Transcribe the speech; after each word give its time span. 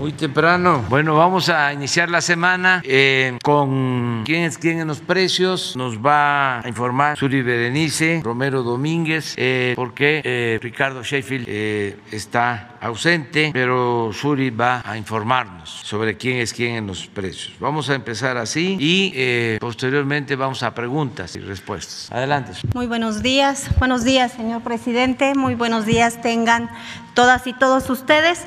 Muy 0.00 0.12
temprano. 0.12 0.82
Bueno, 0.88 1.14
vamos 1.14 1.50
a 1.50 1.74
iniciar 1.74 2.08
la 2.08 2.22
semana 2.22 2.80
eh, 2.86 3.36
con 3.42 4.22
quién 4.24 4.44
es 4.44 4.56
quién 4.56 4.80
en 4.80 4.88
los 4.88 5.00
precios. 5.00 5.76
Nos 5.76 5.98
va 5.98 6.60
a 6.60 6.68
informar 6.68 7.18
Suri 7.18 7.42
Berenice, 7.42 8.22
Romero 8.24 8.62
Domínguez, 8.62 9.34
eh, 9.36 9.74
porque 9.76 10.22
eh, 10.24 10.58
Ricardo 10.62 11.02
Sheffield 11.02 11.46
está 12.10 12.78
ausente, 12.80 13.50
pero 13.52 14.10
Suri 14.14 14.48
va 14.48 14.80
a 14.86 14.96
informarnos 14.96 15.68
sobre 15.68 16.16
quién 16.16 16.38
es 16.38 16.54
quién 16.54 16.76
en 16.76 16.86
los 16.86 17.06
precios. 17.06 17.52
Vamos 17.60 17.90
a 17.90 17.94
empezar 17.94 18.38
así 18.38 18.78
y 18.80 19.58
posteriormente 19.58 20.34
vamos 20.34 20.62
a 20.62 20.74
preguntas 20.74 21.36
y 21.36 21.40
respuestas. 21.40 22.10
Adelante. 22.10 22.52
Muy 22.74 22.86
buenos 22.86 23.22
días. 23.22 23.68
Buenos 23.78 24.02
días, 24.04 24.32
señor 24.32 24.62
presidente. 24.62 25.34
Muy 25.34 25.56
buenos 25.56 25.84
días 25.84 26.22
tengan 26.22 26.70
todas 27.12 27.46
y 27.46 27.52
todos 27.52 27.90
ustedes. 27.90 28.46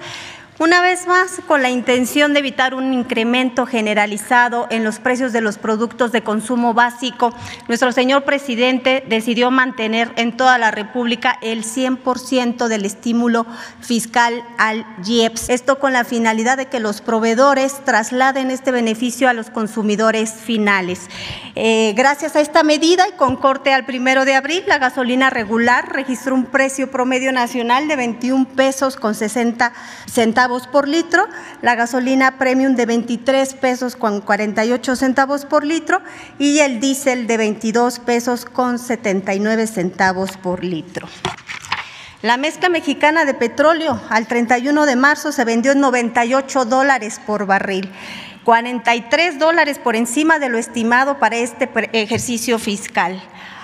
Una 0.60 0.82
vez 0.82 1.08
más, 1.08 1.42
con 1.48 1.64
la 1.64 1.72
intención 1.72 2.34
de 2.34 2.40
evitar 2.40 2.76
un 2.76 2.94
incremento 2.94 3.66
generalizado 3.66 4.68
en 4.70 4.84
los 4.84 5.00
precios 5.00 5.34
de 5.34 5.42
los 5.42 5.58
productos 5.58 6.12
de 6.12 6.22
consumo 6.22 6.76
básico, 6.76 7.34
nuestro 7.68 7.92
señor 7.92 8.24
presidente 8.24 9.04
decidió 9.10 9.50
mantener 9.50 10.12
en 10.16 10.38
toda 10.38 10.60
la 10.60 10.70
República 10.70 11.40
el 11.42 11.64
100% 11.64 12.68
del 12.68 12.86
estímulo 12.86 13.48
fiscal 13.82 14.44
al 14.60 14.86
IEPS. 15.04 15.50
Esto 15.50 15.80
con 15.80 15.92
la 15.92 16.04
finalidad 16.04 16.58
de 16.58 16.68
que 16.68 16.80
los 16.80 17.02
proveedores 17.02 17.84
trasladen 17.84 18.52
este 18.52 18.70
beneficio 18.72 19.30
a 19.30 19.34
los 19.34 19.50
consumidores 19.50 20.34
finales. 20.34 21.10
Eh, 21.56 21.94
gracias 21.96 22.36
a 22.36 22.42
esta 22.42 22.62
medida 22.62 23.08
y 23.08 23.14
con 23.14 23.38
corte 23.38 23.74
al 23.74 23.86
primero 23.86 24.24
de 24.24 24.36
abril, 24.36 24.64
la 24.68 24.78
gasolina 24.78 25.32
regular 25.32 25.92
registró 25.92 26.36
un 26.36 26.46
precio 26.46 26.92
promedio 26.92 27.32
nacional 27.32 27.88
de 27.88 27.96
21 27.96 28.46
pesos 28.50 28.98
con 28.98 29.16
60 29.16 29.74
centavos 30.06 30.43
por 30.72 30.88
litro, 30.88 31.28
la 31.62 31.76
gasolina 31.76 32.38
premium 32.38 32.76
de 32.76 32.86
23 32.86 33.54
pesos 33.56 33.96
con 33.96 34.20
48 34.20 34.96
centavos 34.96 35.46
por 35.46 35.64
litro 35.64 36.02
y 36.38 36.60
el 36.60 36.80
diésel 36.80 37.28
de 37.28 37.38
22 37.38 38.00
pesos 38.00 38.44
con 38.46 38.78
79 38.78 39.68
centavos 39.68 40.36
por 40.36 40.64
litro. 40.64 41.08
La 42.22 42.38
mezcla 42.38 42.70
mexicana 42.70 43.26
de 43.26 43.34
petróleo 43.34 44.02
al 44.10 44.28
31 44.28 44.86
de 44.86 44.96
marzo 44.96 45.32
se 45.32 45.46
vendió 45.46 45.72
en 45.72 45.80
98 45.80 46.66
dólares 46.66 47.22
por 47.26 47.46
barril. 47.46 47.90
43 48.44 49.40
dólares 49.40 49.80
por 49.80 49.96
encima 49.96 50.40
de 50.40 50.50
lo 50.50 50.58
estimado 50.58 51.20
para 51.20 51.38
este 51.38 51.70
ejercicio 51.94 52.60
fiscal. 52.60 53.22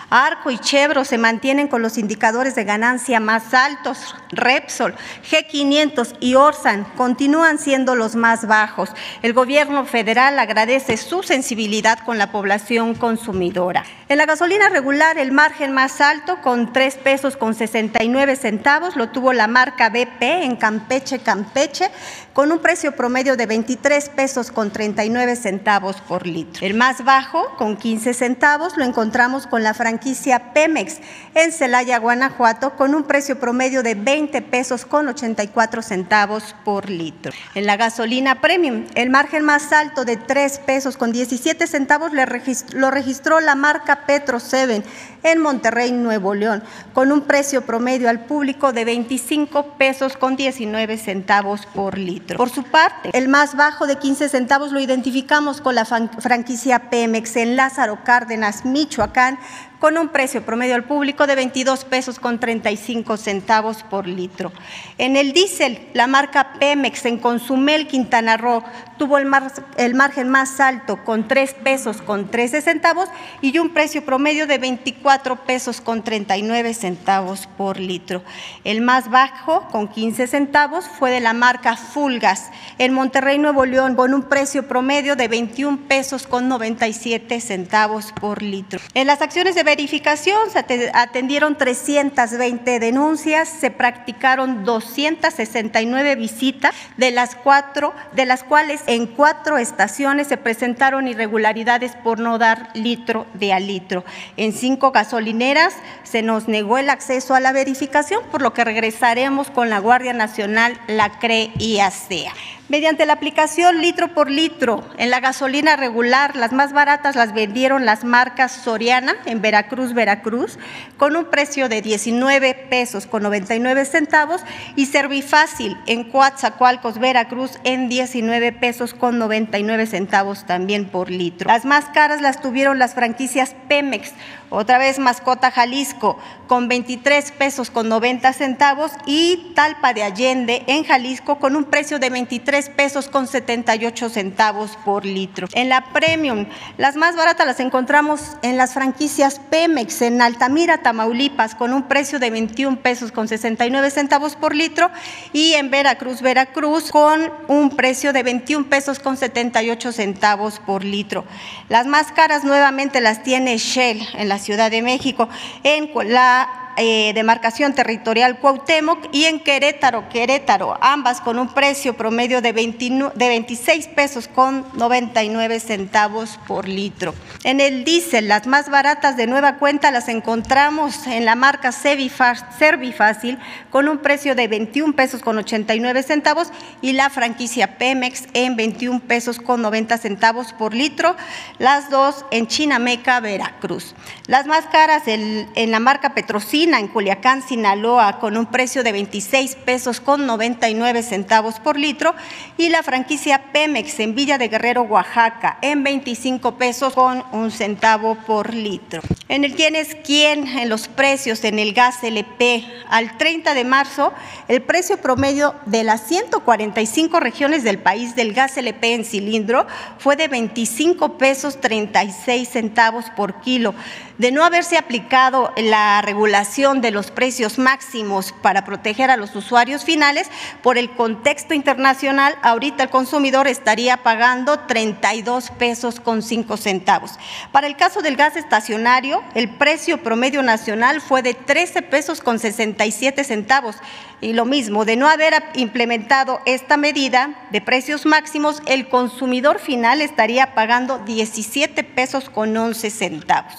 Arco 0.10 0.50
y 0.50 0.58
Chevro 0.58 1.06
se 1.06 1.18
mantienen 1.18 1.68
con 1.68 1.82
los 1.82 1.98
indicadores 1.98 2.56
de 2.56 2.64
ganancia 2.64 3.20
más 3.20 3.54
altos. 3.54 4.16
Repsol, 4.32 4.96
G500 5.30 6.18
y 6.20 6.36
Orsan 6.36 6.84
continúan 6.96 7.60
siendo 7.60 7.96
los 7.96 8.16
más 8.16 8.48
bajos. 8.48 8.90
El 9.22 9.34
gobierno 9.34 9.86
federal 9.86 10.40
agradece 10.40 10.98
su 10.98 11.24
sensibilidad 11.24 12.00
con 12.00 12.18
la 12.18 12.32
población 12.32 12.96
consumidora. 12.96 13.84
En 14.08 14.18
la 14.18 14.26
gasolina 14.26 14.70
regular, 14.70 15.20
el 15.20 15.32
margen 15.32 15.72
más 15.72 16.02
alto, 16.02 16.42
con 16.42 16.74
3 16.74 16.96
pesos 16.96 17.38
con 17.38 17.54
69 17.54 18.36
centavos, 18.36 18.96
lo 18.96 19.10
tuvo 19.10 19.34
la 19.34 19.48
marca 19.48 19.90
BP 19.90 20.22
en 20.22 20.56
Campeche, 20.56 21.20
Campeche, 21.20 21.92
con 22.40 22.54
un 22.54 22.60
precio 22.60 22.94
promedio 22.94 23.36
de 23.36 23.48
23 23.48 24.08
pesos 24.12 24.50
con 24.50 24.72
39 24.72 25.36
centavos 25.36 26.00
por 26.00 26.26
litro. 26.26 26.66
El 26.66 26.74
más 26.74 27.04
bajo, 27.04 27.54
con 27.58 27.76
15 27.76 28.14
centavos, 28.14 28.78
lo 28.78 28.86
encontramos 28.86 29.46
con 29.46 29.62
la 29.62 29.74
franquicia 29.74 30.54
Pemex 30.54 31.00
en 31.36 31.52
Celaya, 31.52 32.00
Guanajuato, 32.00 32.78
con 32.78 32.96
un 32.96 33.04
precio 33.04 33.42
promedio 33.42 33.84
de 33.84 33.96
20 33.96 34.42
pesos 34.44 34.86
con 34.86 35.10
84 35.10 35.82
centavos 35.82 36.56
por 36.64 36.90
litro. 36.90 37.34
En 37.56 37.66
la 37.66 37.76
gasolina 37.76 38.40
premium, 38.40 38.86
el 38.96 39.10
margen 39.10 39.44
más 39.44 39.74
alto 39.74 40.06
de 40.06 40.16
3 40.16 40.60
pesos 40.60 40.96
con 40.96 41.12
17 41.12 41.68
centavos 41.68 42.14
lo 42.14 42.90
registró 42.90 43.42
la 43.42 43.56
marca 43.56 44.06
Petro 44.06 44.40
7 44.40 44.82
en 45.24 45.42
Monterrey, 45.42 45.92
Nuevo 45.92 46.34
León, 46.34 46.64
con 46.94 47.12
un 47.12 47.20
precio 47.24 47.64
promedio 47.64 48.08
al 48.08 48.24
público 48.26 48.72
de 48.72 48.86
25 48.86 49.74
pesos 49.78 50.16
con 50.16 50.38
19 50.38 50.98
centavos 50.98 51.66
por 51.66 51.98
litro. 51.98 52.29
Por 52.38 52.50
su 52.50 52.64
parte, 52.64 53.10
el 53.14 53.28
más 53.28 53.56
bajo 53.56 53.88
de 53.88 53.98
15 53.98 54.30
centavos 54.30 54.72
lo 54.72 54.80
identificamos 54.80 55.62
con 55.62 55.76
la 55.76 55.86
franquicia 55.86 56.90
Pemex 56.90 57.36
en 57.36 57.56
Lázaro 57.56 58.04
Cárdenas, 58.04 58.66
Michoacán, 58.66 59.40
con 59.80 59.98
un 59.98 60.10
precio 60.10 60.44
promedio 60.44 60.76
al 60.76 60.84
público 60.84 61.26
de 61.26 61.36
22 61.36 61.86
pesos 61.86 62.20
con 62.20 62.40
35 62.40 63.18
centavos 63.18 63.84
por 63.84 64.08
litro. 64.08 64.52
En 64.98 65.16
el 65.16 65.34
diésel, 65.34 65.88
la 65.94 66.08
marca 66.08 66.54
Pemex 66.60 67.06
en 67.06 67.18
Consumel, 67.18 67.88
Quintana 67.88 68.38
Roo, 68.38 68.64
tuvo 68.98 69.18
el, 69.18 69.26
margen 69.26 70.30
más 70.30 70.60
alto 70.60 71.04
con 71.04 71.28
3 71.28 71.54
pesos 71.56 72.02
con 72.02 72.30
13 72.30 72.62
centavos 72.62 73.08
y 73.42 73.58
un 73.58 73.70
precio 73.70 74.04
promedio 74.04 74.46
de 74.46 74.58
24 74.58 75.38
pesos 75.46 75.80
con 75.80 76.04
39 76.04 76.74
centavos 76.74 77.48
por 77.58 77.80
litro. 77.80 78.22
El 78.66 78.82
más 78.82 79.10
bajo, 79.10 79.68
con 79.70 79.88
15 79.88 80.28
centavos, 80.28 80.86
fue 80.88 81.12
de 81.12 81.22
la 81.22 81.34
marca 81.34 81.78
Fulgas 81.78 82.52
en 82.78 82.94
Monterrey, 82.94 83.40
Nuevo 83.40 83.66
León, 83.66 83.96
con 83.96 84.14
un 84.14 84.24
precio 84.24 84.68
promedio 84.68 85.16
de 85.16 85.30
21 85.30 85.88
pesos 85.88 86.28
con 86.28 86.50
97 86.50 87.40
centavos 87.40 88.12
por 88.12 88.42
litro. 88.42 88.82
En 88.94 89.08
las 89.08 89.22
acciones 89.22 89.56
de 89.56 89.64
verificación 89.70 90.50
se 90.50 90.90
atendieron 90.96 91.56
320 91.56 92.80
denuncias, 92.80 93.48
se 93.48 93.70
practicaron 93.70 94.66
269 94.66 96.16
visitas, 96.16 96.74
de 96.98 97.12
las, 97.12 97.36
cuatro, 97.36 97.94
de 98.14 98.26
las 98.26 98.44
cuales 98.44 98.82
en 98.88 99.06
cuatro 99.06 99.60
estaciones 99.60 100.28
se 100.28 100.38
presentaron 100.38 101.08
irregularidades 101.08 101.96
por 101.96 102.20
no 102.20 102.40
dar 102.40 102.72
litro 102.74 103.28
de 103.36 103.54
a 103.54 103.60
litro. 103.60 104.04
En 104.38 104.54
cinco 104.54 104.92
gasolineras 104.92 105.76
se 106.02 106.24
nos 106.24 106.48
negó 106.48 106.80
el 106.80 106.90
acceso 106.90 107.36
a 107.36 107.40
la 107.40 107.52
verificación, 107.52 108.24
por 108.32 108.42
lo 108.42 108.56
que 108.56 108.64
regresaremos 108.64 109.52
con 109.52 109.70
la 109.70 109.78
Guardia 109.78 110.14
Nacional, 110.14 110.80
la 110.88 111.20
CRE 111.20 111.52
y 111.60 111.80
ASEA 111.80 112.34
mediante 112.70 113.06
la 113.06 113.14
aplicación 113.14 113.82
litro 113.82 114.14
por 114.14 114.30
litro 114.30 114.84
en 114.98 115.10
la 115.10 115.20
gasolina 115.20 115.76
regular. 115.76 116.36
Las 116.36 116.54
más 116.54 116.72
baratas 116.72 117.16
las 117.16 117.34
vendieron 117.34 117.86
las 117.86 118.04
marcas 118.04 118.52
Soriana 118.52 119.16
en 119.26 119.42
Veracruz, 119.42 119.94
Veracruz, 119.94 120.58
con 120.98 121.16
un 121.16 121.26
precio 121.26 121.68
de 121.68 121.82
19 121.82 122.54
pesos 122.70 123.08
con 123.08 123.24
99 123.24 123.86
centavos 123.86 124.42
y 124.76 124.86
Servifácil 124.86 125.78
en 125.88 126.04
Coatzacoalcos, 126.04 127.00
Veracruz 127.00 127.60
en 127.64 127.90
19 127.90 128.52
pesos 128.54 128.94
con 128.94 129.18
99 129.18 129.88
centavos 129.88 130.46
también 130.46 130.86
por 130.86 131.10
litro. 131.10 131.48
Las 131.48 131.66
más 131.66 131.86
caras 131.86 132.22
las 132.22 132.42
tuvieron 132.42 132.80
las 132.80 132.94
franquicias 132.94 133.56
Pemex, 133.68 134.14
otra 134.50 134.78
vez 134.78 135.00
Mascota 135.00 135.52
Jalisco 135.52 136.18
con 136.48 136.68
23 136.68 137.32
pesos 137.34 137.70
con 137.70 137.88
90 137.90 138.34
centavos 138.34 138.92
y 139.06 139.52
Talpa 139.56 139.94
de 139.94 140.04
Allende 140.04 140.64
en 140.68 140.84
Jalisco 140.84 141.38
con 141.38 141.56
un 141.56 141.66
precio 141.66 142.00
de 142.00 142.10
23 142.10 142.70
pesos 142.70 143.08
con 143.08 143.28
78 143.28 144.10
centavos 144.10 144.78
por 144.84 145.06
litro. 145.06 145.48
En 145.54 145.70
la 145.70 145.94
Premium, 145.94 146.48
las 146.78 146.96
más 146.96 147.16
baratas 147.16 147.46
las 147.46 147.60
encontramos 147.60 148.38
en 148.42 148.58
las 148.58 148.74
franquicias 148.74 149.40
Pemex 149.52 150.02
en 150.02 150.22
Altamira, 150.22 150.80
Tamaulipas 150.80 151.54
con 151.54 151.72
un 151.72 151.84
precio 151.84 152.18
de 152.18 152.32
21 152.32 152.78
pesos 152.78 153.12
con 153.12 153.28
69 153.28 153.92
centavos 153.92 154.36
por 154.36 154.56
litro 154.56 154.90
y 155.34 155.54
en 155.54 155.70
Veracruz, 155.70 156.22
Veracruz 156.22 156.92
con 156.92 157.32
un 157.48 157.70
precio 157.70 158.12
de 158.12 158.24
21 158.24 158.70
pesos 158.70 159.00
con 159.00 159.18
78 159.18 159.92
centavos 159.92 160.60
por 160.60 160.84
litro. 160.84 161.26
Las 161.70 161.86
más 161.86 162.12
caras 162.12 162.44
nuevamente 162.44 163.02
las 163.02 163.22
tiene 163.22 163.58
Shell 163.58 164.02
en 164.16 164.30
la 164.30 164.39
Ciudad 164.40 164.72
de 164.72 164.82
México, 164.82 165.30
en 165.64 165.90
la 166.06 166.59
eh, 166.82 167.12
demarcación 167.14 167.74
territorial 167.74 168.40
Cuauhtémoc 168.40 169.10
y 169.12 169.26
en 169.26 169.42
Querétaro, 169.42 170.08
Querétaro, 170.08 170.78
ambas 170.80 171.20
con 171.20 171.38
un 171.38 171.54
precio 171.54 171.98
promedio 171.98 172.42
de, 172.42 172.54
26 172.54 173.88
pesos 173.88 174.30
con 174.30 174.66
99 174.76 175.60
centavos 175.60 176.40
por 176.48 176.70
litro. 176.70 177.14
En 177.44 177.60
el 177.60 177.84
diésel, 177.84 178.30
las 178.30 178.48
más 178.48 178.70
baratas 178.70 179.18
de 179.18 179.28
nueva 179.28 179.58
cuenta 179.58 179.92
las 179.92 180.08
encontramos 180.08 181.06
en 181.06 181.26
la 181.26 181.36
marca 181.36 181.74
Servifácil 181.74 183.40
con 183.72 183.90
un 183.90 183.98
precio 183.98 184.34
de 184.34 184.48
21 184.48 184.96
pesos 184.96 185.22
con 185.22 185.38
89 185.38 186.02
centavos 186.04 186.54
y 186.82 186.94
la 186.94 187.10
franquicia 187.10 187.78
Pemex 187.78 188.24
en 188.34 188.56
21 188.56 189.02
pesos 189.02 189.40
con 189.40 189.62
90 189.62 189.98
centavos 189.98 190.54
por 190.54 190.74
litro, 190.74 191.18
las 191.58 191.90
dos 191.90 192.24
en 192.32 192.48
Chinameca, 192.48 193.20
Veracruz. 193.20 193.96
Las 194.28 194.46
más 194.46 194.66
caras 194.68 195.04
en 195.08 195.72
la 195.72 195.82
marca 195.82 196.14
Petrocina 196.14 196.69
en 196.78 196.88
Culiacán, 196.88 197.42
Sinaloa, 197.42 198.20
con 198.20 198.38
un 198.38 198.46
precio 198.46 198.84
de 198.84 198.92
26 198.92 199.56
pesos 199.56 200.00
con 200.00 200.28
99 200.28 201.02
centavos 201.02 201.60
por 201.60 201.80
litro 201.80 202.14
y 202.58 202.70
la 202.70 202.84
franquicia 202.84 203.52
Pemex 203.52 204.00
en 204.00 204.14
Villa 204.14 204.38
de 204.38 204.50
Guerrero, 204.50 204.84
Oaxaca, 204.84 205.58
en 205.64 205.84
25 205.84 206.58
pesos 206.58 206.94
con 206.94 207.24
un 207.32 207.50
centavo 207.50 208.16
por 208.28 208.54
litro. 208.54 209.02
En 209.30 209.44
el 209.44 209.56
quién 209.56 209.76
es 209.76 209.96
quién 209.96 210.48
en 210.48 210.70
los 210.70 210.88
precios 210.88 211.44
en 211.44 211.58
el 211.58 211.74
gas 211.74 212.04
LP 212.04 212.64
al 212.90 213.18
30 213.18 213.56
de 213.56 213.64
marzo, 213.64 214.14
el 214.48 214.62
precio 214.62 214.98
promedio 214.98 215.56
de 215.66 215.84
las 215.84 216.08
145 216.08 217.20
regiones 217.20 217.64
del 217.64 217.80
país 217.80 218.16
del 218.16 218.34
gas 218.34 218.58
LP 218.58 218.94
en 218.94 219.06
cilindro 219.06 219.66
fue 219.98 220.16
de 220.16 220.28
25 220.28 221.18
pesos 221.18 221.60
36 221.62 222.48
centavos 222.48 223.06
por 223.16 223.42
kilo. 223.42 223.74
De 224.20 224.34
no 224.34 224.44
haberse 224.44 224.78
aplicado 224.78 225.54
la 225.56 226.02
regulación 226.02 226.82
de 226.82 226.92
los 226.92 227.10
precios 227.10 227.58
máximos 227.58 228.34
para 228.42 228.66
proteger 228.66 229.10
a 229.10 229.16
los 229.16 229.34
usuarios 229.34 229.86
finales, 229.86 230.28
por 230.62 230.78
el 230.78 230.90
contexto 230.90 231.54
internacional, 231.54 232.36
ahorita 232.42 232.84
el 232.84 232.90
consumidor 232.90 233.48
estaría 233.48 233.96
pagando 234.04 234.60
32 234.60 235.52
pesos 235.52 236.02
con 236.02 236.22
5 236.22 236.58
centavos. 236.58 237.14
Para 237.54 237.68
el 237.68 237.78
caso 237.78 238.02
del 238.02 238.18
gas 238.18 238.36
estacionario, 238.36 239.24
el 239.36 239.56
precio 239.56 240.04
promedio 240.04 240.44
nacional 240.44 241.00
fue 241.00 241.22
de 241.22 241.34
13 241.34 241.82
pesos 241.84 242.20
con 242.20 242.40
67 242.40 243.24
centavos. 243.24 243.78
Y 244.20 244.34
lo 244.34 244.44
mismo, 244.44 244.84
de 244.84 244.98
no 244.98 245.08
haber 245.08 245.42
implementado 245.54 246.42
esta 246.46 246.76
medida 246.76 247.48
de 247.52 247.62
precios 247.62 248.06
máximos, 248.06 248.62
el 248.66 248.90
consumidor 248.90 249.60
final 249.60 250.02
estaría 250.02 250.56
pagando 250.56 251.00
17 251.00 251.86
pesos 251.86 252.30
con 252.30 252.58
11 252.58 252.90
centavos. 252.90 253.54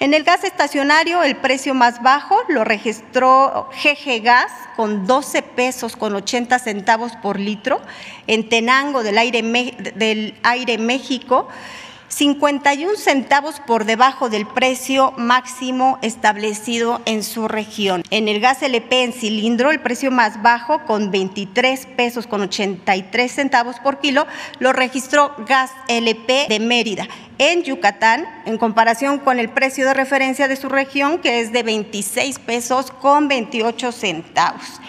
En 0.00 0.14
el 0.14 0.24
gas 0.24 0.44
estacionario, 0.44 1.22
el 1.22 1.36
precio 1.36 1.74
más 1.74 2.02
bajo 2.02 2.40
lo 2.48 2.64
registró 2.64 3.68
GG 3.84 4.22
Gas 4.22 4.50
con 4.74 5.06
12 5.06 5.42
pesos 5.42 5.94
con 5.94 6.14
80 6.14 6.58
centavos 6.58 7.12
por 7.16 7.38
litro. 7.38 7.82
En 8.26 8.48
Tenango 8.48 9.02
del 9.02 9.18
Aire, 9.18 9.42
del 9.94 10.34
Aire 10.42 10.78
México, 10.78 11.48
51 12.10 12.96
centavos 12.96 13.60
por 13.60 13.84
debajo 13.84 14.28
del 14.28 14.44
precio 14.44 15.12
máximo 15.16 15.98
establecido 16.02 17.00
en 17.06 17.22
su 17.22 17.46
región. 17.46 18.02
En 18.10 18.26
el 18.26 18.40
gas 18.40 18.62
LP 18.62 19.04
en 19.04 19.12
cilindro, 19.12 19.70
el 19.70 19.80
precio 19.80 20.10
más 20.10 20.42
bajo, 20.42 20.84
con 20.86 21.12
23 21.12 21.86
pesos 21.96 22.26
con 22.26 22.42
83 22.42 23.32
centavos 23.32 23.78
por 23.78 24.00
kilo, 24.00 24.26
lo 24.58 24.72
registró 24.72 25.34
Gas 25.46 25.70
LP 25.88 26.46
de 26.48 26.58
Mérida. 26.58 27.08
En 27.38 27.62
Yucatán, 27.62 28.26
en 28.44 28.58
comparación 28.58 29.20
con 29.20 29.38
el 29.38 29.48
precio 29.48 29.86
de 29.86 29.94
referencia 29.94 30.48
de 30.48 30.56
su 30.56 30.68
región, 30.68 31.20
que 31.20 31.40
es 31.40 31.52
de 31.52 31.62
26 31.62 32.40
pesos 32.40 32.90
con 32.90 33.28
28 33.28 33.92
centavos. 33.92 34.80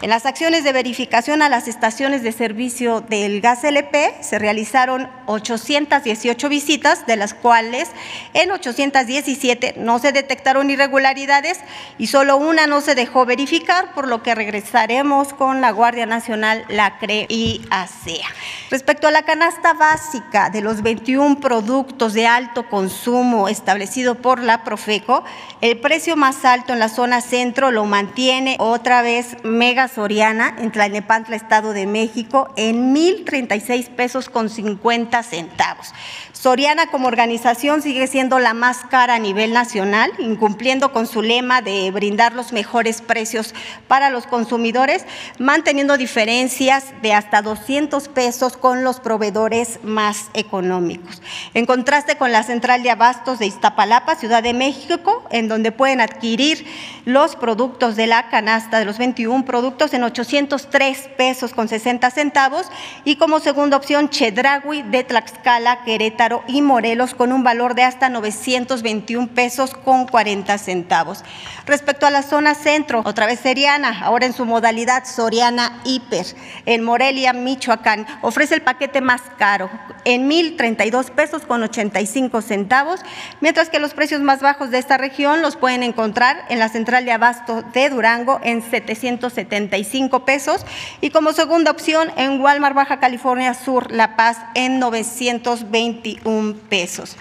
En 0.00 0.10
las 0.10 0.26
acciones 0.26 0.62
de 0.62 0.72
verificación 0.72 1.42
a 1.42 1.48
las 1.48 1.66
estaciones 1.66 2.22
de 2.22 2.30
servicio 2.30 3.00
del 3.00 3.40
gas 3.40 3.64
LP 3.64 4.14
se 4.20 4.38
realizaron 4.38 5.10
818 5.26 6.48
visitas, 6.48 7.04
de 7.04 7.16
las 7.16 7.34
cuales 7.34 7.90
en 8.32 8.52
817 8.52 9.74
no 9.76 9.98
se 9.98 10.12
detectaron 10.12 10.70
irregularidades 10.70 11.58
y 11.98 12.06
solo 12.06 12.36
una 12.36 12.68
no 12.68 12.80
se 12.80 12.94
dejó 12.94 13.26
verificar, 13.26 13.92
por 13.92 14.06
lo 14.06 14.22
que 14.22 14.36
regresaremos 14.36 15.34
con 15.34 15.60
la 15.60 15.72
Guardia 15.72 16.06
Nacional, 16.06 16.64
la 16.68 16.98
CRE 16.98 17.26
y 17.28 17.62
ASEA. 17.70 18.28
Respecto 18.70 19.08
a 19.08 19.10
la 19.10 19.22
canasta 19.22 19.72
básica 19.72 20.48
de 20.48 20.60
los 20.60 20.82
21 20.82 21.40
productos 21.40 22.14
de 22.14 22.28
alto 22.28 22.68
consumo 22.68 23.48
establecido 23.48 24.14
por 24.14 24.44
la 24.44 24.62
Profeco, 24.62 25.24
el 25.60 25.80
precio 25.80 26.16
más 26.16 26.44
alto 26.44 26.72
en 26.72 26.78
la 26.78 26.88
zona 26.88 27.20
centro 27.20 27.72
lo 27.72 27.84
mantiene 27.84 28.54
otra 28.60 29.02
vez 29.02 29.36
Mega 29.42 29.87
Soriana 29.88 30.54
en 30.58 30.70
Tlalnepantla, 30.70 31.36
Estado 31.36 31.72
de 31.72 31.86
México, 31.86 32.52
en 32.56 32.94
1.036 32.94 33.88
pesos 33.88 34.28
con 34.28 34.48
50 34.48 35.22
centavos. 35.22 35.92
Soriana 36.40 36.86
como 36.86 37.08
organización 37.08 37.82
sigue 37.82 38.06
siendo 38.06 38.38
la 38.38 38.54
más 38.54 38.84
cara 38.88 39.16
a 39.16 39.18
nivel 39.18 39.52
nacional, 39.52 40.12
incumpliendo 40.20 40.92
con 40.92 41.08
su 41.08 41.20
lema 41.20 41.62
de 41.62 41.90
brindar 41.90 42.32
los 42.32 42.52
mejores 42.52 43.02
precios 43.02 43.56
para 43.88 44.08
los 44.08 44.28
consumidores, 44.28 45.04
manteniendo 45.40 45.96
diferencias 45.96 46.92
de 47.02 47.12
hasta 47.12 47.42
200 47.42 48.06
pesos 48.06 48.56
con 48.56 48.84
los 48.84 49.00
proveedores 49.00 49.80
más 49.82 50.30
económicos. 50.32 51.20
En 51.54 51.66
contraste 51.66 52.16
con 52.16 52.30
la 52.30 52.44
central 52.44 52.84
de 52.84 52.92
abastos 52.92 53.40
de 53.40 53.46
Iztapalapa, 53.46 54.14
Ciudad 54.14 54.44
de 54.44 54.54
México, 54.54 55.24
en 55.32 55.48
donde 55.48 55.72
pueden 55.72 56.00
adquirir 56.00 56.64
los 57.04 57.34
productos 57.34 57.96
de 57.96 58.06
la 58.06 58.28
canasta 58.28 58.78
de 58.78 58.84
los 58.84 58.98
21 58.98 59.44
productos 59.44 59.92
en 59.92 60.04
803 60.04 61.08
pesos 61.16 61.52
con 61.52 61.66
60 61.66 62.08
centavos 62.12 62.68
y 63.04 63.16
como 63.16 63.40
segunda 63.40 63.76
opción 63.76 64.08
Chedragui 64.08 64.82
de 64.82 65.02
Tlaxcala, 65.02 65.82
Querétaro 65.82 66.27
y 66.46 66.62
Morelos 66.62 67.14
con 67.14 67.32
un 67.32 67.42
valor 67.42 67.74
de 67.74 67.82
hasta 67.82 68.08
921 68.08 69.28
pesos 69.28 69.72
con 69.74 70.06
40 70.06 70.56
centavos. 70.58 71.24
Respecto 71.66 72.06
a 72.06 72.10
la 72.10 72.22
zona 72.22 72.54
centro, 72.54 73.02
otra 73.04 73.26
vez 73.26 73.40
Seriana, 73.40 74.00
ahora 74.02 74.26
en 74.26 74.32
su 74.32 74.44
modalidad 74.44 75.04
Soriana 75.04 75.80
Hiper, 75.84 76.26
en 76.66 76.84
Morelia, 76.84 77.32
Michoacán, 77.32 78.06
ofrece 78.22 78.54
el 78.54 78.62
paquete 78.62 79.00
más 79.00 79.22
caro 79.38 79.70
en 80.08 80.30
1.032 80.30 81.10
pesos 81.10 81.42
con 81.42 81.62
85 81.62 82.40
centavos, 82.40 83.00
mientras 83.42 83.68
que 83.68 83.78
los 83.78 83.92
precios 83.92 84.22
más 84.22 84.40
bajos 84.40 84.70
de 84.70 84.78
esta 84.78 84.96
región 84.96 85.42
los 85.42 85.56
pueden 85.56 85.82
encontrar 85.82 86.46
en 86.48 86.58
la 86.58 86.70
central 86.70 87.04
de 87.04 87.12
abasto 87.12 87.62
de 87.74 87.90
Durango 87.90 88.40
en 88.42 88.62
775 88.62 90.24
pesos 90.24 90.64
y 91.02 91.10
como 91.10 91.34
segunda 91.34 91.70
opción 91.70 92.10
en 92.16 92.40
Walmart 92.40 92.74
Baja 92.74 93.00
California 93.00 93.52
Sur 93.52 93.92
La 93.92 94.16
Paz 94.16 94.38
en 94.54 94.78
921 94.78 96.54
pesos. 96.70 97.18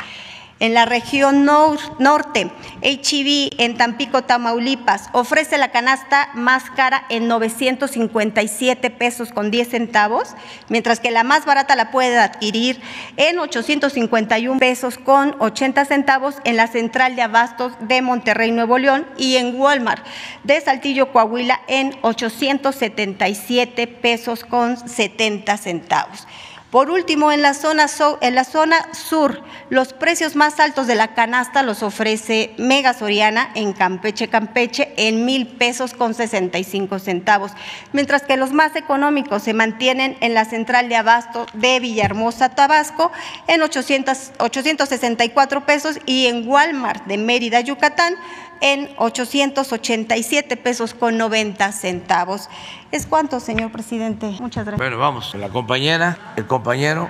En 0.60 0.74
la 0.74 0.86
región 0.86 1.46
norte, 1.46 2.52
HEV 2.82 3.52
en 3.60 3.78
Tampico, 3.78 4.24
Tamaulipas, 4.24 5.10
ofrece 5.12 5.60
la 5.60 5.70
canasta 5.70 6.30
más 6.34 6.72
cara 6.72 7.04
en 7.10 7.28
957 7.28 8.90
pesos 8.90 9.32
con 9.32 9.52
10 9.52 9.70
centavos, 9.70 10.30
mientras 10.68 11.00
que 11.00 11.12
la 11.12 11.24
más 11.24 11.46
barata 11.46 11.76
la 11.76 11.92
puede 11.92 12.18
adquirir 12.18 12.82
en 13.18 13.38
851 13.38 14.60
pesos 14.60 14.98
con 14.98 15.36
80 15.38 15.86
centavos 15.86 16.38
en 16.44 16.58
la 16.58 16.66
central 16.66 17.16
de 17.16 17.22
abastos 17.22 17.74
de 17.82 18.02
Monterrey, 18.02 18.52
Nuevo 18.52 18.80
León, 18.80 19.06
y 19.16 19.36
en 19.36 19.60
Walmart 19.60 20.04
de 20.44 20.60
Saltillo, 20.60 21.12
Coahuila, 21.12 21.62
en 21.68 21.96
877 22.02 23.86
pesos 23.86 24.44
con 24.44 24.76
70 24.76 25.56
centavos. 25.58 26.26
Por 26.72 26.90
último, 26.92 27.32
en 27.32 27.42
la, 27.42 27.54
zona 27.54 27.86
en 28.20 28.36
la 28.36 28.44
zona 28.44 28.94
sur, 28.94 29.42
los 29.70 29.94
precios 29.94 30.36
más 30.36 30.60
altos 30.60 30.86
de 30.86 30.96
la 30.96 31.14
canasta 31.14 31.64
los 31.64 31.82
ofrece 31.82 32.54
Mega 32.58 32.94
Soriana 32.94 33.52
en 33.56 33.72
Campeche, 33.72 34.28
Campeche, 34.28 34.94
en 34.98 35.24
mil 35.24 35.48
pesos 35.48 35.94
con 35.94 36.14
65 36.14 37.00
centavos, 37.00 37.54
mientras 37.94 38.24
que 38.24 38.36
los 38.36 38.52
más 38.52 38.76
económicos 38.76 39.44
se 39.44 39.54
mantienen 39.54 40.18
en 40.20 40.34
la 40.34 40.44
central 40.44 40.90
de 40.90 40.98
abasto 40.98 41.46
de 41.54 41.80
Villahermosa, 41.80 42.50
Tabasco, 42.50 43.14
en 43.48 43.62
800, 43.62 44.34
864 44.40 45.66
pesos 45.66 46.00
y 46.06 46.26
en 46.28 46.46
Walmart 46.50 47.06
de 47.06 47.18
Mérida, 47.18 47.62
Yucatán, 47.62 48.16
en 48.62 48.90
887 48.98 50.58
pesos 50.58 50.94
con 50.94 51.18
90 51.18 51.72
centavos. 51.72 52.50
¿Es 52.92 53.06
cuánto, 53.06 53.40
señor 53.40 53.72
presidente? 53.72 54.28
Muchas 54.40 54.66
gracias. 54.66 54.78
Bueno, 54.78 54.98
vamos. 54.98 55.34
La 55.36 55.50
compañera, 55.50 56.18
el 56.36 56.46
compañero, 56.46 57.10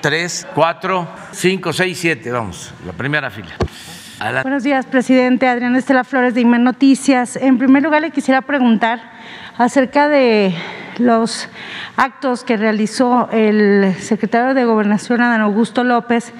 tres, 0.00 0.46
cuatro, 0.54 1.08
cinco, 1.32 1.72
seis, 1.72 1.98
siete. 1.98 2.30
Vamos, 2.30 2.72
la 2.86 2.92
primera 2.92 3.30
fila. 3.30 3.56
Buenos 4.42 4.64
días, 4.64 4.84
presidente. 4.86 5.46
Adrián 5.46 5.76
Estela 5.76 6.02
Flores 6.02 6.34
de 6.34 6.40
Imen 6.40 6.64
Noticias. 6.64 7.36
En 7.36 7.56
primer 7.56 7.84
lugar, 7.84 8.02
le 8.02 8.10
quisiera 8.10 8.42
preguntar 8.42 9.12
acerca 9.56 10.08
de 10.08 10.54
los 10.98 11.48
actos 11.96 12.44
que 12.44 12.56
realizó 12.56 13.28
el 13.32 13.94
secretario 13.98 14.54
de 14.54 14.64
Gobernación, 14.64 15.20
Adán 15.20 15.40
Augusto 15.40 15.84
López, 15.84 16.32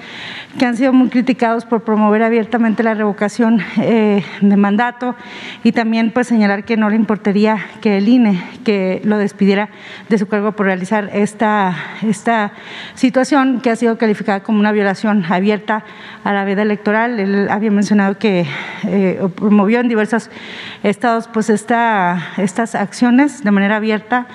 que 0.57 0.65
han 0.65 0.75
sido 0.75 0.93
muy 0.93 1.09
criticados 1.09 1.65
por 1.65 1.83
promover 1.83 2.23
abiertamente 2.23 2.83
la 2.83 2.93
revocación 2.93 3.61
eh, 3.77 4.23
de 4.41 4.57
mandato 4.57 5.15
y 5.63 5.71
también 5.71 6.11
pues 6.11 6.27
señalar 6.27 6.65
que 6.65 6.75
no 6.75 6.89
le 6.89 6.95
importaría 6.95 7.57
que 7.81 7.97
el 7.97 8.07
INE, 8.07 8.41
que 8.63 9.01
lo 9.03 9.17
despidiera 9.17 9.69
de 10.09 10.17
su 10.17 10.27
cargo 10.27 10.53
por 10.53 10.65
realizar 10.65 11.09
esta, 11.13 11.75
esta 12.01 12.53
situación 12.95 13.61
que 13.61 13.69
ha 13.69 13.75
sido 13.75 13.97
calificada 13.97 14.41
como 14.41 14.59
una 14.59 14.71
violación 14.71 15.23
abierta 15.29 15.83
a 16.23 16.33
la 16.33 16.43
veda 16.45 16.63
electoral. 16.63 17.19
Él 17.19 17.47
había 17.49 17.71
mencionado 17.71 18.17
que 18.17 18.45
eh, 18.83 19.21
promovió 19.35 19.79
en 19.79 19.87
diversos 19.87 20.29
estados 20.83 21.27
pues 21.27 21.49
esta, 21.49 22.29
estas 22.37 22.75
acciones 22.75 23.43
de 23.43 23.51
manera 23.51 23.77
abierta 23.77 24.27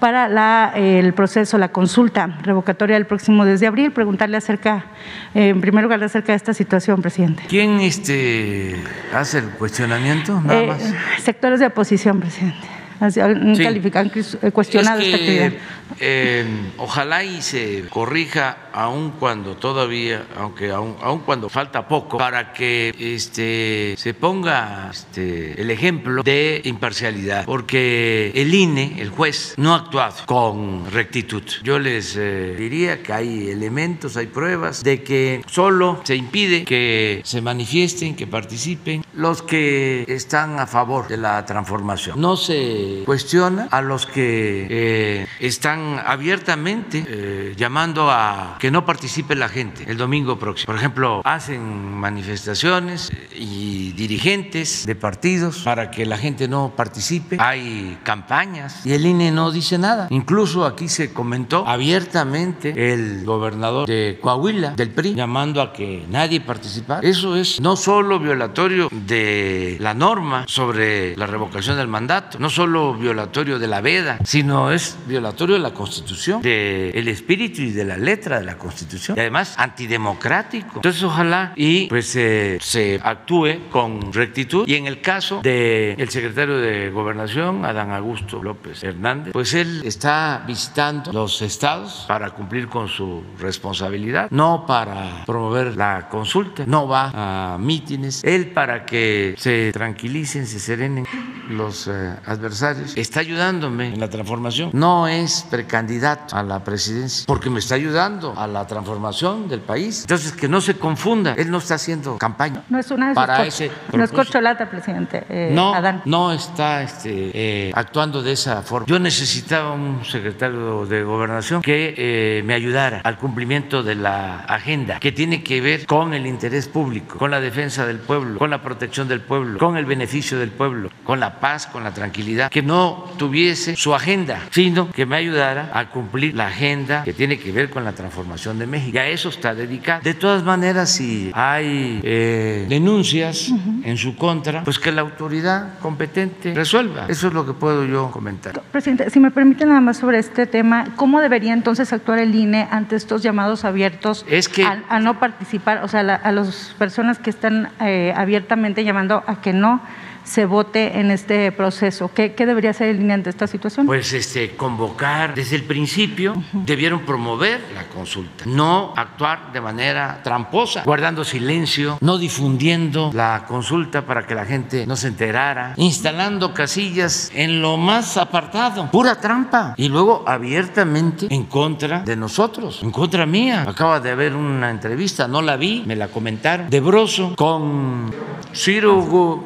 para 0.00 0.28
la, 0.28 0.72
el 0.74 1.12
proceso, 1.12 1.58
la 1.58 1.68
consulta 1.68 2.38
revocatoria 2.42 2.96
del 2.96 3.06
próximo 3.06 3.44
10 3.44 3.60
de 3.60 3.66
abril. 3.66 3.92
Preguntarle 3.92 4.36
acerca, 4.38 4.86
eh, 5.34 5.48
en 5.50 5.60
primer 5.60 5.84
lugar, 5.84 6.02
acerca 6.02 6.32
de 6.32 6.36
esta 6.36 6.54
situación, 6.54 7.00
presidente. 7.02 7.44
¿Quién 7.48 7.80
este, 7.80 8.76
hace 9.14 9.38
el 9.38 9.44
cuestionamiento? 9.50 10.40
Nada 10.40 10.60
Eh, 10.62 10.66
más. 10.66 10.82
sectores 11.22 11.60
de 11.60 11.66
oposición, 11.66 12.18
presidente. 12.20 12.66
Han 13.02 13.12
Sí. 13.12 13.20
han 13.20 14.10
cuestionado 14.52 15.00
Es 15.00 15.06
esta 15.06 15.16
actividad. 15.16 15.52
eh, 16.00 16.44
ojalá 16.76 17.24
y 17.24 17.40
se 17.40 17.84
corrija 17.88 18.56
aun 18.72 19.12
cuando 19.12 19.56
todavía, 19.56 20.26
aunque 20.36 20.70
aun, 20.70 20.96
aun 21.02 21.20
cuando 21.20 21.48
falta 21.48 21.86
poco, 21.86 22.18
para 22.18 22.52
que 22.52 22.94
este, 22.98 23.94
se 23.96 24.14
ponga 24.14 24.88
este, 24.90 25.60
el 25.60 25.70
ejemplo 25.70 26.22
de 26.22 26.60
imparcialidad, 26.64 27.44
porque 27.44 28.32
el 28.34 28.54
INE, 28.54 28.96
el 28.98 29.10
juez, 29.10 29.54
no 29.56 29.74
ha 29.74 29.76
actuado 29.76 30.14
con 30.26 30.90
rectitud. 30.90 31.42
Yo 31.62 31.78
les 31.78 32.16
eh, 32.16 32.54
diría 32.58 33.02
que 33.02 33.12
hay 33.12 33.50
elementos, 33.50 34.16
hay 34.16 34.26
pruebas 34.26 34.82
de 34.82 35.02
que 35.02 35.42
solo 35.46 36.00
se 36.04 36.16
impide 36.16 36.64
que 36.64 37.20
se 37.24 37.40
manifiesten, 37.40 38.14
que 38.14 38.26
participen 38.26 39.04
los 39.14 39.42
que 39.42 40.04
están 40.08 40.58
a 40.58 40.66
favor 40.66 41.08
de 41.08 41.16
la 41.16 41.44
transformación. 41.44 42.20
No 42.20 42.36
se 42.36 43.02
cuestiona 43.04 43.68
a 43.70 43.82
los 43.82 44.06
que 44.06 44.66
eh, 44.70 45.26
están 45.40 46.00
abiertamente 46.04 47.04
eh, 47.06 47.54
llamando 47.56 48.10
a 48.10 48.56
que 48.60 48.70
no 48.70 48.84
participe 48.84 49.34
la 49.34 49.48
gente 49.48 49.84
el 49.88 49.96
domingo 49.96 50.38
próximo. 50.38 50.66
Por 50.66 50.76
ejemplo, 50.76 51.22
hacen 51.24 51.94
manifestaciones 51.94 53.10
y 53.34 53.92
dirigentes 53.92 54.84
de 54.86 54.94
partidos 54.94 55.60
para 55.60 55.90
que 55.90 56.04
la 56.04 56.18
gente 56.18 56.46
no 56.46 56.74
participe. 56.76 57.38
Hay 57.40 57.98
campañas 58.04 58.84
y 58.84 58.92
el 58.92 59.06
INE 59.06 59.32
no 59.32 59.50
dice 59.50 59.78
nada. 59.78 60.08
Incluso 60.10 60.66
aquí 60.66 60.88
se 60.88 61.12
comentó 61.12 61.66
abiertamente 61.66 62.92
el 62.92 63.24
gobernador 63.24 63.88
de 63.88 64.18
Coahuila, 64.20 64.72
del 64.72 64.90
PRI, 64.90 65.14
llamando 65.14 65.62
a 65.62 65.72
que 65.72 66.04
nadie 66.10 66.42
participara. 66.42 67.00
Eso 67.00 67.36
es 67.36 67.60
no 67.60 67.76
solo 67.76 68.20
violatorio 68.20 68.88
de 68.90 69.78
la 69.80 69.94
norma 69.94 70.44
sobre 70.46 71.16
la 71.16 71.26
revocación 71.26 71.78
del 71.78 71.88
mandato, 71.88 72.38
no 72.38 72.50
solo 72.50 72.92
violatorio 72.94 73.58
de 73.58 73.66
la 73.66 73.80
veda, 73.80 74.18
sino 74.24 74.70
es 74.70 74.98
violatorio 75.06 75.54
de 75.54 75.62
la 75.62 75.72
Constitución, 75.72 76.42
del 76.42 77.08
espíritu 77.08 77.62
y 77.62 77.70
de 77.70 77.84
la 77.84 77.96
letra 77.96 78.38
de 78.38 78.44
la 78.44 78.49
Constitución, 78.56 79.16
y 79.16 79.20
además 79.20 79.54
antidemocrático. 79.56 80.76
Entonces, 80.76 81.02
ojalá 81.02 81.52
y 81.56 81.86
pues 81.88 82.06
se 82.06 83.00
actúe 83.02 83.68
con 83.70 84.12
rectitud. 84.12 84.66
Y 84.66 84.74
en 84.74 84.86
el 84.86 85.00
caso 85.00 85.40
del 85.42 86.08
secretario 86.10 86.58
de 86.58 86.90
Gobernación, 86.90 87.64
Adán 87.64 87.90
Augusto 87.92 88.42
López 88.42 88.82
Hernández, 88.82 89.32
pues 89.32 89.54
él 89.54 89.82
está 89.84 90.44
visitando 90.46 91.12
los 91.12 91.42
estados 91.42 92.04
para 92.06 92.30
cumplir 92.30 92.68
con 92.68 92.88
su 92.88 93.22
responsabilidad, 93.38 94.28
no 94.30 94.64
para 94.66 95.24
promover 95.26 95.76
la 95.76 96.08
consulta, 96.08 96.64
no 96.66 96.88
va 96.88 97.54
a 97.54 97.58
mítines, 97.58 98.22
él 98.24 98.48
para 98.52 98.84
que 98.84 99.34
se 99.38 99.72
tranquilicen, 99.72 100.46
se 100.46 100.58
serenen 100.58 101.06
los 101.48 101.88
eh, 101.88 102.16
adversarios, 102.26 102.96
está 102.96 103.20
ayudándome 103.20 103.88
en 103.88 104.00
la 104.00 104.08
transformación, 104.08 104.70
no 104.72 105.08
es 105.08 105.46
precandidato 105.50 106.36
a 106.36 106.42
la 106.42 106.62
presidencia, 106.64 107.24
porque 107.26 107.50
me 107.50 107.58
está 107.58 107.74
ayudando 107.74 108.34
a 108.40 108.46
la 108.46 108.66
transformación 108.66 109.48
del 109.48 109.60
país. 109.60 110.00
Entonces, 110.02 110.32
que 110.32 110.48
no 110.48 110.60
se 110.60 110.74
confunda, 110.78 111.34
él 111.34 111.50
no 111.50 111.58
está 111.58 111.74
haciendo 111.74 112.16
campaña 112.16 112.62
No 112.70 112.78
es 112.78 112.90
una 112.90 113.08
de 113.10 113.14
para 113.14 113.44
ese 113.44 113.70
No 113.92 114.02
es 114.02 114.10
corcholata, 114.10 114.70
presidente. 114.70 115.24
eh, 115.28 115.50
No, 115.52 115.74
Adán. 115.74 116.00
no 116.06 116.32
está 116.32 116.82
este, 116.82 117.30
eh, 117.34 117.72
actuando 117.74 118.22
de 118.22 118.32
esa 118.32 118.62
forma. 118.62 118.86
Yo 118.86 118.98
necesitaba 118.98 119.72
un 119.72 120.04
secretario 120.04 120.86
de 120.86 121.02
gobernación 121.02 121.60
que 121.60 121.94
eh, 121.96 122.42
me 122.44 122.54
ayudara 122.54 123.00
al 123.04 123.18
cumplimiento 123.18 123.82
de 123.82 123.94
la 123.94 124.40
agenda 124.40 124.98
que 125.00 125.12
tiene 125.12 125.42
que 125.42 125.60
ver 125.60 125.86
con 125.86 126.14
el 126.14 126.26
interés 126.26 126.66
público, 126.68 127.18
con 127.18 127.30
la 127.30 127.40
defensa 127.40 127.84
del 127.86 127.98
pueblo, 127.98 128.38
con 128.38 128.48
la 128.50 128.62
protección 128.62 129.06
del 129.08 129.20
pueblo, 129.20 129.58
con 129.58 129.76
el 129.76 129.84
beneficio 129.84 130.38
del 130.38 130.50
pueblo, 130.50 130.90
con 131.04 131.20
la 131.20 131.40
paz, 131.40 131.66
con 131.66 131.84
la 131.84 131.92
tranquilidad, 131.92 132.50
que 132.50 132.62
no 132.62 133.04
tuviese 133.18 133.76
su 133.76 133.94
agenda, 133.94 134.40
sino 134.50 134.90
que 134.90 135.04
me 135.04 135.16
ayudara 135.16 135.70
a 135.74 135.90
cumplir 135.90 136.34
la 136.34 136.46
agenda 136.46 137.02
que 137.04 137.12
tiene 137.12 137.38
que 137.38 137.52
ver 137.52 137.68
con 137.68 137.84
la 137.84 137.92
transformación 137.92 138.29
de 138.30 138.66
México. 138.66 138.92
Y 138.94 138.98
a 138.98 139.06
eso 139.08 139.28
está 139.28 139.54
dedicado. 139.54 140.00
De 140.02 140.14
todas 140.14 140.42
maneras, 140.44 140.90
si 140.90 141.30
hay 141.34 142.00
eh, 142.02 142.66
denuncias 142.68 143.50
en 143.84 143.96
su 143.96 144.16
contra, 144.16 144.64
pues 144.64 144.78
que 144.78 144.92
la 144.92 145.00
autoridad 145.02 145.78
competente 145.80 146.54
resuelva. 146.54 147.06
Eso 147.08 147.28
es 147.28 147.34
lo 147.34 147.44
que 147.46 147.52
puedo 147.52 147.84
yo 147.84 148.10
comentar. 148.10 148.60
Presidente, 148.72 149.10
si 149.10 149.20
me 149.20 149.30
permite 149.30 149.66
nada 149.66 149.80
más 149.80 149.98
sobre 149.98 150.18
este 150.18 150.46
tema, 150.46 150.86
¿cómo 150.96 151.20
debería 151.20 151.52
entonces 151.52 151.92
actuar 151.92 152.18
el 152.18 152.34
INE 152.34 152.66
ante 152.70 152.96
estos 152.96 153.22
llamados 153.22 153.64
abiertos 153.64 154.24
Es 154.28 154.48
que- 154.48 154.64
a, 154.64 154.82
a 154.88 155.00
no 155.00 155.18
participar, 155.18 155.82
o 155.84 155.88
sea, 155.88 156.02
la- 156.02 156.14
a 156.14 156.32
las 156.32 156.74
personas 156.78 157.18
que 157.18 157.30
están 157.30 157.70
eh, 157.80 158.12
abiertamente 158.16 158.84
llamando 158.84 159.22
a 159.26 159.40
que 159.40 159.52
no 159.52 159.80
se 160.24 160.44
vote 160.46 160.98
en 161.00 161.10
este 161.10 161.50
proceso? 161.52 162.10
¿Qué, 162.14 162.34
qué 162.34 162.46
debería 162.46 162.70
hacer 162.70 162.88
el 162.88 163.00
INE 163.00 163.14
ante 163.14 163.30
esta 163.30 163.46
situación? 163.46 163.86
Pues 163.86 164.12
este 164.12 164.56
convocar 164.56 165.34
desde 165.34 165.56
el 165.56 165.64
principio 165.64 166.34
debieron 166.52 167.00
promover 167.00 167.60
la 167.74 167.84
consulta, 167.88 168.44
no 168.46 168.92
actuar 168.96 169.52
de 169.52 169.60
manera 169.60 170.20
tramposa, 170.22 170.82
guardando 170.84 171.24
silencio, 171.24 171.98
no 172.00 172.18
difundiendo 172.18 173.10
la 173.14 173.44
consulta 173.46 174.04
para 174.06 174.26
que 174.26 174.34
la 174.34 174.44
gente 174.44 174.86
no 174.86 174.96
se 174.96 175.08
enterara, 175.08 175.74
instalando 175.76 176.52
casillas 176.54 177.30
en 177.34 177.60
lo 177.62 177.76
más 177.76 178.16
apartado, 178.16 178.90
pura 178.90 179.20
trampa 179.20 179.74
y 179.76 179.88
luego 179.88 180.24
abiertamente 180.26 181.26
en 181.30 181.44
contra 181.44 182.00
de 182.00 182.16
nosotros, 182.16 182.80
en 182.82 182.90
contra 182.90 183.26
mía. 183.26 183.64
Acaba 183.66 184.00
de 184.00 184.10
haber 184.10 184.34
una 184.34 184.70
entrevista, 184.70 185.26
no 185.28 185.42
la 185.42 185.56
vi, 185.56 185.82
me 185.86 185.96
la 185.96 186.08
comentaron, 186.08 186.68
de 186.70 186.80
Broso 186.80 187.34
con 187.36 188.12
Ciro 188.54 189.00
Gu- 189.02 189.40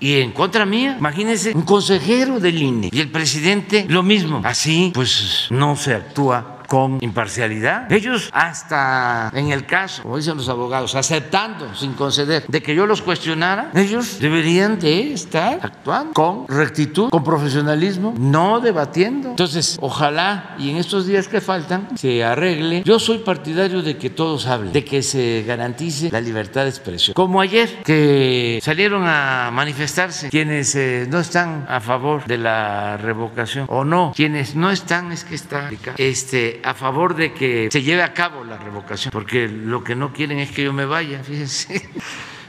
Y 0.00 0.20
en 0.20 0.32
contra 0.32 0.66
mía, 0.66 0.96
imagínense, 0.98 1.52
un 1.54 1.62
consejero 1.62 2.40
del 2.40 2.60
INE 2.60 2.90
y 2.92 3.00
el 3.00 3.10
presidente 3.10 3.86
lo 3.88 4.02
mismo. 4.02 4.42
Así 4.44 4.90
pues 4.94 5.46
no 5.50 5.76
se 5.76 5.94
actúa 5.94 6.57
con 6.68 6.98
imparcialidad. 7.00 7.90
Ellos 7.90 8.28
hasta 8.32 9.32
en 9.34 9.50
el 9.50 9.64
caso, 9.64 10.02
como 10.02 10.18
dicen 10.18 10.36
los 10.36 10.48
abogados, 10.48 10.94
aceptando 10.94 11.74
sin 11.74 11.94
conceder 11.94 12.44
de 12.46 12.62
que 12.62 12.74
yo 12.74 12.86
los 12.86 13.00
cuestionara, 13.00 13.70
ellos 13.74 14.18
deberían 14.20 14.78
de 14.78 15.14
estar 15.14 15.58
actuando 15.62 16.12
con 16.12 16.46
rectitud, 16.46 17.08
con 17.08 17.24
profesionalismo, 17.24 18.14
no 18.18 18.60
debatiendo. 18.60 19.30
Entonces, 19.30 19.78
ojalá 19.80 20.56
y 20.58 20.70
en 20.70 20.76
estos 20.76 21.06
días 21.06 21.26
que 21.26 21.40
faltan 21.40 21.88
se 21.96 22.22
arregle. 22.22 22.82
Yo 22.84 22.98
soy 22.98 23.18
partidario 23.18 23.82
de 23.82 23.96
que 23.96 24.10
todos 24.10 24.46
hablen, 24.46 24.72
de 24.72 24.84
que 24.84 25.02
se 25.02 25.44
garantice 25.46 26.10
la 26.10 26.20
libertad 26.20 26.64
de 26.64 26.68
expresión. 26.68 27.14
Como 27.14 27.40
ayer 27.40 27.82
que 27.82 28.60
salieron 28.62 29.04
a 29.06 29.50
manifestarse 29.52 30.28
quienes 30.28 30.74
eh, 30.74 31.06
no 31.08 31.20
están 31.20 31.64
a 31.66 31.80
favor 31.80 32.26
de 32.26 32.36
la 32.36 32.98
revocación 32.98 33.64
o 33.70 33.84
no, 33.84 34.12
quienes 34.14 34.54
no 34.54 34.70
están 34.70 35.12
es 35.12 35.24
que 35.24 35.34
está 35.34 35.70
este 35.96 36.57
a 36.62 36.74
favor 36.74 37.14
de 37.14 37.32
que 37.32 37.68
se 37.70 37.82
lleve 37.82 38.02
a 38.02 38.12
cabo 38.12 38.44
la 38.44 38.56
revocación, 38.56 39.10
porque 39.12 39.48
lo 39.48 39.82
que 39.84 39.94
no 39.94 40.12
quieren 40.12 40.38
es 40.38 40.50
que 40.50 40.64
yo 40.64 40.72
me 40.72 40.84
vaya, 40.84 41.22
fíjense. 41.22 41.88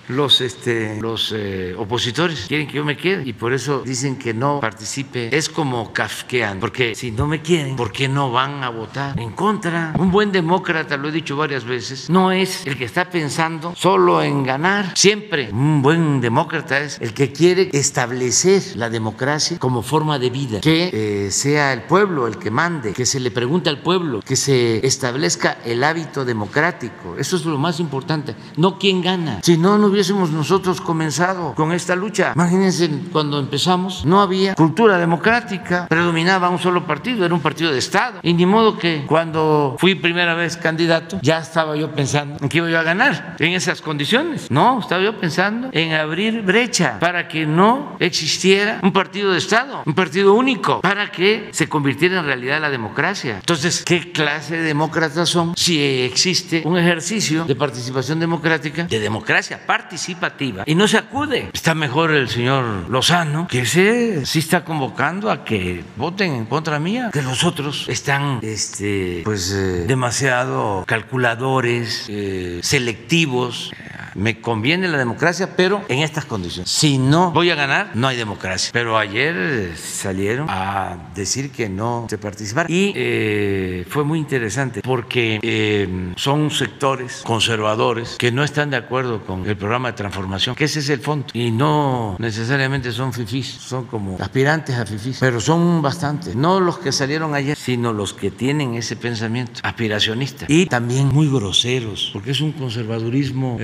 Los, 0.09 0.41
este, 0.41 0.99
los 0.99 1.31
eh, 1.35 1.75
opositores 1.77 2.45
quieren 2.47 2.67
que 2.67 2.73
yo 2.73 2.83
me 2.83 2.97
quede 2.97 3.27
y 3.27 3.33
por 3.33 3.53
eso 3.53 3.83
dicen 3.85 4.17
que 4.17 4.33
no 4.33 4.59
participe. 4.59 5.35
Es 5.35 5.49
como 5.49 5.93
kafkean, 5.93 6.59
porque 6.59 6.95
si 6.95 7.11
no 7.11 7.27
me 7.27 7.43
quieren, 7.43 7.75
¿por 7.75 7.91
qué 7.91 8.07
no 8.07 8.31
van 8.31 8.63
a 8.63 8.69
votar 8.69 9.19
en 9.19 9.31
contra? 9.33 9.93
Un 9.99 10.11
buen 10.11 10.31
demócrata, 10.31 10.97
lo 10.97 11.09
he 11.09 11.11
dicho 11.11 11.37
varias 11.37 11.63
veces, 11.63 12.09
no 12.09 12.31
es 12.31 12.65
el 12.65 12.75
que 12.75 12.85
está 12.85 13.09
pensando 13.09 13.75
solo 13.75 14.23
en 14.23 14.43
ganar. 14.43 14.97
Siempre 14.97 15.49
un 15.51 15.83
buen 15.83 16.21
demócrata 16.21 16.79
es 16.79 16.99
el 16.99 17.13
que 17.13 17.31
quiere 17.31 17.69
establecer 17.73 18.63
la 18.77 18.89
democracia 18.89 19.59
como 19.59 19.83
forma 19.83 20.17
de 20.17 20.31
vida, 20.31 20.59
que 20.61 20.89
eh, 20.91 21.31
sea 21.31 21.71
el 21.71 21.83
pueblo 21.83 22.25
el 22.25 22.37
que 22.37 22.49
mande, 22.49 22.93
que 22.93 23.05
se 23.05 23.19
le 23.19 23.29
pregunte 23.29 23.69
al 23.69 23.83
pueblo, 23.83 24.21
que 24.21 24.35
se 24.35 24.85
establezca 24.85 25.59
el 25.65 25.83
hábito 25.83 26.25
democrático. 26.25 27.15
Eso 27.17 27.35
es 27.35 27.45
lo 27.45 27.59
más 27.59 27.79
importante, 27.79 28.35
no 28.57 28.79
quién 28.79 29.01
gana. 29.01 29.39
Si 29.43 29.55
no, 29.55 29.77
no 29.77 29.87
hubiera 29.87 29.98
hubiésemos 29.99 30.31
nosotros 30.31 30.79
comenzado 30.79 31.53
con 31.55 31.73
esta 31.73 31.93
lucha. 31.93 32.31
Imagínense, 32.33 32.89
cuando 33.11 33.37
empezamos 33.37 34.05
no 34.05 34.21
había 34.21 34.55
cultura 34.55 34.97
democrática, 34.97 35.87
predominaba 35.89 36.47
un 36.47 36.57
solo 36.57 36.87
partido, 36.87 37.25
era 37.25 37.33
un 37.33 37.41
partido 37.41 37.73
de 37.73 37.79
Estado. 37.79 38.21
Y 38.23 38.31
ni 38.31 38.45
modo 38.45 38.77
que 38.77 39.03
cuando 39.05 39.75
fui 39.77 39.95
primera 39.95 40.35
vez 40.35 40.55
candidato 40.55 41.19
ya 41.21 41.39
estaba 41.39 41.75
yo 41.75 41.91
pensando 41.91 42.37
en 42.39 42.47
que 42.47 42.59
iba 42.59 42.69
yo 42.69 42.79
a 42.79 42.83
ganar 42.83 43.35
en 43.39 43.51
esas 43.51 43.81
condiciones. 43.81 44.49
No, 44.49 44.79
estaba 44.79 45.03
yo 45.03 45.19
pensando 45.19 45.67
en 45.73 45.91
abrir 45.91 46.43
brecha 46.43 46.97
para 47.01 47.27
que 47.27 47.45
no 47.45 47.97
existiera 47.99 48.79
un 48.81 48.93
partido 48.93 49.33
de 49.33 49.37
Estado, 49.37 49.83
un 49.85 49.95
partido 49.95 50.33
único, 50.33 50.79
para 50.79 51.11
que 51.11 51.49
se 51.51 51.67
convirtiera 51.67 52.19
en 52.19 52.25
realidad 52.25 52.61
la 52.61 52.69
democracia. 52.69 53.35
Entonces, 53.35 53.83
¿qué 53.83 54.13
clase 54.13 54.55
de 54.55 54.63
demócratas 54.63 55.27
son 55.27 55.57
si 55.57 55.83
existe 56.03 56.61
un 56.63 56.77
ejercicio 56.77 57.43
de 57.43 57.55
participación 57.57 58.21
democrática, 58.21 58.85
de 58.85 58.99
democracia 59.01 59.59
participativa, 59.89 60.63
y 60.67 60.75
no 60.75 60.87
se 60.87 60.97
acude? 60.99 61.49
Está 61.51 61.73
mejor 61.73 62.11
el 62.11 62.29
señor 62.29 62.87
Lozano, 62.89 63.47
que 63.47 63.65
se 63.65 64.23
sí 64.23 64.37
está 64.37 64.63
convocando 64.63 65.31
a 65.31 65.43
que 65.43 65.83
voten 65.95 66.33
en 66.33 66.45
contra 66.45 66.79
mía, 66.79 67.09
que 67.11 67.23
los 67.23 67.43
otros 67.43 67.89
están 67.89 68.37
este, 68.43 69.21
pues, 69.25 69.51
eh, 69.51 69.85
demasiado 69.87 70.83
calculadores, 70.85 72.05
eh, 72.07 72.59
selectivos 72.61 73.71
me 74.15 74.41
conviene 74.41 74.87
la 74.87 74.97
democracia, 74.97 75.55
pero 75.55 75.83
en 75.87 75.99
estas 75.99 76.25
condiciones. 76.25 76.69
Si 76.69 76.97
no 76.97 77.31
voy 77.31 77.49
a 77.49 77.55
ganar, 77.55 77.91
no 77.95 78.07
hay 78.07 78.17
democracia. 78.17 78.69
Pero 78.73 78.97
ayer 78.97 79.35
eh, 79.37 79.73
salieron 79.75 80.47
a 80.49 81.11
decir 81.15 81.51
que 81.51 81.69
no 81.69 82.07
se 82.09 82.17
participar 82.17 82.69
y 82.69 82.93
eh, 82.95 83.85
fue 83.89 84.03
muy 84.03 84.19
interesante 84.19 84.81
porque 84.81 85.39
eh, 85.41 86.13
son 86.15 86.51
sectores 86.51 87.21
conservadores 87.25 88.15
que 88.17 88.31
no 88.31 88.43
están 88.43 88.69
de 88.69 88.77
acuerdo 88.77 89.25
con 89.25 89.47
el 89.47 89.57
programa 89.57 89.89
de 89.89 89.97
transformación, 89.97 90.55
que 90.55 90.65
ese 90.65 90.79
es 90.79 90.89
el 90.89 90.99
fondo. 90.99 91.27
Y 91.33 91.51
no 91.51 92.15
necesariamente 92.19 92.91
son 92.91 93.13
fifís, 93.13 93.47
son 93.47 93.85
como 93.85 94.17
aspirantes 94.19 94.75
a 94.75 94.85
fifís, 94.85 95.17
pero 95.19 95.39
son 95.39 95.81
bastantes. 95.81 96.35
No 96.35 96.59
los 96.59 96.77
que 96.79 96.91
salieron 96.91 97.33
ayer, 97.35 97.57
sino 97.57 97.93
los 97.93 98.13
que 98.13 98.31
tienen 98.31 98.75
ese 98.75 98.95
pensamiento 98.95 99.59
aspiracionista. 99.63 100.45
Y 100.47 100.65
también 100.65 101.07
muy 101.07 101.29
groseros, 101.29 102.09
porque 102.13 102.31
es 102.31 102.41
un 102.41 102.51
conservadurismo 102.51 103.57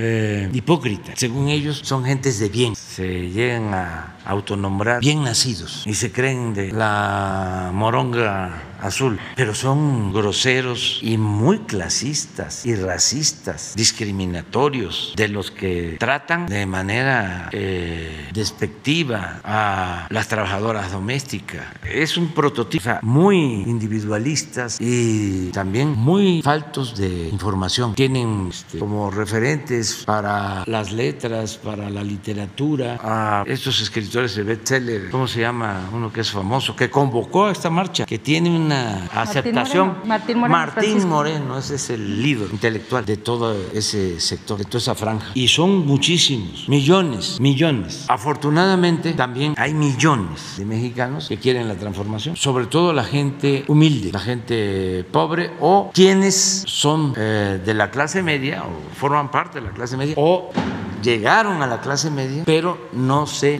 hipócrita. 0.52 1.12
Según 1.16 1.48
ellos, 1.48 1.80
son 1.84 2.04
gentes 2.04 2.38
de 2.38 2.48
bien. 2.48 2.74
Se 2.74 3.30
llegan 3.30 3.74
a 3.74 4.15
autonombrar 4.26 5.00
bien 5.00 5.22
nacidos 5.24 5.82
y 5.86 5.94
se 5.94 6.12
creen 6.12 6.54
de 6.54 6.72
la 6.72 7.70
moronga 7.72 8.62
azul, 8.80 9.18
pero 9.34 9.54
son 9.54 10.12
groseros 10.12 10.98
y 11.02 11.18
muy 11.18 11.60
clasistas 11.60 12.64
y 12.66 12.74
racistas, 12.74 13.74
discriminatorios, 13.76 15.12
de 15.16 15.28
los 15.28 15.50
que 15.50 15.96
tratan 15.98 16.46
de 16.46 16.66
manera 16.66 17.48
eh, 17.52 18.28
despectiva 18.32 19.40
a 19.44 20.06
las 20.10 20.28
trabajadoras 20.28 20.92
domésticas. 20.92 21.66
Es 21.84 22.16
un 22.16 22.28
prototipo 22.28 22.90
muy 23.02 23.36
individualistas 23.66 24.78
y 24.80 25.50
también 25.50 25.90
muy 25.90 26.42
faltos 26.42 26.96
de 26.96 27.28
información. 27.28 27.94
Tienen 27.94 28.48
este, 28.50 28.78
como 28.78 29.10
referentes 29.10 30.04
para 30.04 30.64
las 30.66 30.92
letras, 30.92 31.56
para 31.56 31.88
la 31.90 32.02
literatura, 32.02 32.98
a 33.02 33.44
estos 33.46 33.80
escritores 33.80 34.15
de 34.16 34.42
bestseller, 34.44 35.10
¿cómo 35.10 35.28
se 35.28 35.40
llama? 35.40 35.90
Uno 35.92 36.10
que 36.10 36.22
es 36.22 36.30
famoso, 36.30 36.74
que 36.74 36.88
convocó 36.88 37.46
a 37.46 37.52
esta 37.52 37.68
marcha, 37.68 38.06
que 38.06 38.18
tiene 38.18 38.48
un 38.48 38.72
aceptación. 38.72 39.98
Martín 40.06 40.38
Moreno. 40.38 40.56
Martín 40.58 41.08
Moreno, 41.08 41.58
ese 41.58 41.74
es 41.74 41.90
el 41.90 42.22
líder 42.22 42.48
intelectual 42.50 43.04
de 43.04 43.18
todo 43.18 43.54
ese 43.74 44.18
sector, 44.18 44.56
de 44.56 44.64
toda 44.64 44.78
esa 44.78 44.94
franja. 44.94 45.32
Y 45.34 45.48
son 45.48 45.86
muchísimos, 45.86 46.66
millones, 46.66 47.38
millones. 47.40 48.06
Afortunadamente 48.08 49.12
también 49.12 49.54
hay 49.58 49.74
millones 49.74 50.54
de 50.56 50.64
mexicanos 50.64 51.28
que 51.28 51.36
quieren 51.36 51.68
la 51.68 51.74
transformación, 51.74 52.36
sobre 52.36 52.66
todo 52.66 52.94
la 52.94 53.04
gente 53.04 53.64
humilde, 53.68 54.12
la 54.12 54.20
gente 54.20 55.04
pobre 55.12 55.52
o 55.60 55.90
quienes 55.92 56.64
son 56.66 57.12
eh, 57.18 57.60
de 57.62 57.74
la 57.74 57.90
clase 57.90 58.22
media 58.22 58.64
o 58.64 58.94
forman 58.94 59.30
parte 59.30 59.60
de 59.60 59.66
la 59.66 59.72
clase 59.72 59.98
media 59.98 60.14
o 60.16 60.50
llegaron 61.02 61.62
a 61.62 61.66
la 61.66 61.80
clase 61.80 62.10
media, 62.10 62.42
pero 62.44 62.88
no 62.92 63.26
se 63.26 63.58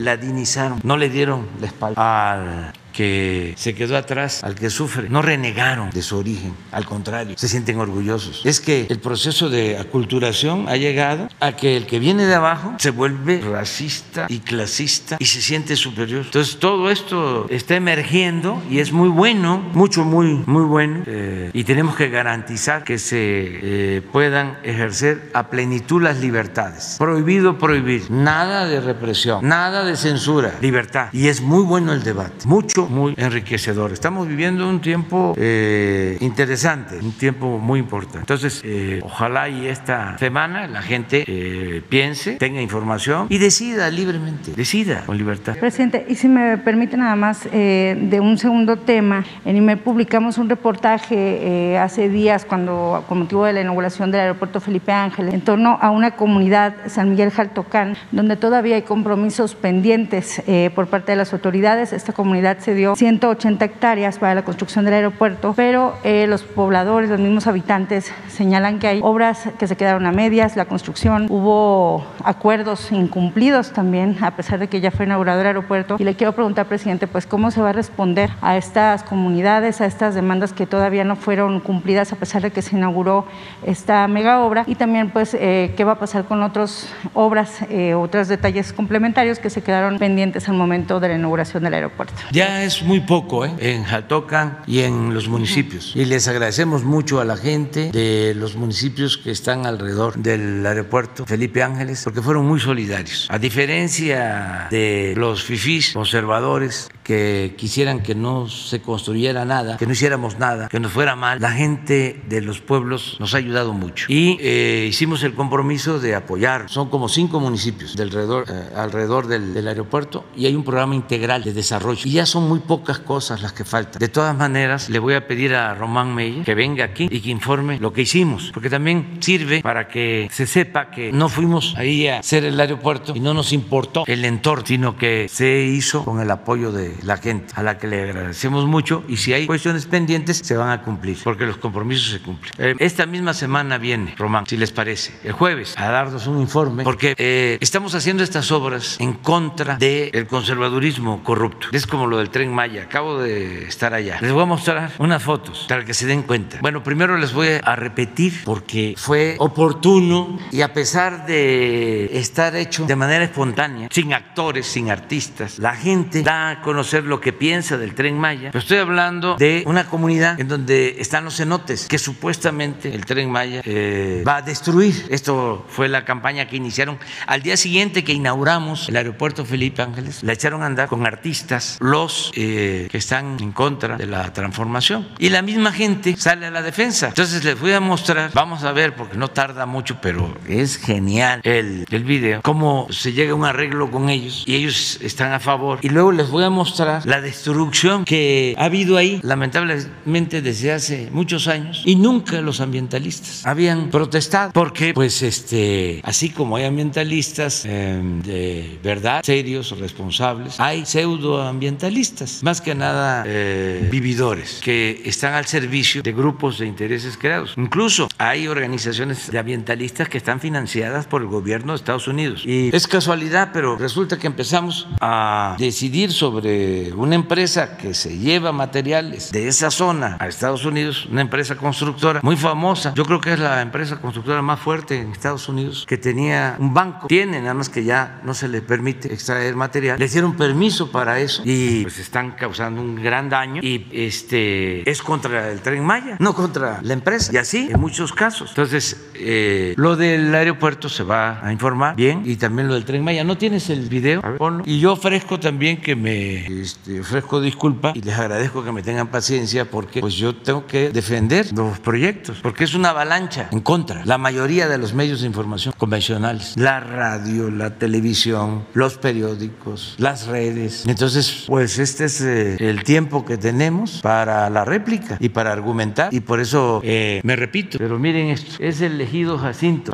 no 0.83 0.97
le 0.97 1.09
dieron 1.09 1.47
la 1.61 1.67
espalda 1.67 2.33
al 2.33 2.73
que 2.97 3.53
se 3.59 3.75
quedó 3.75 3.97
atrás, 3.99 4.43
al 4.43 4.55
que 4.55 4.71
sufre. 4.71 5.11
No 5.11 5.21
renegaron 5.21 5.91
de 5.91 6.01
su 6.01 6.17
origen, 6.17 6.55
al 6.73 6.87
contrario, 6.87 7.37
se 7.37 7.47
sienten 7.47 7.79
orgullosos. 7.79 8.41
Es 8.47 8.59
que 8.59 8.87
el 8.89 9.01
proceso 9.01 9.51
de 9.51 9.77
aculturación 9.77 10.67
ha 10.67 10.77
llegado 10.77 11.29
a 11.41 11.53
que 11.53 11.77
el 11.77 11.87
que 11.87 11.99
viene 11.99 12.25
de 12.25 12.35
abajo 12.35 12.75
se 12.79 12.91
vuelve 12.91 13.43
racista 13.43 14.27
y 14.31 14.39
clasista 14.39 15.19
y 15.19 15.27
se 15.27 15.43
siente 15.43 15.77
superior. 15.77 16.23
Entonces 16.25 16.59
todo 16.59 16.91
esto 16.91 17.47
está 17.51 17.77
emergiendo 17.77 18.63
y 18.71 18.79
es 18.79 18.93
muy 18.93 19.11
bueno, 19.11 19.59
mucho, 19.75 20.03
muy, 20.05 20.43
muy 20.47 20.65
bueno. 20.65 21.03
Eh, 21.07 21.51
y 21.53 21.65
tenemos 21.65 21.97
que 21.97 22.09
garantizar 22.09 22.83
que 22.83 22.99
se 22.99 23.19
eh, 23.19 24.03
puedan 24.11 24.57
ejercer 24.63 25.31
a 25.35 25.51
plenitud 25.51 26.03
las 26.03 26.19
libertades. 26.21 26.97
Prohibido 26.99 27.59
prohibir, 27.59 28.11
nada 28.11 28.67
de 28.67 28.81
represión, 28.81 29.47
nada 29.47 29.85
de 29.85 29.97
censura, 29.97 30.55
libertad. 30.63 31.09
Y 31.13 31.29
es 31.29 31.43
muy 31.43 31.63
bueno 31.63 31.93
el 31.93 32.03
debate, 32.03 32.47
mucho 32.47 32.86
muy 32.89 33.15
enriquecedor. 33.17 33.93
Estamos 33.93 34.29
viviendo 34.29 34.69
un 34.69 34.81
tiempo 34.81 35.35
eh, 35.37 36.17
interesante, 36.21 36.99
un 36.99 37.13
tiempo 37.13 37.59
muy 37.59 37.81
importante. 37.81 38.19
Entonces, 38.19 38.63
eh, 38.65 39.01
ojalá 39.03 39.49
y 39.49 39.67
esta 39.67 40.17
semana 40.19 40.67
la 40.67 40.83
gente 40.83 41.25
eh, 41.27 41.83
piense, 41.89 42.37
tenga 42.37 42.61
información 42.61 43.27
y 43.31 43.39
decida 43.39 43.91
libremente, 43.91 44.53
decida 44.53 45.03
con 45.07 45.19
libertad. 45.19 45.57
Presidente, 45.59 46.07
y 46.09 46.15
si 46.15 46.29
me 46.29 46.59
permite 46.59 46.97
nada 46.97 47.17
más 47.17 47.45
de 47.51 48.19
un 48.21 48.39
segundo 48.39 48.77
tema, 48.77 49.25
en 49.45 49.57
IMER 49.57 49.83
publicamos 49.83 50.39
un 50.39 50.49
reportaje 50.49 51.79
hace 51.79 52.09
días 52.09 52.45
cuando 52.45 53.05
con 53.09 53.21
motivo 53.21 53.45
de 53.45 53.53
la 53.53 53.61
inauguración 53.61 54.11
del 54.11 54.21
aeropuerto 54.23 54.61
Felipe 54.61 54.93
Ángeles 54.93 55.35
en 55.35 55.41
torno 55.41 55.79
a 55.81 55.91
una 55.91 56.13
comunidad 56.13 56.75
San 56.87 57.11
Miguel 57.11 57.31
Jaltocán 57.31 57.97
donde 58.13 58.37
todavía 58.37 58.77
hay 58.77 58.83
compromisos 58.83 59.55
pendientes 59.55 60.43
por 60.75 60.89
parte 60.89 61.13
de 61.13 61.17
las 61.17 61.33
autoridades. 61.33 61.93
Esta 61.93 62.13
comunidad 62.13 62.59
se 62.59 62.75
dio 62.77 62.95
180 62.95 63.65
hectáreas 63.65 64.19
para 64.19 64.35
la 64.35 64.45
construcción 64.45 64.85
del 64.85 64.95
aeropuerto, 64.95 65.55
pero 65.57 65.95
eh, 66.05 66.27
los 66.29 66.43
pobladores, 66.45 67.11
los 67.11 67.19
mismos 67.19 67.47
habitantes 67.47 68.13
señalan 68.29 68.79
que 68.79 68.87
hay 68.87 69.01
obras 69.03 69.49
que 69.59 69.67
se 69.67 69.77
quedaron 69.77 70.07
a 70.07 70.13
medias, 70.13 70.57
la 70.57 70.67
construcción, 70.67 71.27
hubo 71.29 72.07
acuerdos 72.23 72.93
incumplidos 72.93 73.73
también, 73.73 74.17
a 74.23 74.37
pesar 74.37 74.59
de 74.59 74.69
que 74.69 74.81
ya 74.81 74.91
fue 74.91 75.07
inaugurado 75.07 75.41
el 75.41 75.47
aeropuerto. 75.47 75.97
Y 75.99 76.05
le 76.05 76.15
quiero 76.15 76.33
preguntar, 76.33 76.67
presidente, 76.67 77.07
pues 77.07 77.27
cómo 77.27 77.51
se 77.51 77.61
va 77.61 77.71
a 77.71 77.73
responder 77.73 78.31
a 78.41 78.57
estas 78.57 79.03
comunidades, 79.03 79.81
a 79.81 79.87
estas 79.87 80.15
demandas 80.15 80.53
que 80.53 80.67
todavía 80.67 81.05
no 81.05 81.17
fueron 81.17 81.61
cumplidas 81.61 82.13
a 82.13 82.17
pesar 82.17 82.43
de 82.43 82.51
que 82.51 82.63
se 82.63 82.77
inauguró 82.77 83.27
esta 83.65 84.07
mega 84.09 84.41
obra 84.41 84.65
y 84.67 84.75
también 84.75 85.11
pues 85.11 85.35
eh, 85.35 85.73
qué 85.77 85.85
va 85.85 85.93
a 85.93 85.99
pasar 85.99 86.25
con 86.25 86.43
otras 86.43 86.89
obras, 87.15 87.63
eh, 87.71 87.95
otros 87.95 88.29
detalles 88.29 88.73
complementarios 88.73 89.39
que 89.39 89.51
se 89.51 89.63
quedaron 89.63 89.99
pendientes 89.99 90.49
al 90.49 90.57
momento 90.57 91.01
de 91.01 91.09
la 91.09 91.15
inauguración 91.15 91.63
del 91.63 91.75
aeropuerto. 91.75 92.15
Ya 92.33 92.63
es 92.67 92.83
muy 92.83 93.01
poco 93.01 93.45
¿eh? 93.45 93.55
en 93.61 93.85
Jaltocan 93.85 94.59
y 94.67 94.81
en 94.81 95.15
los 95.15 95.29
municipios. 95.29 95.95
Y 95.95 96.05
les 96.05 96.27
agradecemos 96.27 96.83
mucho 96.83 97.21
a 97.21 97.25
la 97.25 97.37
gente 97.37 97.93
de 97.93 98.35
los 98.35 98.57
municipios 98.57 99.17
que 99.17 99.31
están 99.31 99.67
alrededor 99.67 100.17
del 100.17 100.67
aeropuerto 100.67 101.25
Felipe 101.27 101.63
Ángeles, 101.63 102.03
porque 102.03 102.21
fueron 102.21 102.45
muy 102.45 102.59
solidarios. 102.59 103.29
A 103.31 103.39
diferencia 103.39 104.67
de 104.71 105.15
los 105.17 105.45
fifís 105.45 105.93
conservadores 105.93 106.89
que 107.05 107.55
quisieran 107.57 108.03
que 108.03 108.17
no 108.17 108.49
se 108.49 108.83
construyera 108.83 109.45
nada, 109.45 109.77
que 109.77 109.87
no 109.87 109.93
hiciéramos 109.93 110.39
nada, 110.39 110.69
que 110.69 110.81
nos 110.81 110.91
fuera 110.91 111.15
mal, 111.15 111.41
la 111.41 111.53
gente 111.53 112.21
de 112.29 112.41
los 112.41 112.61
pueblos 112.61 113.17
nos 113.21 113.35
ha 113.35 113.39
ayudado 113.39 113.73
mucho. 113.73 114.07
Y 114.09 114.39
eh, 114.41 114.87
hicimos 114.89 115.23
el 115.23 115.35
compromiso 115.35 116.01
de 116.01 116.17
apoyar. 116.17 116.69
Son 116.69 116.89
como 116.89 117.09
cinco 117.09 117.39
municipios 117.39 117.95
de 117.95 118.03
alrededor, 118.03 118.47
eh, 118.49 118.71
alrededor 118.75 119.29
del, 119.29 119.55
del 119.55 119.69
aeropuerto 119.69 120.25
y 120.37 120.47
hay 120.47 120.57
un 120.57 120.65
programa 120.65 120.97
integral 120.97 121.45
de 121.45 121.53
desarrollo. 121.53 122.03
Y 122.05 122.13
ya 122.13 122.27
son 122.27 122.49
muy 122.49 122.56
pocas 122.61 122.99
cosas 122.99 123.43
las 123.43 123.53
que 123.53 123.65
faltan. 123.65 123.99
De 123.99 124.09
todas 124.09 124.37
maneras, 124.37 124.89
le 124.89 124.99
voy 124.99 125.15
a 125.15 125.27
pedir 125.27 125.55
a 125.55 125.75
Román 125.75 126.15
Meyer 126.15 126.45
que 126.45 126.55
venga 126.55 126.85
aquí 126.85 127.09
y 127.11 127.21
que 127.21 127.31
informe 127.31 127.79
lo 127.79 127.93
que 127.93 128.03
hicimos, 128.03 128.51
porque 128.53 128.71
también 128.71 129.19
sirve 129.21 129.63
para 129.63 129.89
que 129.89 130.29
se 130.33 130.47
sepa 130.47 130.91
que 130.91 131.13
no 131.13 131.29
fuimos 131.29 131.75
ahí 131.77 132.09
a 132.09 132.19
hacer 132.19 132.45
el 132.45 132.59
aeropuerto 132.59 133.13
y 133.15 133.21
no 133.21 133.35
nos 133.35 133.53
importó 133.53 134.05
el 134.07 134.25
entorno, 134.25 134.65
sino 134.67 134.97
que 134.97 135.29
se 135.29 135.63
hizo 135.63 136.05
con 136.05 136.21
el 136.21 136.31
apoyo 136.31 136.73
de 136.73 136.95
la 137.03 137.17
gente, 137.17 137.53
a 137.55 137.63
la 137.63 137.79
que 137.79 137.87
le 137.87 138.03
agradecemos 138.03 138.67
mucho 138.67 139.05
y 139.09 139.17
si 139.17 139.33
hay 139.33 139.47
cuestiones 139.47 139.87
pendientes 139.87 140.39
se 140.39 140.57
van 140.57 140.71
a 140.71 140.83
cumplir, 140.83 141.19
porque 141.23 141.47
los 141.47 141.59
compromisos 141.59 142.11
se 142.11 142.21
cumplen. 142.21 142.53
Eh, 142.59 142.75
esta 142.79 143.07
misma 143.07 143.35
semana 143.35 143.79
viene, 143.79 144.15
Román, 144.17 144.47
si 144.47 144.57
les 144.57 144.73
parece, 144.73 145.13
el 145.25 145.33
jueves, 145.33 145.75
a 145.77 145.91
darnos 145.91 146.27
un 146.27 146.41
informe, 146.41 146.85
porque 146.85 147.15
eh, 147.19 147.59
estamos 147.61 147.95
haciendo 147.95 148.23
estas 148.23 148.51
obras 148.51 148.97
en 149.01 149.15
contra 149.15 149.77
del 149.77 150.27
conservadurismo 150.27 151.23
corrupto. 151.23 151.69
Es 151.73 151.87
como 151.87 152.07
lo 152.07 152.19
del 152.19 152.31
tren 152.31 152.46
tren 152.47 152.55
Maya. 152.55 152.83
Acabo 152.83 153.19
de 153.19 153.65
estar 153.65 153.93
allá. 153.93 154.19
Les 154.21 154.33
voy 154.33 154.43
a 154.43 154.47
mostrar 154.47 154.93
unas 154.99 155.23
fotos 155.23 155.67
para 155.69 155.85
que 155.85 155.95
se 155.95 156.07
den 156.07 156.23
cuenta. 156.23 156.59
Bueno, 156.61 156.83
primero 156.83 157.17
les 157.17 157.33
voy 157.33 157.49
a 157.63 157.77
repetir 157.77 158.43
porque 158.45 158.95
fue 158.97 159.37
oportuno 159.39 160.39
y 160.53 160.61
a 160.61 160.73
pesar 160.73 161.27
de 161.27 162.19
estar 162.19 162.55
hecho 162.55 162.87
de 162.87 162.97
manera 162.97 163.25
espontánea, 163.25 163.89
sin 163.91 164.13
actores, 164.15 164.67
sin 164.67 164.91
artistas, 164.91 165.59
la 165.59 165.75
gente 165.75 166.23
da 166.23 166.51
a 166.51 166.63
conocer 166.63 167.05
lo 167.05 167.21
que 167.21 167.33
piensa 167.33 167.77
del 167.77 167.95
tren 167.95 168.19
Maya. 168.19 168.51
Pero 168.53 168.61
estoy 168.61 168.79
hablando 168.79 169.37
de 169.37 169.65
una 169.67 169.87
comunidad 169.87 170.39
en 170.39 170.49
donde 170.49 170.97
están 170.99 171.25
los 171.25 171.37
cenotes, 171.37 171.89
que 171.89 171.99
supuestamente 171.99 172.95
el 172.95 173.05
tren 173.05 173.31
Maya 173.31 173.63
eh, 173.65 174.23
va 174.27 174.37
a 174.37 174.43
destruir. 174.43 175.07
Esto 175.11 175.67
fue 175.69 175.89
la 175.89 176.05
campaña 176.05 176.47
que 176.47 176.57
iniciaron 176.57 176.99
al 177.27 177.43
día 177.43 177.57
siguiente 177.57 178.05
que 178.05 178.13
inauguramos 178.13 178.89
el 178.89 178.97
aeropuerto 178.97 179.45
Felipe 179.45 179.83
Ángeles. 179.83 180.23
La 180.23 180.33
echaron 180.33 180.63
a 180.63 180.67
andar 180.67 180.89
con 180.89 181.07
artistas, 181.07 181.79
los 181.81 182.26
eh, 182.35 182.89
que 182.91 182.99
están 182.99 183.37
en 183.41 183.53
contra 183.53 183.97
de 183.97 184.07
la 184.07 184.33
transformación. 184.33 185.09
Y 185.19 185.31
la 185.31 185.43
misma 185.43 185.73
gente 185.73 186.17
sale 186.17 186.47
a 186.47 186.51
la 186.51 186.63
defensa. 186.63 187.09
Entonces 187.09 187.45
les 187.45 187.59
voy 187.59 187.73
a 187.73 187.81
mostrar, 187.81 188.31
vamos 188.35 188.65
a 188.65 188.73
ver, 188.73 188.95
porque 188.95 189.17
no 189.17 189.29
tarda 189.29 189.67
mucho, 189.67 189.99
pero 190.01 190.35
es 190.49 190.77
genial 190.77 191.41
el, 191.45 191.87
el 191.91 192.05
video, 192.05 192.43
cómo 192.43 192.87
se 192.91 193.13
llega 193.13 193.33
a 193.33 193.35
un 193.35 193.45
arreglo 193.45 193.91
con 193.91 194.09
ellos 194.09 194.45
y 194.47 194.55
ellos 194.55 194.99
están 195.03 195.33
a 195.33 195.41
favor. 195.41 195.79
Y 195.83 195.89
luego 195.89 196.13
les 196.13 196.31
voy 196.31 196.45
a 196.45 196.51
mostrar 196.51 197.05
la 197.07 197.21
destrucción 197.21 198.05
que 198.05 198.55
ha 198.59 198.65
habido 198.65 198.97
ahí, 198.97 199.21
lamentablemente 199.23 200.43
desde 200.43 200.73
hace 200.73 201.09
muchos 201.13 201.49
años, 201.49 201.83
y 201.85 201.97
nunca 201.97 202.41
los 202.41 202.61
ambientalistas 202.61 203.47
habían 203.47 203.91
protestado, 203.91 204.53
porque 204.53 204.93
pues 204.95 205.23
este, 205.23 206.01
así 206.05 206.31
como 206.31 206.57
hay 206.57 206.65
ambientalistas 206.65 207.65
eh, 207.65 208.01
de 208.25 208.79
verdad, 208.83 209.23
serios, 209.25 209.79
responsables, 209.79 210.59
hay 210.61 210.85
pseudoambientalistas, 210.85 212.16
más 212.43 212.61
que 212.61 212.75
nada 212.75 213.25
eh, 213.27 213.89
vividores, 213.91 214.61
que 214.63 215.03
están 215.05 215.35
al 215.35 215.47
servicio 215.47 216.03
de 216.03 216.13
grupos 216.13 216.59
de 216.59 216.67
intereses 216.67 217.17
creados. 217.17 217.55
Incluso 217.57 218.09
hay 218.19 218.49
organizaciones 218.49 219.31
de 219.31 219.39
ambientalistas 219.39 220.09
que 220.09 220.19
están 220.19 220.41
financiadas 220.41 221.07
por 221.07 221.23
el 221.23 221.29
gobierno 221.29 221.73
de 221.73 221.77
Estados 221.77 222.09
Unidos. 222.09 222.43
Y 222.45 222.75
es 222.75 222.87
casualidad, 222.87 223.51
pero 223.53 223.77
resulta 223.77 224.19
que 224.19 224.27
empezamos 224.27 224.89
a 225.01 225.57
decidir 225.59 226.13
sobre 226.13 226.93
una 226.93 227.15
empresa 227.15 227.77
que 227.77 227.95
se 227.95 228.19
lleva 228.19 228.53
materiales 228.53 229.33
de 229.33 229.49
esa 229.49 229.71
zona 229.71 230.17
a 230.21 230.29
Estados 230.29 230.65
Unidos, 230.65 231.07
una 231.11 231.21
empresa 231.21 231.57
constructora 231.57 232.21
muy 232.23 232.37
famosa. 232.37 232.93
Yo 232.95 233.05
creo 233.05 233.21
que 233.21 233.33
es 233.35 233.39
la 233.39 233.61
empresa 233.63 234.01
constructora 234.01 234.43
más 234.43 234.61
fuerte 234.61 235.01
en 235.01 235.13
Estados 235.13 235.49
Unidos 235.49 235.85
que 235.87 235.99
tenía 235.99 236.57
un 236.59 236.73
banco. 236.73 237.07
Tiene, 237.07 237.41
nada 237.41 237.55
más 237.55 237.69
que 237.69 237.85
ya 237.85 238.21
no 238.25 238.35
se 238.35 238.49
le 238.49 238.63
permite 238.63 239.13
extraer 239.13 239.55
material. 239.55 239.99
Le 239.99 240.07
hicieron 240.07 240.37
permiso 240.37 240.91
para 240.91 241.21
eso 241.21 241.43
y 241.45 241.83
pues 241.83 241.99
están 242.07 242.33
causando 242.33 242.81
un 242.81 242.97
gran 242.97 243.29
daño 243.29 243.61
y 243.63 243.87
este 243.93 244.89
es 244.89 245.03
contra 245.03 245.51
el 245.51 245.61
tren 245.61 245.85
Maya, 245.85 246.17
no 246.19 246.35
contra 246.35 246.81
la 246.83 246.93
empresa. 246.93 247.33
Y 247.33 247.37
así 247.37 247.69
en 247.71 247.81
muchos 247.81 248.13
casos. 248.13 248.51
Entonces, 248.51 249.09
eh, 249.15 249.75
lo 249.77 249.97
del 249.97 250.35
aeropuerto 250.35 250.89
se 250.89 251.03
va 251.03 251.45
a 251.45 251.53
informar 251.53 251.97
bien 251.97 252.23
y 252.25 252.37
también 252.37 252.69
lo 252.69 252.75
del 252.75 252.85
tren 252.85 253.05
Maya. 253.05 253.25
¿No 253.25 253.37
tienes 253.37 253.71
el 253.71 253.89
video? 253.89 254.21
A 254.25 254.31
ver, 254.31 254.39
ponlo. 254.39 254.63
Y 254.67 254.81
yo 254.81 254.93
ofrezco 254.93 255.39
también 255.39 255.81
que 255.81 255.97
me 255.97 256.47
este, 256.63 257.01
ofrezco 257.01 257.41
disculpa 257.41 257.93
y 257.95 258.03
les 258.03 258.17
agradezco 258.17 258.65
que 258.65 258.73
me 258.73 258.83
tengan 258.83 259.09
paciencia 259.09 259.65
porque 259.71 260.01
pues 260.01 260.15
yo 260.15 260.35
tengo 260.35 260.67
que 260.67 260.91
defender 260.91 261.53
los 261.53 261.79
proyectos 261.81 262.39
porque 262.43 262.65
es 262.65 262.75
una 262.75 262.91
avalancha 262.91 263.49
en 263.51 263.61
contra. 263.61 264.05
La 264.05 264.19
mayoría 264.19 264.69
de 264.69 264.79
los 264.79 264.95
medios 264.95 265.21
de 265.21 265.27
información 265.27 265.75
convencionales, 265.77 266.57
la 266.57 266.81
radio, 266.81 267.51
la 267.51 267.79
televisión, 267.79 268.65
los 268.75 268.99
periódicos, 268.99 269.95
las 269.99 270.27
redes. 270.27 270.85
Entonces, 270.87 271.45
pues 271.47 271.79
este 271.97 272.05
es 272.05 272.21
eh, 272.21 272.57
el 272.69 272.85
tiempo 272.85 273.25
que 273.25 273.39
tenemos 273.39 274.03
para 274.03 274.51
la 274.51 274.67
réplica 274.67 275.17
y 275.19 275.31
para 275.31 275.51
argumentar 275.51 276.13
y 276.13 276.21
por 276.21 276.41
eso 276.41 276.83
eh, 276.85 277.23
me 277.25 277.37
repito. 277.37 277.79
Pero 277.79 277.99
miren 277.99 278.29
esto, 278.29 278.63
es 278.63 278.83
el 278.83 278.93
elegido 278.93 279.39
Jacinto. 279.39 279.93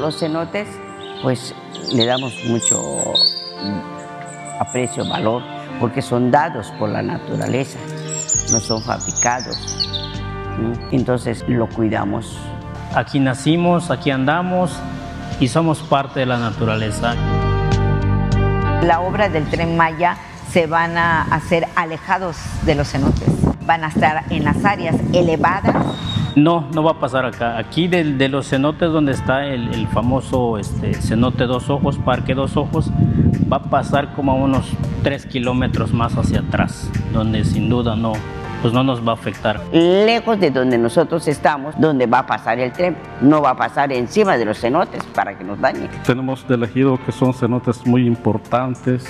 Los 0.00 0.18
cenotes, 0.18 0.66
pues 1.22 1.54
le 1.94 2.04
damos 2.04 2.34
mucho 2.46 3.14
aprecio, 4.58 5.08
valor, 5.08 5.44
porque 5.78 6.02
son 6.02 6.32
dados 6.32 6.72
por 6.80 6.88
la 6.88 7.00
naturaleza, 7.02 7.78
no 8.50 8.58
son 8.58 8.82
fabricados. 8.82 9.82
Entonces 10.90 11.44
lo 11.48 11.68
cuidamos. 11.68 12.38
Aquí 12.94 13.20
nacimos, 13.20 13.90
aquí 13.90 14.10
andamos 14.10 14.78
y 15.40 15.48
somos 15.48 15.80
parte 15.80 16.20
de 16.20 16.26
la 16.26 16.38
naturaleza. 16.38 17.14
La 18.82 19.00
obra 19.00 19.28
del 19.28 19.46
tren 19.46 19.76
Maya 19.76 20.16
se 20.50 20.66
van 20.66 20.98
a 20.98 21.22
hacer 21.22 21.66
alejados 21.76 22.36
de 22.66 22.74
los 22.74 22.88
cenotes. 22.88 23.28
Van 23.64 23.84
a 23.84 23.88
estar 23.88 24.24
en 24.30 24.44
las 24.44 24.64
áreas 24.64 24.96
elevadas. 25.12 25.86
No, 26.36 26.68
no 26.74 26.82
va 26.82 26.92
a 26.92 27.00
pasar 27.00 27.24
acá. 27.24 27.58
Aquí 27.58 27.88
de, 27.88 28.04
de 28.04 28.28
los 28.28 28.48
cenotes 28.48 28.90
donde 28.90 29.12
está 29.12 29.46
el, 29.46 29.72
el 29.72 29.86
famoso 29.88 30.58
este, 30.58 30.94
cenote 30.94 31.44
Dos 31.44 31.70
Ojos, 31.70 31.98
Parque 31.98 32.34
Dos 32.34 32.56
Ojos, 32.56 32.90
va 33.50 33.58
a 33.58 33.62
pasar 33.64 34.14
como 34.14 34.32
a 34.32 34.34
unos 34.34 34.66
3 35.02 35.26
kilómetros 35.26 35.92
más 35.92 36.16
hacia 36.16 36.40
atrás, 36.40 36.90
donde 37.12 37.44
sin 37.44 37.68
duda 37.68 37.96
no, 37.96 38.14
pues 38.62 38.72
no 38.72 38.84
nos 38.84 39.06
va 39.06 39.10
a 39.10 39.14
afectar. 39.14 39.60
Lejos 39.72 40.38
de 40.38 40.50
donde 40.50 40.78
nosotros 40.78 41.26
estamos, 41.26 41.74
donde 41.78 42.06
va 42.06 42.20
a 42.20 42.26
pasar 42.26 42.60
el 42.60 42.72
tren, 42.72 42.96
no 43.20 43.42
va 43.42 43.50
a 43.50 43.56
pasar 43.56 43.92
encima 43.92 44.38
de 44.38 44.44
los 44.44 44.58
cenotes 44.60 45.02
para 45.14 45.36
que 45.36 45.42
nos 45.42 45.60
dañe. 45.60 45.88
Tenemos 46.06 46.46
elegido 46.48 46.98
que 47.04 47.10
son 47.10 47.34
cenotes 47.34 47.84
muy 47.84 48.06
importantes. 48.06 49.04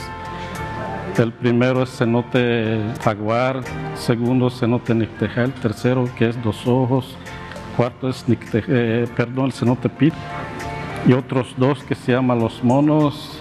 El 1.18 1.30
primero 1.30 1.82
es 1.82 1.90
cenote 1.90 2.80
Jaguar, 3.04 3.60
segundo 3.94 4.48
cenote 4.48 4.94
Nictejal, 4.94 5.52
tercero 5.52 6.08
que 6.16 6.30
es 6.30 6.42
Dos 6.42 6.66
Ojos, 6.66 7.14
cuarto 7.76 8.08
es 8.08 8.24
eh, 8.28 9.06
perdón, 9.14 9.46
el 9.46 9.52
cenote 9.52 9.90
Pit 9.90 10.14
y 11.06 11.12
otros 11.12 11.54
dos 11.58 11.82
que 11.84 11.94
se 11.94 12.12
llaman 12.12 12.38
Los 12.38 12.64
Monos 12.64 13.38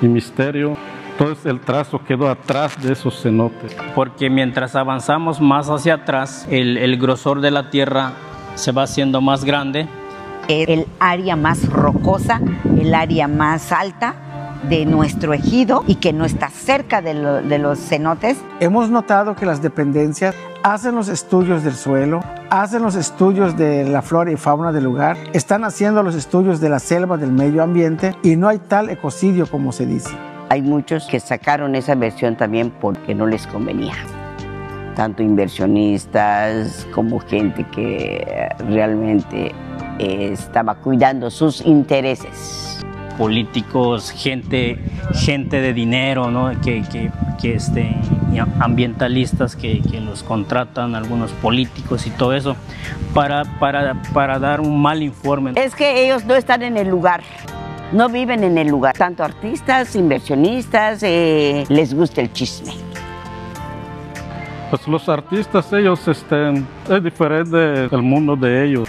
y 0.00 0.06
Misterio. 0.06 0.78
Entonces 1.20 1.44
el 1.44 1.60
trazo 1.60 2.02
quedó 2.02 2.30
atrás 2.30 2.82
de 2.82 2.94
esos 2.94 3.20
cenotes. 3.22 3.76
Porque 3.94 4.30
mientras 4.30 4.74
avanzamos 4.74 5.38
más 5.38 5.68
hacia 5.68 5.94
atrás, 5.96 6.46
el, 6.50 6.78
el 6.78 6.96
grosor 6.98 7.42
de 7.42 7.50
la 7.50 7.68
tierra 7.68 8.12
se 8.54 8.72
va 8.72 8.84
haciendo 8.84 9.20
más 9.20 9.44
grande 9.44 9.86
El 10.48 10.86
área 10.98 11.36
más 11.36 11.68
rocosa, 11.68 12.40
el 12.80 12.94
área 12.94 13.28
más 13.28 13.70
alta 13.70 14.14
de 14.68 14.86
nuestro 14.86 15.34
ejido 15.34 15.84
y 15.86 15.96
que 15.96 16.12
no 16.14 16.24
está 16.24 16.48
cerca 16.48 17.02
de, 17.02 17.12
lo- 17.14 17.42
de 17.42 17.58
los 17.58 17.78
cenotes. 17.78 18.38
Hemos 18.60 18.88
notado 18.88 19.36
que 19.36 19.44
las 19.44 19.60
dependencias 19.60 20.34
hacen 20.62 20.94
los 20.94 21.08
estudios 21.08 21.62
del 21.64 21.74
suelo, 21.74 22.20
hacen 22.48 22.82
los 22.82 22.94
estudios 22.94 23.56
de 23.58 23.84
la 23.88 24.00
flora 24.02 24.32
y 24.32 24.36
fauna 24.36 24.72
del 24.72 24.84
lugar, 24.84 25.18
están 25.34 25.64
haciendo 25.64 26.02
los 26.02 26.14
estudios 26.14 26.60
de 26.60 26.68
la 26.70 26.78
selva, 26.78 27.16
del 27.18 27.32
medio 27.32 27.62
ambiente 27.62 28.16
y 28.22 28.36
no 28.36 28.48
hay 28.48 28.58
tal 28.58 28.88
ecocidio 28.88 29.46
como 29.46 29.70
se 29.72 29.84
dice. 29.86 30.10
Hay 30.52 30.62
muchos 30.62 31.06
que 31.06 31.20
sacaron 31.20 31.76
esa 31.76 31.94
versión 31.94 32.34
también 32.34 32.72
porque 32.80 33.14
no 33.14 33.24
les 33.24 33.46
convenía. 33.46 33.94
Tanto 34.96 35.22
inversionistas 35.22 36.88
como 36.92 37.20
gente 37.20 37.64
que 37.72 38.48
realmente 38.68 39.54
eh, 40.00 40.30
estaba 40.32 40.74
cuidando 40.74 41.30
sus 41.30 41.64
intereses. 41.64 42.80
políticos, 43.16 44.10
gente, 44.10 44.78
gente 45.12 45.60
de 45.60 45.72
dinero, 45.74 46.30
¿no? 46.30 46.58
que, 46.62 46.82
que, 46.90 47.12
que, 47.40 47.54
este, 47.54 47.94
ambientalistas 48.58 49.56
que, 49.56 49.82
que 49.82 50.00
los 50.00 50.22
contratan, 50.22 50.94
algunos 50.94 51.30
políticos 51.32 52.06
y 52.06 52.10
todo 52.10 52.32
eso, 52.34 52.56
para, 53.12 53.44
para, 53.60 54.02
para 54.14 54.38
dar 54.38 54.62
un 54.62 54.80
mal 54.80 55.02
informe. 55.02 55.52
Es 55.54 55.74
que 55.74 56.06
ellos 56.06 56.24
no 56.24 56.34
están 56.34 56.62
en 56.62 56.78
el 56.78 56.88
lugar, 56.88 57.20
no 57.92 58.08
viven 58.08 58.44
en 58.44 58.58
el 58.58 58.68
lugar. 58.68 58.96
Tanto 58.96 59.24
artistas, 59.24 59.94
inversionistas, 59.96 61.02
eh, 61.02 61.64
les 61.68 61.94
gusta 61.94 62.20
el 62.20 62.32
chisme. 62.32 62.72
Pues 64.70 64.86
los 64.86 65.08
artistas, 65.08 65.72
ellos, 65.72 66.06
este, 66.06 66.64
es 66.88 67.02
diferente 67.02 67.84
el 67.84 68.02
mundo 68.02 68.36
de 68.36 68.64
ellos. 68.64 68.88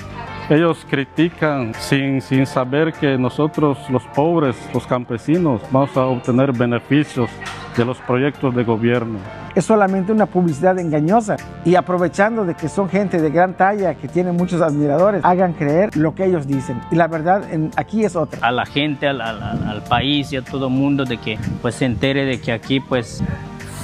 Ellos 0.50 0.86
critican 0.90 1.74
sin, 1.76 2.22
sin 2.22 2.46
saber 2.46 2.94
que 2.94 3.18
nosotros, 3.18 3.78
los 3.90 4.04
pobres, 4.08 4.56
los 4.74 4.86
campesinos, 4.86 5.62
vamos 5.72 5.96
a 5.96 6.06
obtener 6.06 6.52
beneficios 6.52 7.30
de 7.78 7.86
los 7.86 7.98
proyectos 8.00 8.54
de 8.56 8.64
gobierno. 8.64 9.20
Es 9.56 9.66
solamente 9.66 10.12
una 10.12 10.26
publicidad 10.26 10.78
engañosa 10.80 11.36
y 11.66 11.76
aprovechando 11.76 12.46
de 12.46 12.54
que 12.56 12.70
son 12.70 12.90
gente 12.90 13.22
de 13.22 13.30
gran 13.30 13.54
talla, 13.56 13.96
que 13.96 14.08
tienen 14.08 14.36
muchos 14.36 14.62
admiradores, 14.62 15.24
hagan 15.26 15.54
creer 15.54 15.96
lo 15.98 16.16
que 16.16 16.26
ellos 16.26 16.48
dicen. 16.48 16.80
Y 16.92 16.96
la 16.96 17.08
verdad 17.08 17.44
en- 17.52 17.72
aquí 17.76 18.04
es 18.06 18.16
otra. 18.16 18.40
a 18.46 18.52
la 18.52 18.66
gente, 18.66 19.08
al, 19.08 19.22
al- 19.22 19.42
al- 19.44 19.64
al 19.68 19.84
país 19.84 20.32
y 20.34 20.38
a 20.38 20.42
todo 20.42 20.68
el 20.68 20.74
mundo 20.74 21.06
de 21.06 21.18
que 21.18 21.38
pues 21.62 21.76
se 21.76 21.86
entere 21.86 22.26
de 22.26 22.40
que 22.42 22.52
aquí 22.52 22.80
pues 22.80 23.24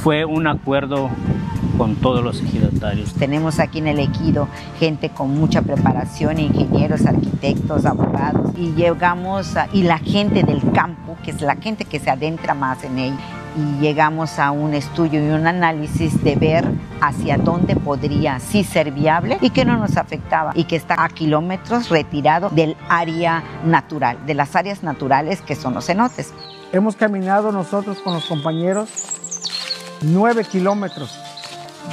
fue 0.03 0.23
un 0.25 0.47
acuerdo 0.47 1.09
con 1.77 1.95
todos 1.95 2.23
los 2.23 2.41
ejidatarios. 2.41 3.13
Tenemos 3.13 3.59
aquí 3.59 3.79
en 3.79 3.87
el 3.87 3.99
ejido 3.99 4.47
gente 4.79 5.09
con 5.09 5.31
mucha 5.37 5.61
preparación, 5.61 6.39
ingenieros, 6.39 7.05
arquitectos, 7.05 7.85
abogados, 7.85 8.51
y 8.57 8.71
llegamos, 8.73 9.55
a, 9.57 9.67
y 9.73 9.83
la 9.83 9.99
gente 9.99 10.43
del 10.43 10.61
campo, 10.71 11.15
que 11.23 11.31
es 11.31 11.41
la 11.41 11.55
gente 11.57 11.85
que 11.85 11.99
se 11.99 12.09
adentra 12.09 12.53
más 12.55 12.83
en 12.83 12.97
él, 12.97 13.13
y 13.57 13.79
llegamos 13.81 14.39
a 14.39 14.51
un 14.51 14.73
estudio 14.73 15.19
y 15.25 15.29
un 15.29 15.47
análisis 15.47 16.23
de 16.23 16.35
ver 16.35 16.65
hacia 17.01 17.37
dónde 17.37 17.75
podría 17.75 18.39
sí 18.39 18.63
ser 18.63 18.91
viable 18.91 19.37
y 19.41 19.49
que 19.49 19.65
no 19.65 19.77
nos 19.77 19.97
afectaba 19.97 20.51
y 20.55 20.65
que 20.65 20.75
está 20.75 21.03
a 21.03 21.09
kilómetros 21.09 21.89
retirado 21.89 22.49
del 22.49 22.77
área 22.87 23.43
natural, 23.65 24.25
de 24.25 24.35
las 24.35 24.55
áreas 24.55 24.83
naturales 24.83 25.41
que 25.41 25.55
son 25.55 25.73
los 25.73 25.87
cenotes. 25.87 26.33
Hemos 26.71 26.95
caminado 26.95 27.51
nosotros 27.51 27.97
con 27.99 28.13
los 28.13 28.25
compañeros 28.25 28.89
nueve 30.01 30.43
kilómetros 30.43 31.26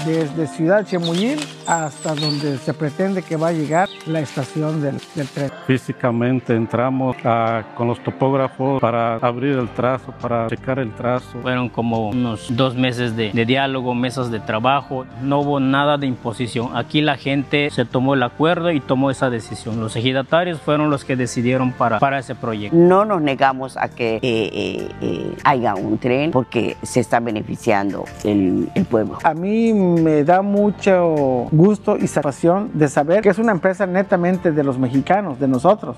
desde 0.07 0.47
Ciudad 0.47 0.85
Chemuyil 0.85 1.41
hasta 1.67 2.15
donde 2.15 2.59
se 2.59 2.75
pretende 2.75 3.23
que 3.23 3.37
va 3.37 3.49
a 3.49 3.53
llegar 3.53 3.89
la 4.07 4.21
estación 4.21 4.83
del, 4.83 5.01
del 5.15 5.29
tren. 5.29 5.51
Físicamente 5.67 6.55
entramos 6.55 7.17
a, 7.25 7.65
con 7.77 7.89
los 7.89 8.03
topógrafos 8.03 8.81
para 8.81 9.17
abrir 9.17 9.57
el 9.57 9.69
trazo, 9.71 10.13
para 10.21 10.47
checar 10.49 10.79
el 10.79 10.93
trazo. 10.95 11.41
Fueron 11.41 11.69
como 11.69 12.11
unos 12.11 12.55
dos 12.55 12.75
meses 12.75 13.17
de, 13.17 13.33
de, 13.33 13.47
diálogo, 13.47 13.95
mesas 13.95 14.31
de 14.31 14.41
trabajo, 14.41 15.07
no 15.23 15.41
hubo 15.41 15.61
nada 15.61 15.97
de 15.97 16.07
imposición. 16.07 16.77
Aquí 16.77 17.01
la 17.01 17.17
gente 17.17 17.71
se 17.71 17.85
tomó 17.85 18.15
el 18.15 18.23
acuerdo 18.23 18.71
y 18.71 18.81
tomó 18.81 19.11
esa 19.11 19.31
decisión. 19.31 19.81
Los 19.81 19.97
ejidatarios 19.97 20.61
fueron 20.61 20.91
los 20.91 21.05
que 21.05 21.17
decidieron 21.17 21.73
para, 21.73 21.99
para 21.99 22.19
ese 22.19 22.35
proyecto. 22.35 22.77
No 22.77 23.05
nos 23.05 23.23
negamos 23.23 23.77
a 23.77 23.89
que 23.89 24.17
eh, 24.17 24.21
eh, 24.23 24.89
eh, 25.01 25.37
haya 25.45 25.75
un 25.75 25.99
tren 25.99 26.31
porque 26.31 26.77
se 26.83 27.01
está 27.01 27.21
beneficiando 27.21 28.05
el, 28.25 28.69
el 28.75 28.85
pueblo. 28.85 29.19
A 29.23 29.35
mí 29.35 29.73
me 29.85 30.25
da 30.25 30.43
mucho 30.43 31.47
gusto 31.51 31.97
y 31.97 32.07
satisfacción 32.07 32.71
de 32.75 32.89
saber 32.89 33.21
que 33.23 33.29
es 33.29 33.39
una 33.39 33.53
empresa 33.53 33.87
netamente 33.87 34.53
de 34.53 34.65
los 34.65 34.79
mexicanos, 34.79 35.39
de 35.39 35.49
nosotros, 35.49 35.97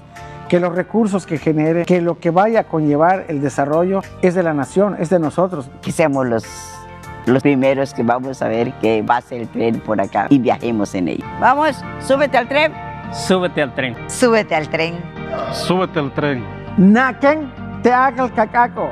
que 0.48 0.60
los 0.60 0.74
recursos 0.74 1.26
que 1.26 1.38
genere, 1.38 1.84
que 1.84 2.00
lo 2.00 2.18
que 2.18 2.30
vaya 2.30 2.60
a 2.60 2.64
conllevar 2.64 3.26
el 3.28 3.40
desarrollo 3.40 4.02
es 4.22 4.34
de 4.34 4.42
la 4.42 4.54
nación, 4.54 4.96
es 4.98 5.10
de 5.10 5.18
nosotros. 5.18 5.70
Que 5.82 5.92
seamos 5.92 6.26
los, 6.26 6.44
los 7.26 7.42
primeros 7.42 7.94
que 7.94 8.02
vamos 8.02 8.42
a 8.42 8.48
ver 8.48 8.72
que 8.74 9.02
va 9.02 9.18
a 9.18 9.20
ser 9.20 9.42
el 9.42 9.48
tren 9.48 9.80
por 9.80 10.00
acá 10.00 10.26
y 10.30 10.38
viajemos 10.38 10.94
en 10.94 11.08
él. 11.08 11.24
Vamos, 11.40 11.82
súbete 12.00 12.38
al 12.38 12.48
tren. 12.48 12.72
Súbete 13.12 13.62
al 13.62 13.74
tren. 13.74 13.96
Súbete 14.08 14.54
al 14.54 14.68
tren. 14.68 14.94
Súbete 15.52 15.98
al 15.98 16.12
tren. 16.12 16.44
Naquen 16.76 17.50
te 17.82 17.92
haga 17.92 18.24
el 18.24 18.32
cacaco. 18.32 18.90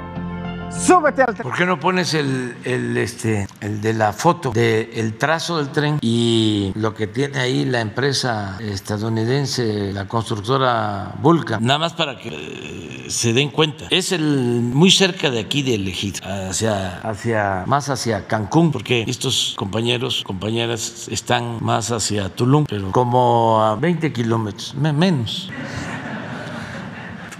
Súbete 0.70 1.22
al 1.22 1.34
tren. 1.34 1.48
¿Por 1.48 1.56
qué 1.56 1.66
no 1.66 1.78
pones 1.78 2.14
el, 2.14 2.56
el, 2.64 2.96
este, 2.96 3.46
el 3.60 3.80
de 3.80 3.94
la 3.94 4.12
foto 4.12 4.50
del 4.50 5.14
trazo 5.14 5.58
del 5.58 5.68
tren 5.70 5.98
y 6.00 6.72
lo 6.74 6.94
que 6.94 7.06
tiene 7.06 7.38
ahí 7.38 7.64
la 7.64 7.80
empresa 7.80 8.58
estadounidense, 8.60 9.92
la 9.92 10.06
constructora 10.08 11.14
Vulcan? 11.20 11.64
Nada 11.64 11.78
más 11.78 11.92
para 11.92 12.18
que 12.18 12.28
eh, 12.28 13.06
se 13.08 13.32
den 13.32 13.50
cuenta. 13.50 13.86
Es 13.90 14.12
el 14.12 14.22
muy 14.22 14.90
cerca 14.90 15.30
de 15.30 15.40
aquí 15.40 15.62
del 15.62 15.86
Ejido, 15.88 16.20
hacia, 16.24 16.98
hacia, 17.00 17.64
más 17.66 17.88
hacia 17.88 18.26
Cancún, 18.26 18.72
porque 18.72 19.04
estos 19.06 19.54
compañeros, 19.56 20.22
compañeras 20.24 21.08
están 21.10 21.58
más 21.60 21.90
hacia 21.90 22.28
Tulum, 22.28 22.64
pero 22.66 22.90
como 22.92 23.62
a 23.62 23.76
20 23.76 24.12
kilómetros, 24.12 24.74
menos 24.74 25.50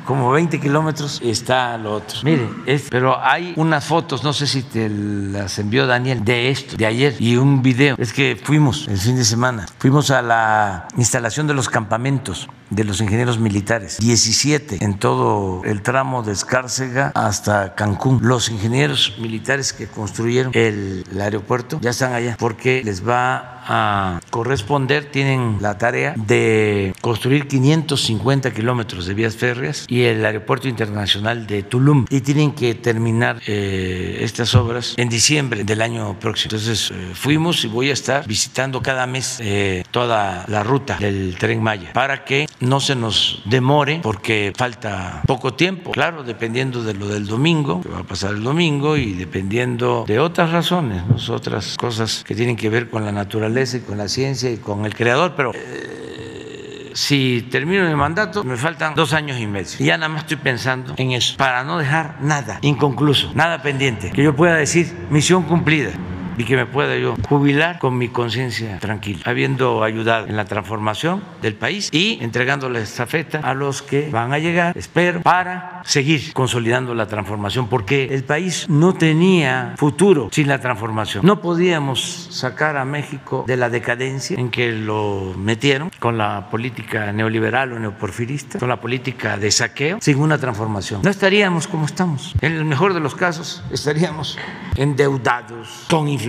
como 0.05 0.31
20 0.31 0.61
kilómetros 0.61 1.21
está 1.23 1.77
lo 1.79 1.95
otro. 1.95 2.19
Mire, 2.23 2.49
es, 2.67 2.89
pero 2.91 3.19
hay 3.23 3.53
unas 3.57 3.85
fotos, 3.85 4.23
no 4.23 4.33
sé 4.33 4.47
si 4.47 4.63
te 4.63 4.89
las 4.89 5.59
envió 5.59 5.87
Daniel, 5.87 6.25
de 6.25 6.51
esto, 6.51 6.77
de 6.77 6.87
ayer, 6.87 7.15
y 7.19 7.37
un 7.37 7.63
video. 7.63 7.97
Es 7.99 8.13
que 8.13 8.41
fuimos 8.43 8.87
el 8.89 8.99
fin 8.99 9.17
de 9.17 9.25
semana, 9.25 9.67
fuimos 9.79 10.11
a 10.11 10.23
la 10.23 10.89
instalación 10.97 11.47
de 11.47 11.55
los 11.55 11.69
campamentos 11.69 12.49
de 12.75 12.85
los 12.85 13.01
ingenieros 13.01 13.39
militares, 13.39 13.99
17 14.01 14.85
en 14.85 14.99
todo 14.99 15.63
el 15.65 15.83
tramo 15.83 16.23
de 16.23 16.33
Escárcega 16.33 17.13
hasta 17.15 17.75
Cancún. 17.75 18.21
Los 18.23 18.49
ingenieros 18.49 19.17
militares 19.19 19.73
que 19.73 19.87
construyeron 19.87 20.53
el, 20.55 21.05
el 21.11 21.21
aeropuerto 21.21 21.79
ya 21.81 21.91
están 21.91 22.13
allá 22.13 22.37
porque 22.39 22.83
les 22.85 23.07
va 23.07 23.55
a 23.67 24.21
corresponder, 24.31 25.07
tienen 25.07 25.59
la 25.61 25.79
tarea 25.79 26.15
de 26.17 26.93
construir 27.01 27.49
550 27.49 28.53
kilómetros 28.53 29.07
de 29.07 29.15
vías 29.15 29.37
férreas 29.37 29.87
y 29.89 30.03
el 30.03 30.25
aeropuerto 30.25 30.69
internacional 30.69 31.47
de 31.47 31.63
Tulum 31.63 32.05
y 32.11 32.21
tienen 32.21 32.53
que 32.53 32.75
terminar 32.75 33.41
eh, 33.47 34.19
estas 34.21 34.55
obras 34.55 34.95
en 34.97 35.09
diciembre 35.09 35.65
del 35.65 35.81
año 35.81 36.19
próximo. 36.19 36.51
Entonces 36.53 36.91
eh, 36.91 37.13
fuimos 37.15 37.65
y 37.65 37.69
voy 37.69 37.91
a 37.91 37.93
estar 37.93 38.27
visitando 38.27 38.83
cada 38.83 39.07
mes 39.07 39.39
eh, 39.41 39.85
toda 39.91 40.45
la 40.49 40.63
ruta 40.63 40.97
del 40.99 41.37
tren 41.39 41.63
Maya 41.63 41.93
para 41.93 42.25
que 42.25 42.47
no 42.65 42.81
se 42.81 42.97
nos 42.97 43.43
demore 43.45 44.01
porque 44.03 44.53
falta 44.57 45.23
poco 45.27 45.55
tiempo, 45.55 45.91
claro, 45.93 46.23
dependiendo 46.23 46.83
de 46.83 46.95
lo 46.95 47.09
del 47.09 47.27
domingo, 47.27 47.83
que 47.83 47.89
va 47.89 48.01
a 48.01 48.05
pasar 48.05 48.33
el 48.35 48.43
domingo 48.43 48.97
y 48.97 49.13
dependiendo 49.13 50.05
de 50.07 50.19
otras 50.19 50.51
razones, 50.51 51.03
¿no? 51.07 51.35
otras 51.35 51.77
cosas 51.77 52.25
que 52.25 52.35
tienen 52.35 52.57
que 52.57 52.69
ver 52.69 52.91
con 52.91 53.05
la 53.05 53.13
naturaleza 53.13 53.79
y 53.79 53.81
con 53.81 53.99
la 53.99 54.09
ciencia 54.09 54.51
y 54.51 54.59
con 54.59 54.85
el 54.85 54.95
creador, 54.95 55.35
pero 55.37 55.53
eh, 55.55 56.91
si 56.95 57.47
termino 57.51 57.89
mi 57.89 57.95
mandato 57.95 58.45
me 58.45 58.57
faltan 58.57 58.95
dos 58.95 59.13
años 59.13 59.39
y 59.39 59.47
medio. 59.47 59.71
Y 59.79 59.85
ya 59.85 59.97
nada 59.97 60.09
más 60.09 60.23
estoy 60.23 60.37
pensando 60.37 60.95
en 60.97 61.13
eso, 61.13 61.37
para 61.37 61.65
no 61.65 61.79
dejar 61.79 62.19
nada 62.21 62.59
inconcluso, 62.63 63.33
nada 63.35 63.63
pendiente, 63.63 64.11
que 64.11 64.23
yo 64.23 64.35
pueda 64.35 64.55
decir 64.55 64.93
misión 65.11 65.43
cumplida 65.43 65.91
y 66.37 66.45
que 66.45 66.57
me 66.57 66.67
pueda 66.67 66.97
yo 66.97 67.15
jubilar 67.29 67.79
con 67.79 67.97
mi 67.99 68.09
conciencia 68.09 68.79
tranquila, 68.79 69.23
habiendo 69.25 69.83
ayudado 69.83 70.27
en 70.27 70.37
la 70.37 70.45
transformación 70.45 71.23
del 71.43 71.55
país 71.55 71.89
y 71.93 72.19
entregando 72.23 72.69
la 72.69 72.81
estafeta 72.81 73.41
a 73.41 73.55
los 73.55 73.83
que 73.83 74.11
van 74.11 74.33
a 74.33 74.39
llegar, 74.39 74.77
espero, 74.77 75.23
para 75.23 75.83
seguir 75.85 76.33
consolidando 76.33 76.95
la 76.95 77.07
transformación, 77.07 77.69
porque 77.69 78.07
el 78.11 78.25
país 78.25 78.67
no 78.69 78.95
tenía 78.95 79.75
futuro 79.77 80.29
sin 80.33 80.49
la 80.49 80.61
transformación. 80.61 81.25
No 81.25 81.41
podíamos 81.41 82.29
sacar 82.31 82.77
a 82.77 82.85
México 82.85 83.45
de 83.47 83.57
la 83.57 83.71
decadencia 83.71 84.39
en 84.39 84.51
que 84.51 84.73
lo 84.73 85.35
metieron 85.37 85.91
con 85.99 86.19
la 86.19 86.49
política 86.51 87.13
neoliberal 87.13 87.73
o 87.73 87.79
neoporfirista, 87.79 88.59
con 88.59 88.69
la 88.69 88.81
política 88.81 89.37
de 89.37 89.51
saqueo, 89.51 89.99
sin 90.01 90.19
una 90.19 90.39
transformación. 90.39 91.03
No 91.03 91.11
estaríamos 91.11 91.67
como 91.67 91.87
estamos. 91.87 92.35
En 92.41 92.53
el 92.53 92.65
mejor 92.65 92.95
de 92.95 93.01
los 93.01 93.15
casos 93.15 93.63
estaríamos 93.71 94.39
endeudados, 94.77 95.87
con 95.89 96.09
inflación, 96.09 96.24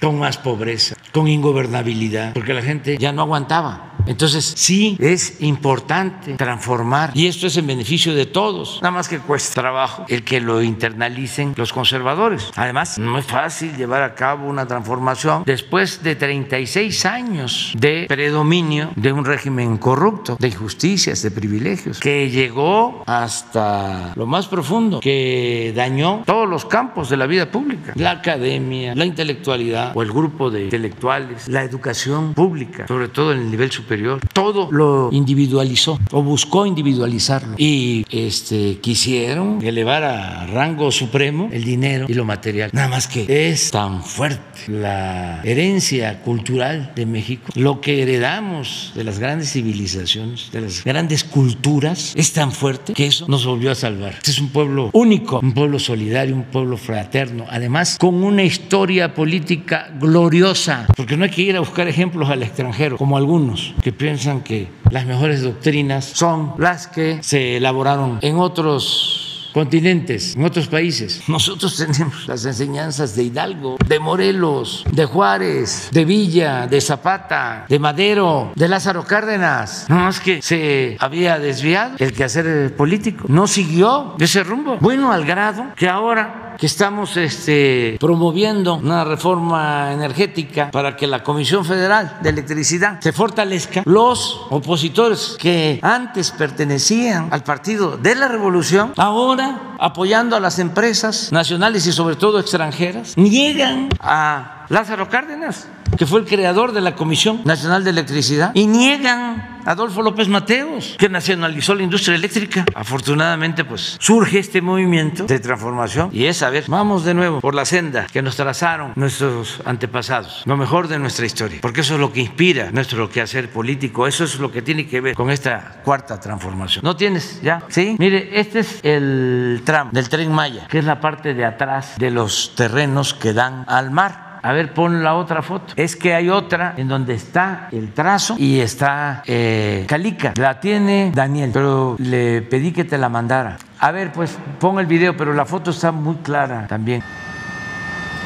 con 0.00 0.18
más 0.18 0.38
pobreza, 0.38 0.96
con 1.12 1.28
ingobernabilidad, 1.28 2.32
porque 2.34 2.54
la 2.54 2.62
gente 2.62 2.96
ya 2.98 3.12
no 3.12 3.22
aguantaba. 3.22 3.91
Entonces, 4.06 4.52
sí 4.56 4.96
es 5.00 5.40
importante 5.40 6.34
transformar 6.34 7.10
y 7.14 7.26
esto 7.26 7.46
es 7.46 7.56
en 7.56 7.66
beneficio 7.66 8.14
de 8.14 8.26
todos, 8.26 8.80
nada 8.82 8.92
más 8.92 9.08
que 9.08 9.18
cuesta 9.18 9.60
trabajo 9.60 10.04
el 10.08 10.24
que 10.24 10.40
lo 10.40 10.62
internalicen 10.62 11.54
los 11.56 11.72
conservadores. 11.72 12.50
Además, 12.56 12.98
no 12.98 13.18
es 13.18 13.26
fácil 13.26 13.76
llevar 13.76 14.02
a 14.02 14.14
cabo 14.14 14.48
una 14.48 14.66
transformación 14.66 15.44
después 15.46 16.02
de 16.02 16.16
36 16.16 17.06
años 17.06 17.72
de 17.76 18.06
predominio 18.08 18.90
de 18.96 19.12
un 19.12 19.24
régimen 19.24 19.78
corrupto, 19.78 20.36
de 20.38 20.48
injusticias, 20.48 21.22
de 21.22 21.30
privilegios, 21.30 22.00
que 22.00 22.30
llegó 22.30 23.04
hasta 23.06 24.12
lo 24.16 24.26
más 24.26 24.48
profundo, 24.48 25.00
que 25.00 25.72
dañó 25.74 26.22
todos 26.26 26.48
los 26.48 26.64
campos 26.64 27.08
de 27.08 27.16
la 27.16 27.26
vida 27.26 27.50
pública, 27.50 27.92
la 27.96 28.12
academia, 28.12 28.94
la 28.94 29.04
intelectualidad 29.04 29.92
o 29.94 30.02
el 30.02 30.10
grupo 30.10 30.50
de 30.50 30.64
intelectuales, 30.64 31.48
la 31.48 31.62
educación 31.62 32.34
pública, 32.34 32.86
sobre 32.86 33.08
todo 33.08 33.32
en 33.32 33.40
el 33.40 33.50
nivel 33.50 33.70
superior 33.70 33.91
todo 34.32 34.68
lo 34.70 35.10
individualizó 35.12 35.98
o 36.10 36.22
buscó 36.22 36.66
individualizarlo. 36.66 37.54
Y 37.58 38.04
este, 38.10 38.78
quisieron 38.80 39.62
elevar 39.62 40.04
a 40.04 40.46
rango 40.46 40.90
supremo 40.90 41.48
el 41.52 41.64
dinero 41.64 42.06
y 42.08 42.14
lo 42.14 42.24
material. 42.24 42.70
Nada 42.72 42.88
más 42.88 43.08
que 43.08 43.50
es 43.50 43.70
tan 43.70 44.02
fuerte 44.02 44.40
la 44.68 45.40
herencia 45.44 46.20
cultural 46.22 46.92
de 46.94 47.06
México, 47.06 47.52
lo 47.54 47.80
que 47.80 48.02
heredamos 48.02 48.92
de 48.94 49.04
las 49.04 49.18
grandes 49.18 49.52
civilizaciones, 49.52 50.50
de 50.52 50.60
las 50.60 50.84
grandes 50.84 51.24
culturas, 51.24 52.12
es 52.16 52.32
tan 52.32 52.52
fuerte 52.52 52.92
que 52.94 53.06
eso 53.06 53.26
nos 53.28 53.44
volvió 53.46 53.70
a 53.70 53.74
salvar. 53.74 54.14
Este 54.14 54.30
es 54.30 54.38
un 54.38 54.50
pueblo 54.50 54.90
único, 54.92 55.40
un 55.42 55.52
pueblo 55.52 55.78
solidario, 55.78 56.34
un 56.34 56.44
pueblo 56.44 56.76
fraterno, 56.76 57.46
además 57.50 57.98
con 57.98 58.22
una 58.22 58.42
historia 58.42 59.14
política 59.14 59.92
gloriosa, 60.00 60.86
porque 60.96 61.16
no 61.16 61.24
hay 61.24 61.30
que 61.30 61.42
ir 61.42 61.56
a 61.56 61.60
buscar 61.60 61.88
ejemplos 61.88 62.30
al 62.30 62.42
extranjero, 62.42 62.96
como 62.96 63.16
algunos 63.16 63.74
que 63.82 63.92
piensan 63.92 64.42
que 64.42 64.68
las 64.90 65.04
mejores 65.06 65.42
doctrinas 65.42 66.04
son 66.04 66.54
las 66.56 66.86
que 66.86 67.18
se 67.22 67.56
elaboraron 67.56 68.18
en 68.22 68.36
otros 68.36 69.50
continentes, 69.52 70.34
en 70.34 70.44
otros 70.44 70.68
países. 70.68 71.22
Nosotros 71.28 71.76
tenemos 71.76 72.26
las 72.26 72.44
enseñanzas 72.44 73.14
de 73.14 73.24
Hidalgo, 73.24 73.76
de 73.86 73.98
Morelos, 73.98 74.84
de 74.90 75.04
Juárez, 75.04 75.90
de 75.92 76.04
Villa, 76.04 76.66
de 76.66 76.80
Zapata, 76.80 77.66
de 77.68 77.78
Madero, 77.78 78.52
de 78.54 78.68
Lázaro 78.68 79.04
Cárdenas. 79.04 79.86
No 79.88 79.96
más 79.96 80.20
que 80.20 80.40
se 80.42 80.96
había 81.00 81.38
desviado 81.38 81.96
el 81.98 82.12
quehacer 82.12 82.74
político, 82.76 83.24
no 83.28 83.46
siguió 83.46 84.14
ese 84.18 84.42
rumbo. 84.42 84.78
Bueno, 84.80 85.12
al 85.12 85.24
grado 85.24 85.66
que 85.76 85.88
ahora 85.88 86.51
que 86.58 86.66
estamos 86.66 87.16
este, 87.16 87.96
promoviendo 88.00 88.74
una 88.74 89.04
reforma 89.04 89.92
energética 89.92 90.70
para 90.70 90.96
que 90.96 91.06
la 91.06 91.22
Comisión 91.22 91.64
Federal 91.64 92.18
de 92.22 92.30
Electricidad 92.30 93.00
se 93.00 93.12
fortalezca, 93.12 93.82
los 93.84 94.46
opositores 94.50 95.36
que 95.38 95.78
antes 95.82 96.30
pertenecían 96.30 97.28
al 97.30 97.42
Partido 97.42 97.96
de 97.96 98.14
la 98.14 98.28
Revolución, 98.28 98.92
ahora 98.96 99.76
apoyando 99.78 100.36
a 100.36 100.40
las 100.40 100.58
empresas 100.58 101.32
nacionales 101.32 101.86
y 101.86 101.92
sobre 101.92 102.16
todo 102.16 102.38
extranjeras, 102.38 103.16
niegan 103.16 103.88
a 104.00 104.66
Lázaro 104.68 105.08
Cárdenas 105.08 105.66
que 105.96 106.06
fue 106.06 106.20
el 106.20 106.26
creador 106.26 106.72
de 106.72 106.80
la 106.80 106.94
Comisión 106.94 107.40
Nacional 107.44 107.84
de 107.84 107.90
Electricidad, 107.90 108.52
y 108.54 108.66
niegan 108.66 109.60
a 109.64 109.72
Adolfo 109.72 110.02
López 110.02 110.28
Mateos, 110.28 110.96
que 110.98 111.08
nacionalizó 111.08 111.74
la 111.74 111.82
industria 111.82 112.16
eléctrica. 112.16 112.64
Afortunadamente, 112.74 113.64
pues 113.64 113.96
surge 114.00 114.38
este 114.38 114.60
movimiento 114.60 115.24
de 115.24 115.38
transformación 115.38 116.10
y 116.12 116.26
es, 116.26 116.42
a 116.42 116.50
ver, 116.50 116.64
vamos 116.66 117.04
de 117.04 117.14
nuevo 117.14 117.40
por 117.40 117.54
la 117.54 117.64
senda 117.64 118.06
que 118.12 118.22
nos 118.22 118.36
trazaron 118.36 118.92
nuestros 118.96 119.60
antepasados, 119.64 120.42
lo 120.46 120.56
mejor 120.56 120.88
de 120.88 120.98
nuestra 120.98 121.26
historia, 121.26 121.58
porque 121.62 121.82
eso 121.82 121.94
es 121.94 122.00
lo 122.00 122.12
que 122.12 122.20
inspira 122.20 122.70
nuestro 122.72 123.08
quehacer 123.08 123.50
político, 123.50 124.06
eso 124.06 124.24
es 124.24 124.38
lo 124.38 124.50
que 124.50 124.62
tiene 124.62 124.86
que 124.86 125.00
ver 125.00 125.14
con 125.14 125.30
esta 125.30 125.80
cuarta 125.84 126.18
transformación. 126.18 126.84
¿No 126.84 126.96
tienes 126.96 127.40
ya? 127.42 127.62
Sí, 127.68 127.96
mire, 127.98 128.40
este 128.40 128.60
es 128.60 128.80
el 128.82 129.62
tram 129.64 129.90
del 129.92 130.08
tren 130.08 130.32
Maya, 130.32 130.66
que 130.68 130.78
es 130.78 130.84
la 130.84 131.00
parte 131.00 131.34
de 131.34 131.44
atrás 131.44 131.94
de 131.98 132.10
los 132.10 132.54
terrenos 132.56 133.14
que 133.14 133.32
dan 133.32 133.64
al 133.68 133.90
mar. 133.90 134.31
A 134.44 134.52
ver, 134.52 134.74
pon 134.74 135.04
la 135.04 135.14
otra 135.14 135.40
foto. 135.40 135.72
Es 135.76 135.94
que 135.94 136.14
hay 136.14 136.28
otra 136.28 136.74
en 136.76 136.88
donde 136.88 137.14
está 137.14 137.68
el 137.70 137.92
trazo 137.92 138.34
y 138.36 138.58
está 138.58 139.22
eh, 139.24 139.84
Calica. 139.86 140.34
La 140.36 140.58
tiene 140.58 141.12
Daniel, 141.14 141.50
pero 141.52 141.94
le 142.00 142.42
pedí 142.42 142.72
que 142.72 142.82
te 142.82 142.98
la 142.98 143.08
mandara. 143.08 143.56
A 143.78 143.92
ver, 143.92 144.10
pues 144.12 144.36
pon 144.58 144.80
el 144.80 144.86
video, 144.86 145.16
pero 145.16 145.32
la 145.32 145.46
foto 145.46 145.70
está 145.70 145.92
muy 145.92 146.16
clara 146.16 146.66
también. 146.66 147.04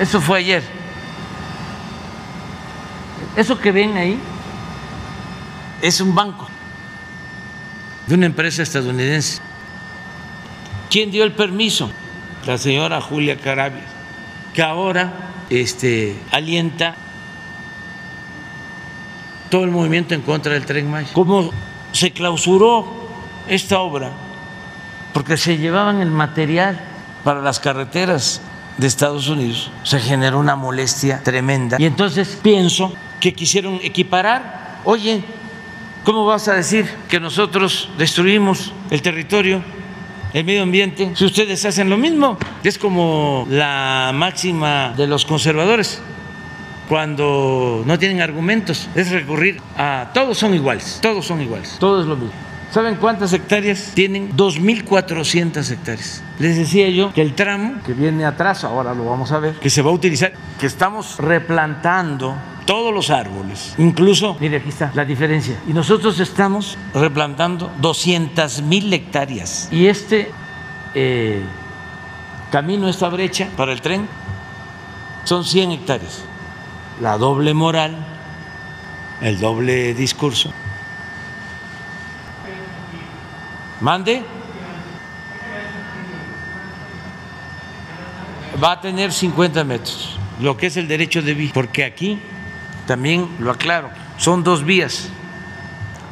Eso 0.00 0.18
fue 0.20 0.38
ayer. 0.38 0.62
Eso 3.36 3.58
que 3.58 3.70
ven 3.70 3.98
ahí 3.98 4.18
es 5.82 6.00
un 6.00 6.14
banco 6.14 6.48
de 8.06 8.14
una 8.14 8.24
empresa 8.24 8.62
estadounidense. 8.62 9.42
¿Quién 10.90 11.10
dio 11.10 11.24
el 11.24 11.32
permiso? 11.32 11.90
La 12.46 12.56
señora 12.56 13.02
Julia 13.02 13.36
Carabias, 13.36 13.84
que 14.54 14.62
ahora 14.62 15.12
este, 15.50 16.16
alienta 16.32 16.94
todo 19.50 19.64
el 19.64 19.70
movimiento 19.70 20.14
en 20.14 20.22
contra 20.22 20.52
del 20.52 20.66
tren 20.66 20.90
Maya. 20.90 21.08
¿Cómo 21.12 21.50
se 21.92 22.12
clausuró 22.12 22.86
esta 23.48 23.80
obra? 23.80 24.10
Porque 25.12 25.36
se 25.36 25.56
llevaban 25.56 26.00
el 26.00 26.10
material 26.10 26.80
para 27.24 27.40
las 27.40 27.60
carreteras 27.60 28.40
de 28.76 28.86
Estados 28.86 29.28
Unidos. 29.28 29.70
Se 29.82 30.00
generó 30.00 30.38
una 30.38 30.56
molestia 30.56 31.22
tremenda. 31.22 31.76
Y 31.80 31.84
entonces 31.84 32.38
pienso 32.42 32.92
que 33.20 33.32
quisieron 33.34 33.80
equiparar. 33.82 34.80
Oye, 34.84 35.24
¿cómo 36.04 36.26
vas 36.26 36.48
a 36.48 36.54
decir 36.54 36.88
que 37.08 37.18
nosotros 37.18 37.88
destruimos 37.96 38.72
el 38.90 39.02
territorio? 39.02 39.62
El 40.36 40.44
medio 40.44 40.62
ambiente 40.62 41.12
si 41.14 41.24
ustedes 41.24 41.64
hacen 41.64 41.88
lo 41.88 41.96
mismo? 41.96 42.36
Es 42.62 42.76
como 42.76 43.46
la 43.48 44.10
máxima 44.14 44.92
de 44.94 45.06
los 45.06 45.24
conservadores 45.24 46.02
cuando 46.90 47.82
no 47.86 47.98
tienen 47.98 48.20
argumentos, 48.20 48.86
es 48.94 49.10
recurrir 49.10 49.62
a 49.78 50.10
todos 50.12 50.36
son 50.36 50.54
iguales, 50.54 50.98
todos 51.00 51.26
son 51.26 51.40
iguales, 51.40 51.78
todo 51.80 52.02
es 52.02 52.06
lo 52.06 52.16
mismo. 52.16 52.34
¿Saben 52.70 52.96
cuántas 52.96 53.32
hectáreas 53.32 53.92
tienen? 53.94 54.36
2.400 54.36 55.70
hectáreas. 55.70 56.22
Les 56.38 56.56
decía 56.56 56.90
yo 56.90 57.14
que 57.14 57.22
el 57.22 57.34
tramo 57.34 57.80
que 57.86 57.94
viene 57.94 58.26
atrás, 58.26 58.62
ahora 58.64 58.92
lo 58.92 59.06
vamos 59.06 59.32
a 59.32 59.38
ver, 59.38 59.54
que 59.54 59.70
se 59.70 59.80
va 59.80 59.90
a 59.90 59.94
utilizar, 59.94 60.34
que 60.60 60.66
estamos 60.66 61.16
replantando 61.18 62.36
todos 62.66 62.92
los 62.92 63.10
árboles. 63.10 63.74
Incluso, 63.78 64.36
mire, 64.40 64.58
aquí 64.58 64.68
está 64.68 64.90
la 64.94 65.04
diferencia. 65.04 65.58
Y 65.66 65.72
nosotros 65.72 66.20
estamos 66.20 66.76
replantando 66.92 67.72
200 67.78 68.62
mil 68.62 68.92
hectáreas. 68.92 69.68
Y 69.70 69.86
este 69.86 70.30
eh, 70.94 71.42
camino, 72.50 72.88
esta 72.88 73.08
brecha 73.08 73.48
para 73.56 73.72
el 73.72 73.80
tren, 73.80 74.06
son 75.24 75.44
100 75.44 75.72
hectáreas. 75.72 76.24
La 77.00 77.16
doble 77.16 77.54
moral, 77.54 78.04
el 79.22 79.38
doble 79.38 79.94
discurso. 79.94 80.52
Mande. 83.80 84.22
Va 88.62 88.72
a 88.72 88.80
tener 88.80 89.12
50 89.12 89.64
metros, 89.64 90.18
lo 90.40 90.56
que 90.56 90.68
es 90.68 90.78
el 90.78 90.88
derecho 90.88 91.20
de 91.20 91.34
vía, 91.34 91.50
porque 91.52 91.84
aquí 91.84 92.18
también 92.86 93.28
lo 93.38 93.50
aclaro, 93.50 93.90
son 94.16 94.44
dos 94.44 94.64
vías. 94.64 95.10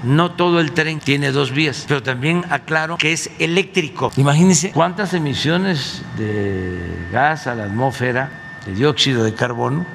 No 0.02 0.32
todo 0.32 0.60
el 0.60 0.72
tren 0.72 1.00
tiene 1.00 1.32
dos 1.32 1.50
vías, 1.50 1.86
pero 1.88 2.02
también 2.02 2.44
aclaro 2.50 2.98
que 2.98 3.14
es 3.14 3.30
eléctrico. 3.38 4.12
Imagínense 4.18 4.70
cuántas 4.72 5.14
emisiones 5.14 6.02
de 6.18 7.08
gas 7.10 7.46
a 7.46 7.54
la 7.54 7.64
atmósfera, 7.64 8.28
de 8.66 8.74
dióxido 8.74 9.24
de 9.24 9.32
carbono, 9.32 9.86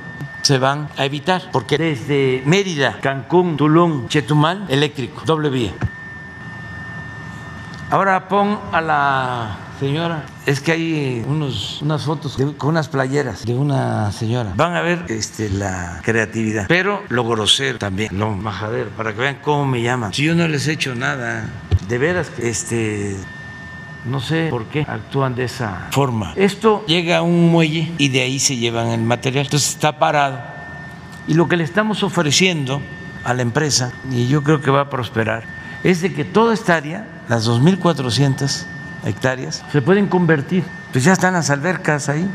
se 0.41 0.57
van 0.57 0.89
a 0.97 1.05
evitar, 1.05 1.43
porque 1.51 1.77
desde 1.77 2.41
Mérida, 2.45 2.97
Cancún, 3.01 3.55
Tulum, 3.55 4.07
Chetumal, 4.07 4.65
eléctrico, 4.69 5.21
doble 5.25 5.49
vía. 5.49 5.73
Ahora 7.91 8.27
pon 8.27 8.59
a 8.71 8.81
la 8.81 9.57
señora. 9.79 10.25
Es 10.45 10.59
que 10.59 10.71
hay 10.73 11.23
unos, 11.27 11.81
unas 11.81 12.03
fotos 12.03 12.37
con 12.57 12.69
unas 12.69 12.89
playeras 12.89 13.45
de 13.45 13.55
una 13.55 14.11
señora. 14.11 14.53
Van 14.55 14.75
a 14.75 14.81
ver 14.81 15.05
este, 15.07 15.49
la 15.49 16.01
creatividad, 16.03 16.65
pero 16.67 17.03
lo 17.09 17.23
grosero 17.23 17.79
también, 17.79 18.17
lo 18.17 18.31
majadero, 18.31 18.89
para 18.91 19.13
que 19.13 19.21
vean 19.21 19.39
cómo 19.41 19.65
me 19.65 19.81
llaman. 19.81 20.13
Si 20.13 20.23
yo 20.23 20.35
no 20.35 20.47
les 20.47 20.67
he 20.67 20.73
hecho 20.73 20.95
nada, 20.95 21.45
de 21.87 21.97
veras 21.97 22.31
este. 22.39 23.17
No 24.05 24.21
sé 24.21 24.47
por 24.49 24.65
qué 24.65 24.85
actúan 24.87 25.35
de 25.35 25.43
esa 25.43 25.89
forma. 25.91 26.33
Esto 26.35 26.85
llega 26.87 27.17
a 27.17 27.21
un 27.21 27.51
muelle 27.51 27.91
y 27.97 28.09
de 28.09 28.21
ahí 28.21 28.39
se 28.39 28.55
llevan 28.55 28.87
el 28.87 29.01
material. 29.01 29.45
Entonces 29.45 29.69
está 29.69 29.99
parado. 29.99 30.39
Y 31.27 31.33
lo 31.33 31.47
que 31.47 31.57
le 31.57 31.63
estamos 31.63 32.01
ofreciendo 32.01 32.81
a 33.23 33.33
la 33.33 33.41
empresa, 33.41 33.91
y 34.09 34.27
yo 34.27 34.41
creo 34.41 34.61
que 34.61 34.71
va 34.71 34.81
a 34.81 34.89
prosperar, 34.89 35.43
es 35.83 36.01
de 36.01 36.13
que 36.13 36.23
toda 36.23 36.53
esta 36.53 36.75
área, 36.75 37.07
las 37.27 37.47
2.400 37.47 38.65
hectáreas, 39.05 39.63
se 39.71 39.81
pueden 39.81 40.07
convertir. 40.07 40.63
Pues 40.91 41.03
ya 41.03 41.13
están 41.13 41.33
las 41.33 41.49
albercas 41.49 42.09
ahí 42.09 42.27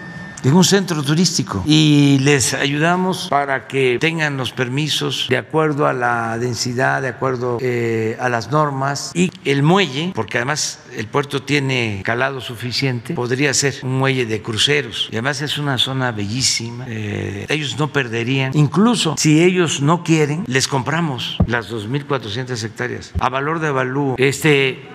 en 0.45 0.53
un 0.53 0.65
centro 0.65 1.03
turístico 1.03 1.63
y 1.67 2.19
les 2.21 2.53
ayudamos 2.53 3.29
para 3.31 3.67
que 3.67 3.99
tengan 3.99 4.37
los 4.37 4.53
permisos 4.53 5.27
de 5.31 5.39
acuerdo 5.39 5.87
a 5.87 5.93
la 5.93 6.39
densidad, 6.39 7.01
de 7.01 7.09
acuerdo 7.09 7.59
eh, 7.61 8.17
a 8.21 8.29
las 8.29 8.51
normas 8.51 9.11
y 9.15 9.31
el 9.45 9.63
muelle, 9.63 10.13
porque 10.15 10.39
además 10.39 10.81
el 10.97 11.07
puerto 11.07 11.43
tiene 11.43 12.03
calado 12.05 12.41
suficiente, 12.41 13.15
podría 13.15 13.55
ser 13.55 13.75
un 13.83 13.99
muelle 13.99 14.27
de 14.27 14.43
cruceros 14.43 15.09
y 15.11 15.17
además 15.17 15.41
es 15.41 15.57
una 15.57 15.79
zona 15.79 16.13
bellísima. 16.13 16.85
Eh, 16.89 17.47
ellos 17.49 17.79
no 17.79 17.91
perderían, 17.93 18.53
incluso 18.55 19.15
si 19.17 19.43
ellos 19.43 19.81
no 19.81 20.05
quieren, 20.05 20.45
les 20.47 20.69
compramos 20.69 21.39
las 21.47 21.71
2.400 21.71 22.63
hectáreas 22.63 23.13
a 23.19 23.29
valor 23.31 23.61
de 23.61 23.69
avalúo. 23.69 24.15
Este 24.19 24.94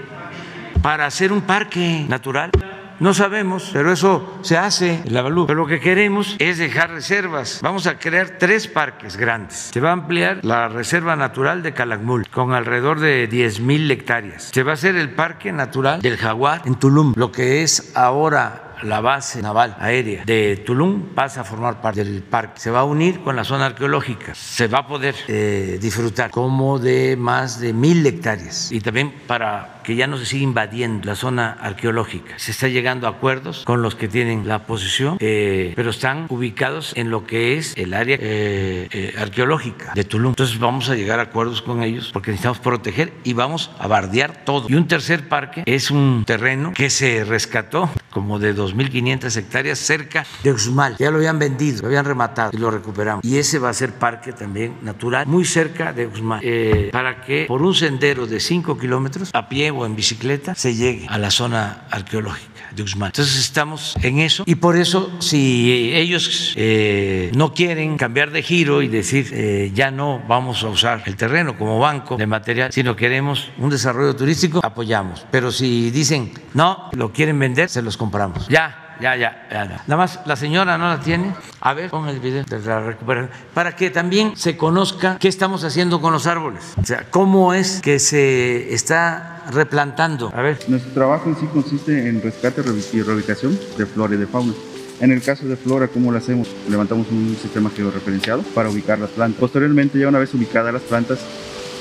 para 0.82 1.06
hacer 1.06 1.32
un 1.32 1.42
parque 1.42 2.06
natural. 2.08 2.52
No 3.00 3.14
sabemos, 3.14 3.70
pero 3.72 3.94
eso 3.94 4.40
se 4.42 4.58
hace, 4.58 5.02
el 5.06 5.16
avalú. 5.16 5.48
Pero 5.48 5.62
lo 5.62 5.68
que 5.68 5.80
queremos 5.80 6.36
es 6.38 6.58
dejar 6.58 6.92
reservas. 6.92 7.60
Vamos 7.62 7.88
a 7.88 7.98
crear 7.98 8.38
tres 8.38 8.68
parques 8.68 9.16
grandes. 9.16 9.70
Se 9.74 9.80
va 9.80 9.92
a 9.92 9.94
ampliar 9.94 10.44
la 10.44 10.68
Reserva 10.68 11.16
Natural 11.16 11.64
de 11.64 11.74
Calakmul 11.74 12.28
con 12.28 12.54
alrededor 12.54 13.00
de 13.00 13.28
10 13.28 13.62
mil 13.62 13.90
hectáreas. 13.90 14.50
Se 14.54 14.64
va 14.64 14.72
a 14.72 14.74
hacer 14.74 14.98
el 14.98 15.12
Parque 15.12 15.54
Natural 15.54 16.02
del 16.02 16.18
Jaguar 16.18 16.62
en 16.66 16.76
Tulum, 16.76 17.14
lo 17.16 17.32
que 17.32 17.64
es 17.64 17.96
ahora 17.96 18.66
la 18.82 19.02
base 19.02 19.42
naval 19.42 19.76
aérea 19.80 20.24
de 20.26 20.64
Tulum 20.66 21.14
pasa 21.14 21.42
a 21.42 21.44
formar 21.44 21.82
parte 21.82 22.04
del 22.04 22.24
parque. 22.24 22.60
Se 22.60 22.72
va 22.72 22.80
a 22.80 22.84
unir 22.84 23.22
con 23.22 23.36
la 23.36 23.44
zona 23.44 23.68
arqueológica. 23.68 24.34
Se 24.36 24.68
va 24.68 24.80
a 24.80 24.88
poder 24.88 25.16
eh, 25.28 25.78
disfrutar 25.82 26.32
como 26.32 26.80
de 26.80 27.16
más 27.18 27.60
de 27.60 27.74
mil 27.74 28.06
hectáreas. 28.06 28.72
Y 28.72 28.82
también 28.82 29.14
para 29.28 29.79
que 29.84 29.96
ya 29.96 30.08
no 30.08 30.18
se 30.18 30.26
siga 30.26 30.44
invadiendo 30.44 31.06
la 31.06 31.16
zona 31.16 31.58
arqueológica. 31.62 32.38
Se 32.38 32.52
está 32.52 32.68
llegando 32.68 33.08
a 33.08 33.12
acuerdos 33.12 33.64
con 33.66 33.82
los 33.82 33.96
que 33.96 34.08
tienen 34.08 34.48
la 34.48 34.66
posición, 34.66 35.18
eh, 35.20 35.74
pero 35.76 35.90
están 35.90 36.26
ubicados 36.30 36.94
en 36.96 37.10
lo 37.10 37.26
que 37.26 37.58
es 37.58 37.74
el 37.78 37.94
área 37.94 38.18
eh, 38.20 39.14
arqueológica 39.18 39.94
de 39.94 40.04
Tulum. 40.04 40.32
Entonces 40.32 40.60
vamos 40.60 40.90
a 40.90 40.96
llegar 40.96 41.20
a 41.20 41.24
acuerdos 41.24 41.62
con 41.62 41.84
ellos 41.84 42.12
porque 42.14 42.32
necesitamos 42.32 42.60
proteger 42.60 43.14
y 43.24 43.34
vamos 43.34 43.72
a 43.80 43.88
bardear 43.88 44.44
todo. 44.46 44.68
Y 44.70 44.76
un 44.76 44.88
tercer 44.88 45.28
parque 45.28 45.64
es 45.66 45.92
un 45.92 46.24
terreno 46.26 46.74
que 46.74 46.90
se 46.90 47.24
rescató 47.24 47.90
como 48.10 48.40
de 48.40 48.56
2.500 48.56 49.38
hectáreas 49.38 49.80
cerca 49.80 50.26
de 50.44 50.52
Uxmal. 50.52 50.96
Ya 50.98 51.12
lo 51.12 51.18
habían 51.18 51.40
vendido, 51.40 51.82
lo 51.82 51.88
habían 51.88 52.06
rematado 52.06 52.52
y 52.54 52.58
lo 52.58 52.72
recuperamos. 52.72 53.24
Y 53.24 53.38
ese 53.38 53.60
va 53.60 53.70
a 53.70 53.74
ser 53.74 53.94
parque 53.94 54.34
también 54.34 54.78
natural, 54.82 55.28
muy 55.28 55.46
cerca 55.46 55.94
de 55.94 56.08
Uxmal, 56.08 56.40
eh, 56.44 56.90
para 56.92 57.22
que 57.22 57.46
por 57.48 57.62
un 57.62 57.74
sendero 57.74 58.28
de 58.28 58.40
5 58.40 58.78
kilómetros, 58.78 59.30
a 59.34 59.48
pie 59.48 59.69
o 59.72 59.86
en 59.86 59.96
bicicleta, 59.96 60.56
se 60.56 60.76
llegue 60.76 61.08
a 61.08 61.18
la 61.18 61.32
zona 61.32 61.86
arqueológica 61.90 62.70
de 62.72 62.84
Uxmal. 62.84 63.08
Entonces 63.10 63.40
estamos 63.40 63.96
en 64.02 64.20
eso 64.20 64.44
y 64.46 64.56
por 64.56 64.78
eso 64.78 65.12
si 65.20 65.92
ellos 65.94 66.54
eh, 66.56 67.32
no 67.34 67.54
quieren 67.54 67.98
cambiar 67.98 68.32
de 68.32 68.44
giro 68.44 68.82
y 68.82 68.88
decir 68.88 69.30
eh, 69.32 69.72
ya 69.74 69.92
no 69.92 70.22
vamos 70.28 70.64
a 70.64 70.70
usar 70.70 71.04
el 71.06 71.16
terreno 71.16 71.58
como 71.58 71.80
banco 71.80 72.18
de 72.18 72.28
material, 72.28 72.72
sino 72.72 72.96
queremos 72.96 73.52
un 73.58 73.70
desarrollo 73.70 74.16
turístico, 74.16 74.62
apoyamos. 74.64 75.26
Pero 75.32 75.52
si 75.52 75.92
dicen 75.92 76.32
no, 76.54 76.90
lo 76.94 77.12
quieren 77.12 77.40
vender, 77.40 77.70
se 77.70 77.82
los 77.82 77.98
compramos. 77.98 78.48
Ya, 78.48 78.89
ya, 79.00 79.16
ya, 79.16 79.48
ya, 79.52 79.66
Nada 79.66 79.98
más, 79.98 80.20
la 80.26 80.36
señora 80.36 80.78
no 80.78 80.88
la 80.90 81.00
tiene. 81.00 81.34
A 81.62 81.74
ver, 81.74 81.90
pon 81.90 82.08
el 82.08 82.20
video 82.20 82.44
de 82.44 82.60
la 82.60 82.82
recuperación. 82.82 83.32
Para 83.54 83.76
que 83.76 83.90
también 83.90 84.36
se 84.36 84.58
conozca 84.58 85.18
qué 85.20 85.28
estamos 85.28 85.64
haciendo 85.64 86.02
con 86.02 86.14
los 86.14 86.28
árboles. 86.28 86.74
O 86.82 86.86
sea, 86.86 87.06
cómo 87.10 87.54
es 87.54 87.82
que 87.82 88.00
se 88.00 88.74
está 88.74 89.44
replantando. 89.52 90.32
A 90.36 90.42
ver. 90.42 90.60
Nuestro 90.68 90.92
trabajo 90.92 91.30
en 91.30 91.36
sí 91.38 91.48
consiste 91.48 92.08
en 92.08 92.22
rescate 92.22 92.62
y 92.94 93.02
reubicación 93.02 93.58
de 93.78 93.86
flora 93.86 94.16
y 94.16 94.18
de 94.18 94.28
fauna. 94.28 94.54
En 95.00 95.12
el 95.12 95.22
caso 95.22 95.46
de 95.46 95.56
flora, 95.56 95.88
¿cómo 95.88 96.12
lo 96.12 96.18
hacemos? 96.18 96.50
Levantamos 96.70 97.08
un 97.10 97.38
sistema 97.42 97.72
georreferenciado 97.74 98.42
para 98.54 98.70
ubicar 98.70 99.00
las 99.00 99.10
plantas. 99.12 99.40
Posteriormente, 99.40 99.98
ya 99.98 100.10
una 100.10 100.20
vez 100.20 100.34
ubicadas 100.34 100.74
las 100.74 100.82
plantas, 100.82 101.20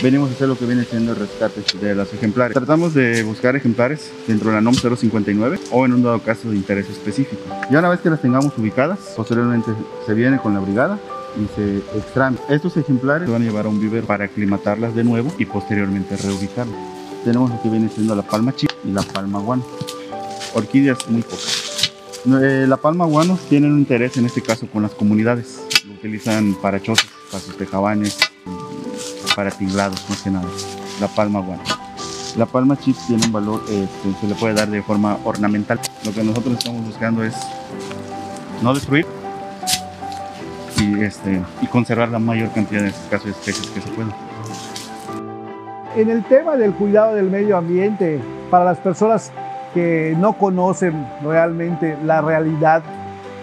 venimos 0.02 0.30
a 0.30 0.34
hacer 0.34 0.48
lo 0.48 0.56
que 0.56 0.66
viene 0.66 0.84
siendo 0.84 1.12
el 1.12 1.18
rescate 1.18 1.62
de 1.80 1.94
los 1.94 2.12
ejemplares. 2.12 2.54
Tratamos 2.54 2.94
de 2.94 3.22
buscar 3.22 3.56
ejemplares 3.56 4.10
dentro 4.26 4.50
de 4.50 4.56
la 4.56 4.60
NOM 4.60 4.74
059 4.74 5.58
o 5.70 5.84
en 5.84 5.92
un 5.92 6.02
dado 6.02 6.20
caso 6.20 6.50
de 6.50 6.56
interés 6.56 6.88
específico. 6.88 7.42
Ya 7.70 7.80
una 7.80 7.88
vez 7.88 8.00
que 8.00 8.10
las 8.10 8.20
tengamos 8.20 8.56
ubicadas, 8.56 8.98
posteriormente 9.16 9.70
se 10.06 10.14
viene 10.14 10.38
con 10.38 10.54
la 10.54 10.60
brigada 10.60 10.98
y 11.36 11.46
se 11.56 11.78
extraen. 11.98 12.38
Estos 12.48 12.76
ejemplares 12.76 13.26
se 13.26 13.32
van 13.32 13.42
a 13.42 13.44
llevar 13.44 13.66
a 13.66 13.68
un 13.68 13.80
vivero 13.80 14.06
para 14.06 14.24
aclimatarlas 14.24 14.94
de 14.94 15.04
nuevo 15.04 15.32
y 15.38 15.44
posteriormente 15.44 16.16
reubicarlas. 16.16 16.76
Tenemos 17.24 17.50
lo 17.50 17.60
que 17.62 17.68
viene 17.68 17.88
siendo 17.88 18.14
la 18.14 18.22
palma 18.22 18.54
chip 18.54 18.70
y 18.84 18.92
la 18.92 19.02
palma 19.02 19.40
guano. 19.40 19.66
Orquídeas 20.54 21.08
muy 21.08 21.22
pocas. 21.22 21.92
Eh, 22.26 22.66
la 22.68 22.76
palma 22.76 23.04
guano 23.06 23.38
tienen 23.48 23.72
un 23.72 23.78
interés 23.78 24.16
en 24.16 24.26
este 24.26 24.42
caso 24.42 24.66
con 24.66 24.82
las 24.82 24.92
comunidades. 24.92 25.60
Lo 25.86 25.94
utilizan 25.94 26.54
para 26.60 26.80
chozas, 26.80 27.08
para 27.30 27.42
sus 27.42 27.56
tejabanes, 27.56 28.18
para 29.38 29.52
tinglados, 29.52 30.04
más 30.08 30.20
que 30.20 30.30
nada. 30.32 30.48
La 31.00 31.06
palma 31.06 31.38
guano. 31.38 31.62
La 32.36 32.44
palma 32.44 32.76
chip 32.76 32.96
tiene 33.06 33.24
un 33.24 33.30
valor, 33.30 33.62
este, 33.70 34.12
se 34.20 34.26
le 34.26 34.34
puede 34.34 34.52
dar 34.52 34.66
de 34.68 34.82
forma 34.82 35.16
ornamental. 35.22 35.78
Lo 36.04 36.12
que 36.12 36.24
nosotros 36.24 36.58
estamos 36.58 36.84
buscando 36.84 37.22
es 37.22 37.36
no 38.60 38.74
destruir 38.74 39.06
y, 40.80 41.04
este, 41.04 41.40
y 41.62 41.68
conservar 41.68 42.08
la 42.08 42.18
mayor 42.18 42.50
cantidad 42.50 42.82
de 42.82 42.92
casos 43.08 43.26
de 43.26 43.30
especies 43.30 43.68
que 43.68 43.80
se 43.80 43.88
puedan. 43.90 44.12
En 45.94 46.10
el 46.10 46.24
tema 46.24 46.56
del 46.56 46.72
cuidado 46.72 47.14
del 47.14 47.30
medio 47.30 47.58
ambiente, 47.58 48.20
para 48.50 48.64
las 48.64 48.78
personas 48.78 49.30
que 49.72 50.16
no 50.18 50.32
conocen 50.32 51.06
realmente 51.22 51.96
la 52.04 52.22
realidad 52.22 52.82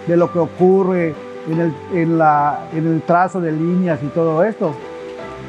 de 0.06 0.18
lo 0.18 0.30
que 0.30 0.40
ocurre 0.40 1.14
en 1.50 1.58
el, 1.58 1.74
en 1.94 2.18
la, 2.18 2.66
en 2.74 2.86
el 2.86 3.00
trazo 3.00 3.40
de 3.40 3.50
líneas 3.50 3.98
y 4.02 4.08
todo 4.08 4.44
esto, 4.44 4.74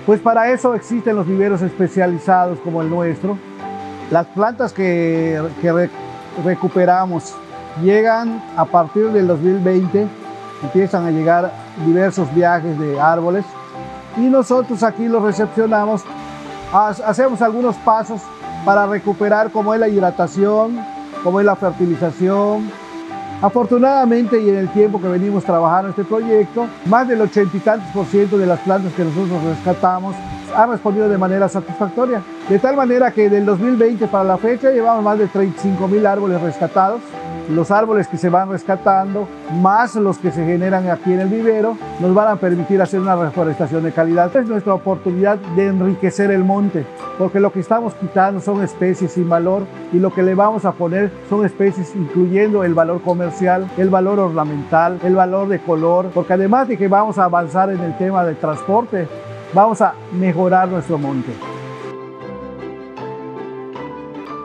pues 0.08 0.22
para 0.22 0.50
eso 0.52 0.74
existen 0.74 1.18
los 1.18 1.28
viveros 1.28 1.62
especializados 1.62 2.60
como 2.62 2.82
el 2.82 2.90
nuestro. 2.90 3.38
Las 4.10 4.26
plantas 4.28 4.72
que, 4.72 5.44
recuperamos 6.46 7.36
llegan 7.84 8.42
a 8.56 8.64
partir 8.64 9.12
del 9.12 9.28
2020, 9.28 10.08
empiezan 10.64 11.06
a 11.06 11.12
llegar 11.12 11.52
diversos 11.86 12.34
viajes 12.34 12.80
de 12.80 12.98
árboles 12.98 13.44
y 14.16 14.22
nosotros 14.22 14.82
aquí 14.82 15.10
los 15.10 15.22
recepcionamos, 15.22 16.04
hacemos 16.72 17.42
algunos 17.42 17.76
pasos 17.76 18.22
para 18.64 18.88
recuperar 18.88 19.52
como 19.52 19.74
es 19.74 19.80
la 19.82 19.90
hidratación, 19.90 20.80
como 21.22 21.42
es 21.42 21.46
la 21.46 21.58
fertilización, 21.58 22.72
Afortunadamente 23.42 24.42
y 24.42 24.50
en 24.50 24.56
el 24.58 24.70
tiempo 24.70 25.00
que 25.00 25.08
venimos 25.08 25.44
trabajando 25.44 25.90
este 25.90 26.04
proyecto, 26.04 26.68
más 26.86 27.08
del 27.08 27.22
ochenta 27.22 27.56
y 27.56 27.60
tantos 27.60 27.88
por 27.92 28.06
ciento 28.08 28.36
de 28.38 28.48
las 28.48 28.60
plantas 28.62 28.92
que 28.94 29.04
nosotros 29.04 29.44
rescatamos 29.44 30.16
han 30.56 30.72
respondido 30.72 31.08
de 31.08 31.20
manera 31.20 31.48
satisfactoria. 31.48 32.24
De 32.50 32.58
tal 32.58 32.76
manera 32.76 33.12
que 33.12 33.30
del 33.30 33.46
2020 33.46 34.08
para 34.08 34.24
la 34.24 34.38
fecha 34.38 34.72
llevamos 34.72 35.04
más 35.04 35.20
de 35.20 35.28
35 35.28 35.88
mil 35.88 36.06
árboles 36.08 36.42
rescatados. 36.42 37.02
Los 37.50 37.72
árboles 37.72 38.10
que 38.10 38.18
se 38.18 38.28
van 38.28 38.50
rescatando, 38.50 39.26
más 39.62 39.96
los 39.96 40.18
que 40.18 40.32
se 40.32 40.46
generan 40.46 40.90
aquí 40.90 41.14
en 41.14 41.22
el 41.22 41.30
vivero, 41.30 41.78
nos 42.02 42.14
van 42.14 42.28
a 42.28 42.36
permitir 42.36 42.82
hacer 42.82 43.00
una 43.00 43.16
reforestación 43.16 43.84
de 43.84 43.94
calidad. 43.94 44.36
Es 44.36 44.48
nuestra 44.48 44.74
oportunidad 44.74 45.38
de 45.56 45.68
enriquecer 45.68 46.30
el 46.32 46.44
monte, 46.44 46.86
porque 47.18 47.40
lo 47.40 47.54
que 47.54 47.62
estamos 47.62 47.94
quitando 47.94 48.42
son 48.42 48.62
especies 48.62 49.14
sin 49.14 49.30
valor 49.30 49.64
y 49.94 50.00
lo 50.00 50.14
que 50.14 50.24
le 50.24 50.36
vamos 50.36 50.66
a 50.66 50.74
poner 50.74 51.10
son 51.30 51.46
especies 51.46 51.96
incluyendo 51.96 52.66
el 52.66 52.74
valor 52.74 53.02
comercial, 53.02 53.70
el 53.78 53.90
valor 53.90 54.20
ornamental, 54.20 55.00
el 55.06 55.16
valor 55.16 55.48
de 55.48 55.60
color, 55.60 56.08
porque 56.14 56.34
además 56.34 56.68
de 56.68 56.78
que 56.78 56.90
vamos 56.90 57.18
a 57.18 57.24
avanzar 57.24 57.70
en 57.70 57.80
el 57.80 57.98
tema 57.98 58.26
del 58.26 58.36
transporte, 58.36 59.08
vamos 59.54 59.82
a 59.82 59.94
mejorar 60.12 60.68
nuestro 60.68 60.98
monte. 60.98 61.32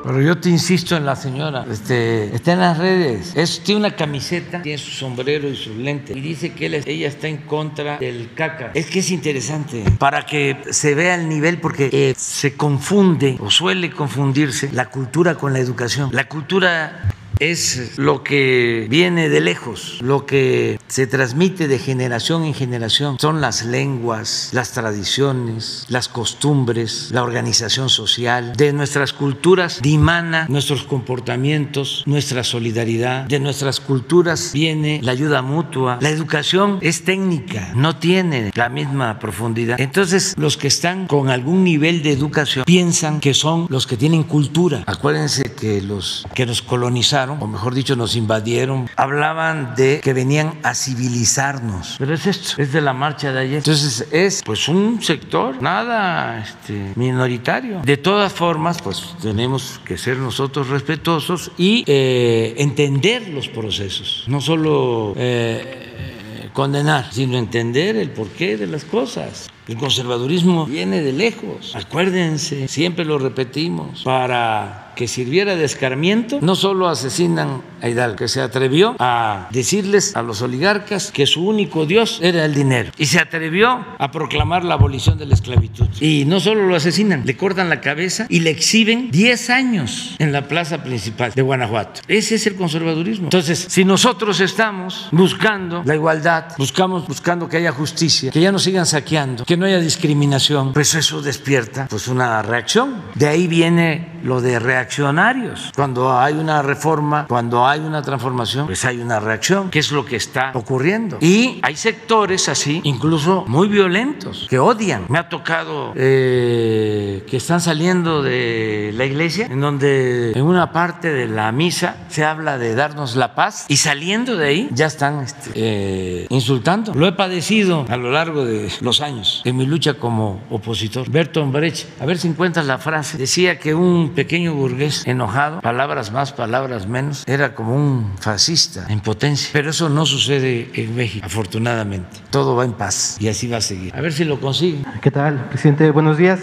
Pero 0.03 0.21
yo 0.21 0.39
te 0.39 0.49
insisto 0.49 0.97
en 0.97 1.07
la 1.07 1.17
señora, 1.17 1.65
este, 1.71 2.35
está 2.35 2.53
en 2.53 2.61
las 2.61 2.79
redes, 2.79 3.33
es, 3.37 3.61
tiene 3.61 3.81
una 3.81 3.97
camiseta, 3.97 4.63
tiene 4.63 4.79
su 4.79 4.91
sombrero 4.91 5.49
y 5.49 5.57
sus 5.57 5.77
lentes 5.77 6.17
y 6.17 6.21
dice 6.21 6.53
que 6.53 6.67
ella 6.67 7.09
está 7.09 7.29
en 7.29 7.39
contra 7.39 7.99
del 7.99 8.31
caca. 8.35 8.73
Es 8.75 8.87
que 8.87 8.99
es 8.99 9.11
interesante 9.11 9.85
para 9.99 10.27
que 10.27 10.57
se 10.71 10.95
vea 10.95 11.15
el 11.15 11.29
nivel 11.29 11.59
porque 11.59 11.89
eh, 11.93 12.15
se 12.17 12.55
confunde 12.55 13.37
o 13.41 13.51
suele 13.51 13.91
confundirse 13.91 14.71
la 14.73 14.87
cultura 14.87 15.37
con 15.37 15.53
la 15.53 15.61
educación. 15.61 16.11
La 16.13 16.29
cultura 16.29 17.09
es 17.39 17.99
lo 17.99 18.23
que 18.23 18.87
viene 18.91 19.29
de 19.29 19.41
lejos, 19.41 19.99
lo 20.01 20.27
que 20.27 20.79
se 20.89 21.07
transmite 21.07 21.69
de 21.69 21.79
generación 21.79 22.45
en 22.45 22.55
generación. 22.55 23.17
Son 23.21 23.41
las 23.41 23.65
lenguas, 23.65 24.51
las 24.53 24.73
tradiciones, 24.73 25.87
las 25.89 26.09
costumbres, 26.09 27.09
la 27.13 27.23
organización 27.23 27.89
social. 27.89 28.55
De 28.57 28.73
nuestras 28.73 29.13
culturas 29.13 29.81
dimana 29.83 30.47
nuestros 30.49 30.85
comportamientos, 30.85 32.03
nuestra 32.07 32.45
solidaridad. 32.45 33.27
De 33.27 33.41
nuestras 33.41 33.81
culturas 33.81 34.53
viene 34.53 35.01
la 35.03 35.13
ayuda 35.13 35.43
mutua. 35.43 35.99
La 36.01 36.11
educación 36.11 36.79
es 36.81 37.05
técnica, 37.05 37.73
no 37.75 37.97
tiene 37.97 38.51
la 38.55 38.69
misma 38.69 39.19
profundidad. 39.19 39.81
Entonces, 39.81 40.35
los 40.37 40.57
que 40.57 40.69
están 40.69 41.07
con 41.07 41.29
algún 41.29 41.65
nivel 41.65 42.03
de 42.03 42.13
educación 42.13 42.65
piensan 42.65 43.21
que 43.21 43.35
son 43.35 43.67
los 43.69 43.87
que 43.87 43.97
tienen 43.97 44.25
cultura. 44.25 44.85
Acuérdense 44.87 45.43
que 45.53 45.81
los 45.83 46.27
que 46.35 46.47
nos 46.47 46.63
colonizaron 46.63 47.22
o 47.31 47.47
mejor 47.47 47.75
dicho, 47.75 47.97
nos 47.97 48.17
invadieron, 48.17 48.89
hablaban 48.97 49.75
de 49.75 50.01
que 50.01 50.13
venían 50.13 50.55
a 50.63 50.75
civilizarnos. 50.75 51.97
Pero 51.99 52.15
es 52.15 52.27
esto, 52.27 52.61
es 52.61 52.73
de 52.73 52.81
la 52.81 52.93
marcha 52.93 53.33
de 53.33 53.41
ayer. 53.41 53.59
Entonces 53.59 54.09
es 54.11 54.43
pues 54.45 54.69
un 54.69 55.03
sector 55.03 55.61
nada 55.63 56.41
este, 56.41 56.93
minoritario. 56.97 57.81
De 57.85 57.97
todas 57.97 58.33
formas, 58.33 58.81
pues 58.83 59.15
tenemos 59.21 59.81
que 59.85 59.99
ser 59.99 60.17
nosotros 60.19 60.69
respetuosos 60.69 61.53
y 61.57 61.85
eh, 61.87 62.55
entender 62.59 63.29
los 63.29 63.49
procesos, 63.49 64.25
no 64.27 64.41
solo 64.41 65.15
eh, 65.17 66.51
condenar, 66.53 67.13
sino 67.13 67.39
entender 67.39 67.97
el 67.97 68.11
porqué 68.11 68.57
de 68.57 68.67
las 68.67 68.85
cosas. 68.85 69.52
El 69.69 69.77
conservadurismo 69.77 70.67
viene 70.67 71.03
de 71.03 71.13
lejos. 71.13 71.77
Acuérdense, 71.77 72.67
siempre 72.67 73.05
lo 73.05 73.19
repetimos, 73.19 74.03
para 74.03 74.93
que 74.97 75.07
sirviera 75.07 75.55
de 75.55 75.65
escarmiento, 75.65 76.41
no 76.41 76.57
solo 76.57 76.89
asesinan 76.89 77.63
a 77.83 77.89
Hidalgo, 77.89 78.17
que 78.17 78.29
se 78.29 78.41
atrevió 78.41 78.97
a 78.99 79.49
decirles 79.51 80.17
a 80.17 80.23
los 80.23 80.41
oligarcas 80.41 81.11
que 81.13 81.27
su 81.27 81.47
único 81.47 81.85
Dios 81.85 82.21
era 82.23 82.45
el 82.45 82.55
dinero 82.55 82.93
y 82.97 83.07
se 83.07 83.19
atrevió 83.19 83.85
a 83.99 84.11
proclamar 84.11 84.65
la 84.65 84.75
abolición 84.75 85.19
de 85.19 85.27
la 85.27 85.35
esclavitud. 85.35 85.87
Y 86.01 86.25
no 86.25 86.41
solo 86.41 86.67
lo 86.67 86.77
asesinan, 86.77 87.23
le 87.27 87.37
cortan 87.37 87.69
la 87.69 87.81
cabeza 87.81 88.27
y 88.29 88.41
le 88.41 88.51
exhiben 88.51 89.11
10 89.11 89.51
años 89.51 90.17
en 90.19 90.33
la 90.33 90.49
plaza 90.49 90.83
principal 90.83 91.33
de 91.35 91.43
Guanajuato. 91.43 92.01
Ese 92.09 92.37
es 92.37 92.47
el 92.47 92.55
conservadurismo. 92.55 93.25
Entonces, 93.27 93.67
si 93.69 93.85
nosotros 93.85 94.41
estamos 94.41 95.09
buscando 95.11 95.83
la 95.85 95.95
igualdad, 95.95 96.45
buscamos 96.59 97.07
buscando 97.07 97.49
que 97.49 97.57
haya 97.57 97.73
justicia, 97.73 98.31
que 98.31 98.41
ya 98.41 98.53
no 98.53 98.59
sigan 98.59 98.87
saqueando, 98.87 99.45
que 99.45 99.57
no 99.57 99.67
haya 99.67 99.81
discriminación, 99.81 100.73
pues 100.73 100.95
eso 100.95 101.21
despierta 101.21 101.87
pues 101.91 102.09
una 102.09 102.43
reacción. 102.43 103.03
De 103.15 103.27
ahí 103.27 103.47
viene 103.47 104.21
lo 104.23 104.41
de 104.41 104.59
reaccionarios. 104.59 105.73
Cuando 105.75 106.17
hay 106.17 106.35
una 106.35 106.63
reforma, 106.63 107.27
cuando 107.29 107.67
hay 107.67 107.72
una 107.81 108.03
transformación, 108.03 108.67
pues 108.67 108.85
hay 108.85 108.99
una 108.99 109.21
reacción, 109.21 109.71
que 109.71 109.79
es 109.79 109.93
lo 109.93 110.05
que 110.05 110.17
está 110.17 110.53
ocurriendo. 110.55 111.19
Y 111.21 111.61
hay 111.63 111.77
sectores 111.77 112.49
así, 112.49 112.81
incluso 112.85 113.45
muy 113.47 113.69
violentos, 113.69 114.47
que 114.49 114.59
odian. 114.59 115.07
Me 115.09 115.19
ha 115.19 115.29
tocado 115.29 115.93
eh, 115.97 117.25
que 117.29 117.37
están 117.37 117.61
saliendo 117.61 118.23
de 118.23 118.93
la 118.95 119.05
iglesia, 119.05 119.47
en 119.47 119.61
donde 119.61 120.33
en 120.33 120.43
una 120.43 120.73
parte 120.73 121.13
de 121.13 121.29
la 121.29 121.53
misa 121.53 121.97
se 122.09 122.25
habla 122.25 122.59
de 122.59 122.75
darnos 122.75 123.17
la 123.17 123.35
paz 123.35 123.67
y 123.69 123.77
saliendo 123.77 124.37
de 124.37 124.47
ahí 124.47 124.69
ya 124.73 124.87
están 124.87 125.21
este, 125.21 125.51
eh, 125.55 126.27
insultando. 126.31 126.93
Lo 126.95 127.07
he 127.07 127.13
padecido 127.13 127.87
a 127.89 127.97
lo 127.97 128.11
largo 128.11 128.45
de 128.45 128.71
los 128.81 129.01
años 129.01 129.43
en 129.45 129.57
mi 129.57 129.67
lucha 129.67 129.95
como 129.95 130.43
opositor. 130.51 131.09
Bertolt 131.11 131.53
Brecht, 131.53 131.87
a 132.01 132.07
ver 132.07 132.19
si 132.19 132.29
encuentras 132.29 132.67
la 132.67 132.79
frase, 132.79 133.19
decía 133.19 133.59
que 133.59 133.75
un 133.75 134.11
pequeño 134.11 134.55
burgués 134.55 135.07
enojado, 135.07 135.61
palabras 135.61 136.13
más, 136.13 136.33
palabras 136.33 136.87
menos, 136.87 137.25
era 137.27 137.55
como 137.55 137.62
un 137.71 138.13
fascista 138.19 138.87
en 138.89 139.01
potencia. 139.01 139.51
Pero 139.53 139.71
eso 139.71 139.89
no 139.89 140.07
sucede 140.07 140.71
en 140.75 140.95
México, 140.97 141.25
afortunadamente. 141.27 142.21
Todo 142.31 142.57
va 142.57 142.65
en 142.65 142.73
paz 142.73 143.17
y 143.21 143.29
así 143.29 143.49
va 143.49 143.59
a 143.59 143.61
seguir. 143.61 143.95
A 143.95 144.01
ver 144.01 144.13
si 144.13 144.25
lo 144.25 144.41
consigue. 144.41 144.85
¿Qué 145.01 145.11
tal, 145.11 145.49
presidente? 145.49 145.91
Buenos 145.91 146.19
días. 146.19 146.41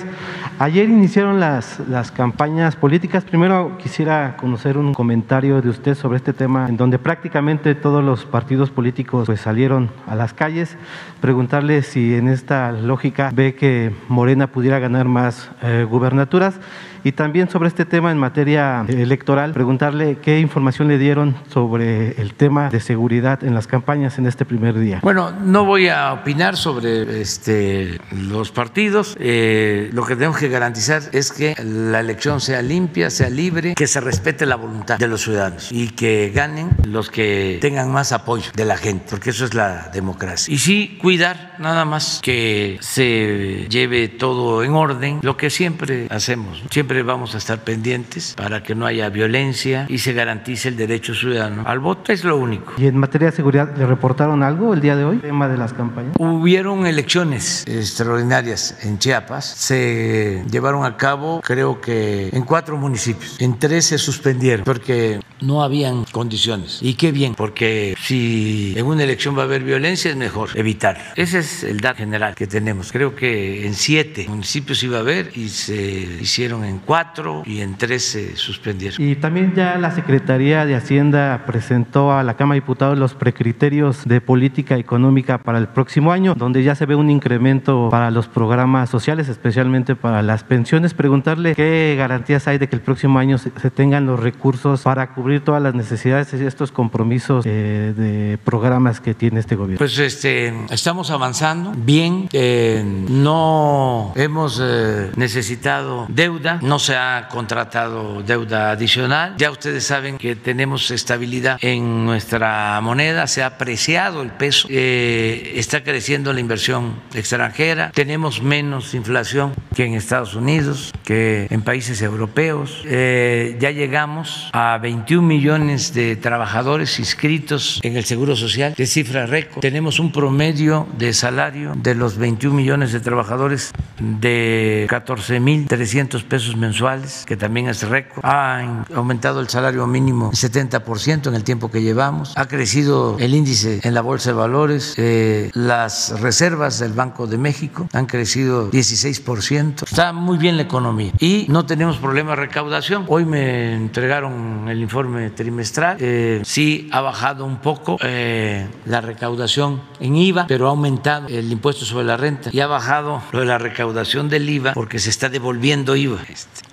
Ayer 0.60 0.90
iniciaron 0.90 1.40
las, 1.40 1.80
las 1.88 2.12
campañas 2.12 2.76
políticas. 2.76 3.24
Primero 3.24 3.78
quisiera 3.78 4.36
conocer 4.38 4.78
un 4.78 4.94
comentario 4.94 5.62
de 5.62 5.70
usted 5.70 5.96
sobre 5.96 6.18
este 6.18 6.34
tema, 6.34 6.68
en 6.68 6.78
donde 6.78 7.00
prácticamente 7.00 7.76
todos 7.76 8.04
los 8.04 8.26
partidos 8.26 8.70
políticos 8.70 9.26
pues, 9.26 9.42
salieron 9.42 9.90
a 10.08 10.16
las 10.16 10.34
calles. 10.34 10.78
Preguntarle 11.22 11.82
si 11.84 12.16
en 12.16 12.28
esta 12.28 12.72
lógica 12.72 13.32
ve 13.34 13.56
que 13.56 13.96
Morena 14.08 14.48
pudiera 14.48 14.80
ganar 14.80 15.08
más 15.08 15.50
eh, 15.62 15.86
gubernaturas 15.90 16.56
y 17.04 17.12
también 17.12 17.50
sobre 17.50 17.68
este 17.68 17.86
tema 17.86 18.12
en 18.12 18.18
materia 18.18 18.86
electoral, 18.88 19.54
preguntarle 19.54 20.18
qué 20.22 20.40
información 20.40 20.88
le 20.88 20.98
dieron 20.98 21.36
sobre 21.50 22.22
el 22.22 22.34
tema 22.34 22.70
de 22.70 22.80
seguridad 22.80 23.44
en 23.44 23.54
las 23.54 23.68
campañas 23.68 24.18
en 24.18 24.28
este 24.28 24.46
primer 24.46 24.78
día. 24.78 25.00
Bueno, 25.02 25.32
no 25.32 25.66
voy 25.66 25.88
a 25.88 26.14
opinar 26.14 26.58
sobre 26.58 27.22
este, 27.22 28.00
los 28.12 28.52
partidos. 28.52 29.16
Eh, 29.20 29.90
lo 29.94 30.06
que 30.06 30.16
tenemos 30.16 30.38
que 30.38 30.50
garantizar 30.50 31.02
es 31.12 31.32
que 31.32 31.56
la 31.64 32.00
elección 32.00 32.42
sea 32.42 32.62
limpia, 32.62 33.10
sea 33.10 33.30
libre, 33.30 33.76
que 33.76 33.88
se 33.88 34.02
respete 34.02 34.46
la 34.46 34.56
voluntad 34.56 34.98
de 34.98 35.08
los 35.08 35.22
ciudadanos 35.22 35.72
y 35.72 35.90
que 35.90 36.32
ganen 36.34 36.70
los 36.84 37.10
que 37.10 37.58
tengan 37.62 37.92
más 37.92 38.12
apoyo 38.12 38.52
de 38.56 38.66
la 38.66 38.78
gente, 38.78 39.06
porque 39.10 39.30
eso 39.30 39.46
es 39.46 39.54
la 39.54 39.90
democracia. 39.94 40.54
Y 40.54 40.58
sí, 40.58 40.98
cuidar 41.02 41.56
nada 41.60 41.86
más 41.86 42.20
que 42.24 42.78
se 42.82 43.68
lleve 43.70 44.08
todo 44.08 44.64
en 44.64 44.74
orden, 44.74 45.20
lo 45.22 45.38
que 45.38 45.50
siempre 45.50 46.08
hacemos. 46.10 46.64
Siempre 46.70 46.89
vamos 47.04 47.36
a 47.36 47.38
estar 47.38 47.64
pendientes 47.64 48.34
para 48.36 48.64
que 48.64 48.76
no 48.76 48.86
haya 48.86 49.10
violencia 49.10 49.86
y 49.88 50.00
se 50.00 50.14
garantice 50.14 50.70
el 50.70 50.78
derecho 50.78 51.14
ciudadano 51.14 51.64
al 51.66 51.80
voto. 51.80 52.12
Es 52.12 52.24
lo 52.24 52.38
único. 52.38 52.74
¿Y 52.78 52.88
en 52.88 52.98
materia 52.98 53.30
de 53.30 53.36
seguridad 53.36 53.76
le 53.78 53.86
reportaron 53.86 54.42
algo 54.44 54.74
el 54.74 54.82
día 54.82 54.96
de 54.96 55.06
hoy? 55.06 55.18
Tema 55.18 55.48
de 55.48 55.58
las 55.58 55.74
campañas. 55.74 56.16
Hubieron 56.18 56.86
elecciones 56.86 57.66
extraordinarias 57.68 58.78
en 58.84 58.98
Chiapas. 58.98 59.46
Se 59.46 60.44
llevaron 60.50 60.86
a 60.86 60.98
cabo, 60.98 61.42
creo 61.44 61.80
que 61.80 62.30
en 62.32 62.44
cuatro 62.44 62.76
municipios. 62.78 63.40
En 63.40 63.60
tres 63.60 63.86
se 63.86 63.98
suspendieron 63.98 64.66
porque 64.66 65.20
no 65.42 65.64
habían 65.64 66.06
condiciones. 66.06 66.80
Y 66.82 66.96
qué 66.96 67.12
bien, 67.12 67.36
porque 67.36 67.96
si 68.02 68.74
en 68.76 68.86
una 68.86 69.04
elección 69.04 69.38
va 69.38 69.42
a 69.44 69.46
haber 69.46 69.64
violencia 69.64 70.10
es 70.12 70.18
mejor 70.18 70.50
evitar. 70.56 71.14
Ese 71.16 71.40
es 71.40 71.64
el 71.64 71.80
dato 71.80 72.00
general 72.00 72.36
que 72.36 72.48
tenemos. 72.48 72.92
Creo 72.92 73.16
que 73.16 73.66
en 73.66 73.74
siete 73.74 74.26
municipios 74.28 74.82
iba 74.84 74.98
a 74.98 75.02
haber 75.02 75.32
y 75.36 75.50
se 75.50 75.76
hicieron 76.22 76.64
en 76.64 76.79
cuatro 76.80 77.44
y 77.46 77.62
en 77.62 77.76
tres 77.76 78.04
se 78.04 78.36
suspendieron. 78.36 79.02
Y 79.02 79.16
también 79.16 79.54
ya 79.56 79.78
la 79.78 79.92
Secretaría 79.92 80.66
de 80.66 80.76
Hacienda 80.76 81.44
presentó 81.46 82.12
a 82.12 82.24
la 82.24 82.36
Cámara 82.36 82.56
de 82.56 82.62
Diputados 82.62 82.98
los 82.98 83.14
precriterios 83.14 84.06
de 84.06 84.22
política 84.22 84.78
económica 84.78 85.38
para 85.38 85.58
el 85.58 85.68
próximo 85.68 86.12
año, 86.12 86.36
donde 86.36 86.64
ya 86.64 86.76
se 86.76 86.86
ve 86.86 86.96
un 86.96 87.10
incremento 87.10 87.90
para 87.90 88.12
los 88.12 88.28
programas 88.28 88.90
sociales, 88.90 89.30
especialmente 89.30 89.96
para 89.96 90.22
las 90.22 90.44
pensiones. 90.44 90.94
Preguntarle 90.94 91.56
qué 91.56 91.96
garantías 91.98 92.48
hay 92.48 92.58
de 92.58 92.68
que 92.68 92.76
el 92.76 92.82
próximo 92.82 93.20
año 93.20 93.38
se, 93.38 93.50
tengan 93.70 94.06
los 94.06 94.20
recursos 94.20 94.82
para 94.82 95.14
cubrir 95.14 95.44
todas 95.44 95.62
las 95.62 95.76
necesidades 95.76 96.34
y 96.34 96.46
estos 96.46 96.72
compromisos 96.72 97.46
eh, 97.46 97.94
de 97.96 98.38
programas 98.44 99.00
que 99.00 99.14
tiene 99.14 99.40
este 99.40 99.56
gobierno. 99.56 99.78
Pues 99.78 99.98
este, 100.00 100.54
estamos 100.70 101.12
avanzando 101.12 101.74
bien, 101.76 102.30
eh, 102.34 102.84
no 103.10 104.14
hemos 104.16 104.60
eh, 104.62 105.12
necesitado 105.16 106.06
deuda, 106.10 106.60
no 106.70 106.78
se 106.78 106.96
ha 106.96 107.28
contratado 107.32 108.22
deuda 108.22 108.70
adicional. 108.70 109.34
Ya 109.38 109.50
ustedes 109.50 109.84
saben 109.86 110.20
que 110.20 110.36
tenemos 110.36 110.92
estabilidad 110.92 111.58
en 111.62 112.06
nuestra 112.06 112.80
moneda, 112.82 113.26
se 113.26 113.42
ha 113.42 113.48
apreciado 113.48 114.22
el 114.22 114.30
peso, 114.30 114.68
eh, 114.70 115.54
está 115.56 115.84
creciendo 115.84 116.32
la 116.32 116.40
inversión 116.40 117.02
extranjera, 117.16 117.92
tenemos 117.92 118.44
menos 118.44 118.94
inflación 118.94 119.54
que 119.76 119.86
en 119.86 119.96
Estados 119.96 120.36
Unidos, 120.36 120.94
que 121.04 121.48
en 121.50 121.64
países 121.64 122.04
europeos. 122.04 122.84
Eh, 122.86 123.58
ya 123.60 123.72
llegamos 123.72 124.50
a 124.54 124.78
21 124.78 125.28
millones 125.28 125.94
de 125.96 126.16
trabajadores 126.18 127.00
inscritos 127.00 127.80
en 127.82 127.98
el 127.98 128.06
Seguro 128.06 128.36
Social, 128.36 128.76
de 128.78 128.86
cifra 128.86 129.26
récord. 129.26 129.62
Tenemos 129.62 130.00
un 130.00 130.12
promedio 130.12 130.88
de 131.00 131.14
salario 131.14 131.74
de 131.76 131.96
los 131.96 132.18
21 132.18 132.56
millones 132.56 132.92
de 132.92 133.00
trabajadores 133.00 133.72
de 134.00 134.86
14.300 134.88 136.24
pesos 136.26 136.59
mensuales 136.60 137.24
que 137.26 137.38
también 137.38 137.68
es 137.68 137.88
récord. 137.88 138.24
Ha 138.24 138.86
aumentado 138.96 139.40
el 139.40 139.50
salario 139.50 139.88
mínimo 139.88 140.32
en 140.32 140.32
70% 140.34 141.28
en 141.28 141.36
el 141.36 141.44
tiempo 141.44 141.72
que 141.72 141.82
llevamos. 141.82 142.34
Ha 142.38 142.48
crecido 142.48 143.18
el 143.20 143.34
índice 143.34 143.80
en 143.84 143.94
la 143.94 144.02
Bolsa 144.02 144.32
de 144.32 144.36
Valores. 144.36 144.94
Eh, 144.98 145.52
las 145.54 146.20
reservas 146.22 146.80
del 146.80 146.94
Banco 146.94 147.28
de 147.28 147.38
México 147.38 147.88
han 147.94 148.06
crecido 148.06 148.72
16%. 148.72 149.84
Está 149.84 150.14
muy 150.14 150.38
bien 150.38 150.58
la 150.58 150.64
economía 150.64 151.12
y 151.20 151.46
no 151.50 151.66
tenemos 151.66 151.98
problema 151.98 152.32
de 152.32 152.38
recaudación. 152.38 153.06
Hoy 153.08 153.26
me 153.26 153.76
entregaron 153.76 154.68
el 154.68 154.82
informe 154.82 155.30
trimestral. 155.32 155.98
Eh, 156.00 156.42
sí 156.44 156.90
ha 156.92 157.02
bajado 157.02 157.46
un 157.46 157.58
poco 157.58 157.98
eh, 158.02 158.68
la 158.86 159.02
recaudación 159.02 159.82
en 160.00 160.16
IVA, 160.16 160.48
pero 160.48 160.68
ha 160.68 160.70
aumentado 160.70 161.28
el 161.28 161.52
impuesto 161.52 161.86
sobre 161.86 162.06
la 162.06 162.18
renta 162.18 162.50
y 162.52 162.60
ha 162.60 162.68
bajado 162.68 163.22
lo 163.32 163.40
de 163.40 163.46
la 163.46 163.58
recaudación 163.58 164.30
del 164.30 164.50
IVA 164.50 164.74
porque 164.74 165.00
se 165.00 165.10
está 165.10 165.30
devolviendo 165.30 165.96
IVA. 165.96 166.20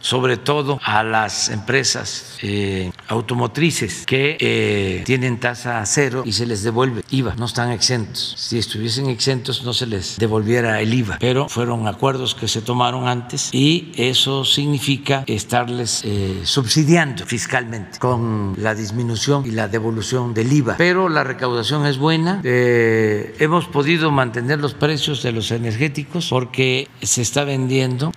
Sobre 0.00 0.36
todo 0.36 0.78
a 0.84 1.02
las 1.02 1.48
empresas 1.48 2.38
eh, 2.42 2.92
automotrices 3.08 4.06
que 4.06 4.36
eh, 4.38 5.02
tienen 5.04 5.40
tasa 5.40 5.84
cero 5.84 6.22
y 6.24 6.32
se 6.32 6.46
les 6.46 6.62
devuelve 6.62 7.02
IVA, 7.10 7.34
no 7.36 7.46
están 7.46 7.72
exentos. 7.72 8.34
Si 8.38 8.58
estuviesen 8.58 9.08
exentos 9.08 9.64
no 9.64 9.72
se 9.72 9.86
les 9.86 10.16
devolviera 10.16 10.80
el 10.80 10.94
IVA, 10.94 11.18
pero 11.18 11.48
fueron 11.48 11.88
acuerdos 11.88 12.34
que 12.34 12.46
se 12.46 12.62
tomaron 12.62 13.08
antes 13.08 13.50
y 13.52 13.92
eso 13.96 14.44
significa 14.44 15.24
estarles 15.26 16.02
eh, 16.04 16.40
subsidiando 16.44 17.26
fiscalmente 17.26 17.98
con 17.98 18.54
la 18.58 18.74
disminución 18.74 19.44
y 19.44 19.50
la 19.50 19.66
devolución 19.66 20.34
del 20.34 20.52
IVA. 20.52 20.76
Pero 20.78 21.08
la 21.08 21.24
recaudación 21.24 21.84
es 21.84 21.98
buena, 21.98 22.40
hemos 22.44 23.66
podido 23.66 24.10
mantener 24.10 24.60
los 24.60 24.74
precios 24.74 25.22
de 25.22 25.32
los 25.32 25.50
energéticos 25.50 26.28
porque 26.30 26.88
se 27.02 27.22
está 27.22 27.42
vendiendo 27.44 28.12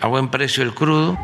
a 0.00 0.06
buen 0.08 0.28
precio 0.28 0.64
el 0.64 0.73
그리고 0.74 1.16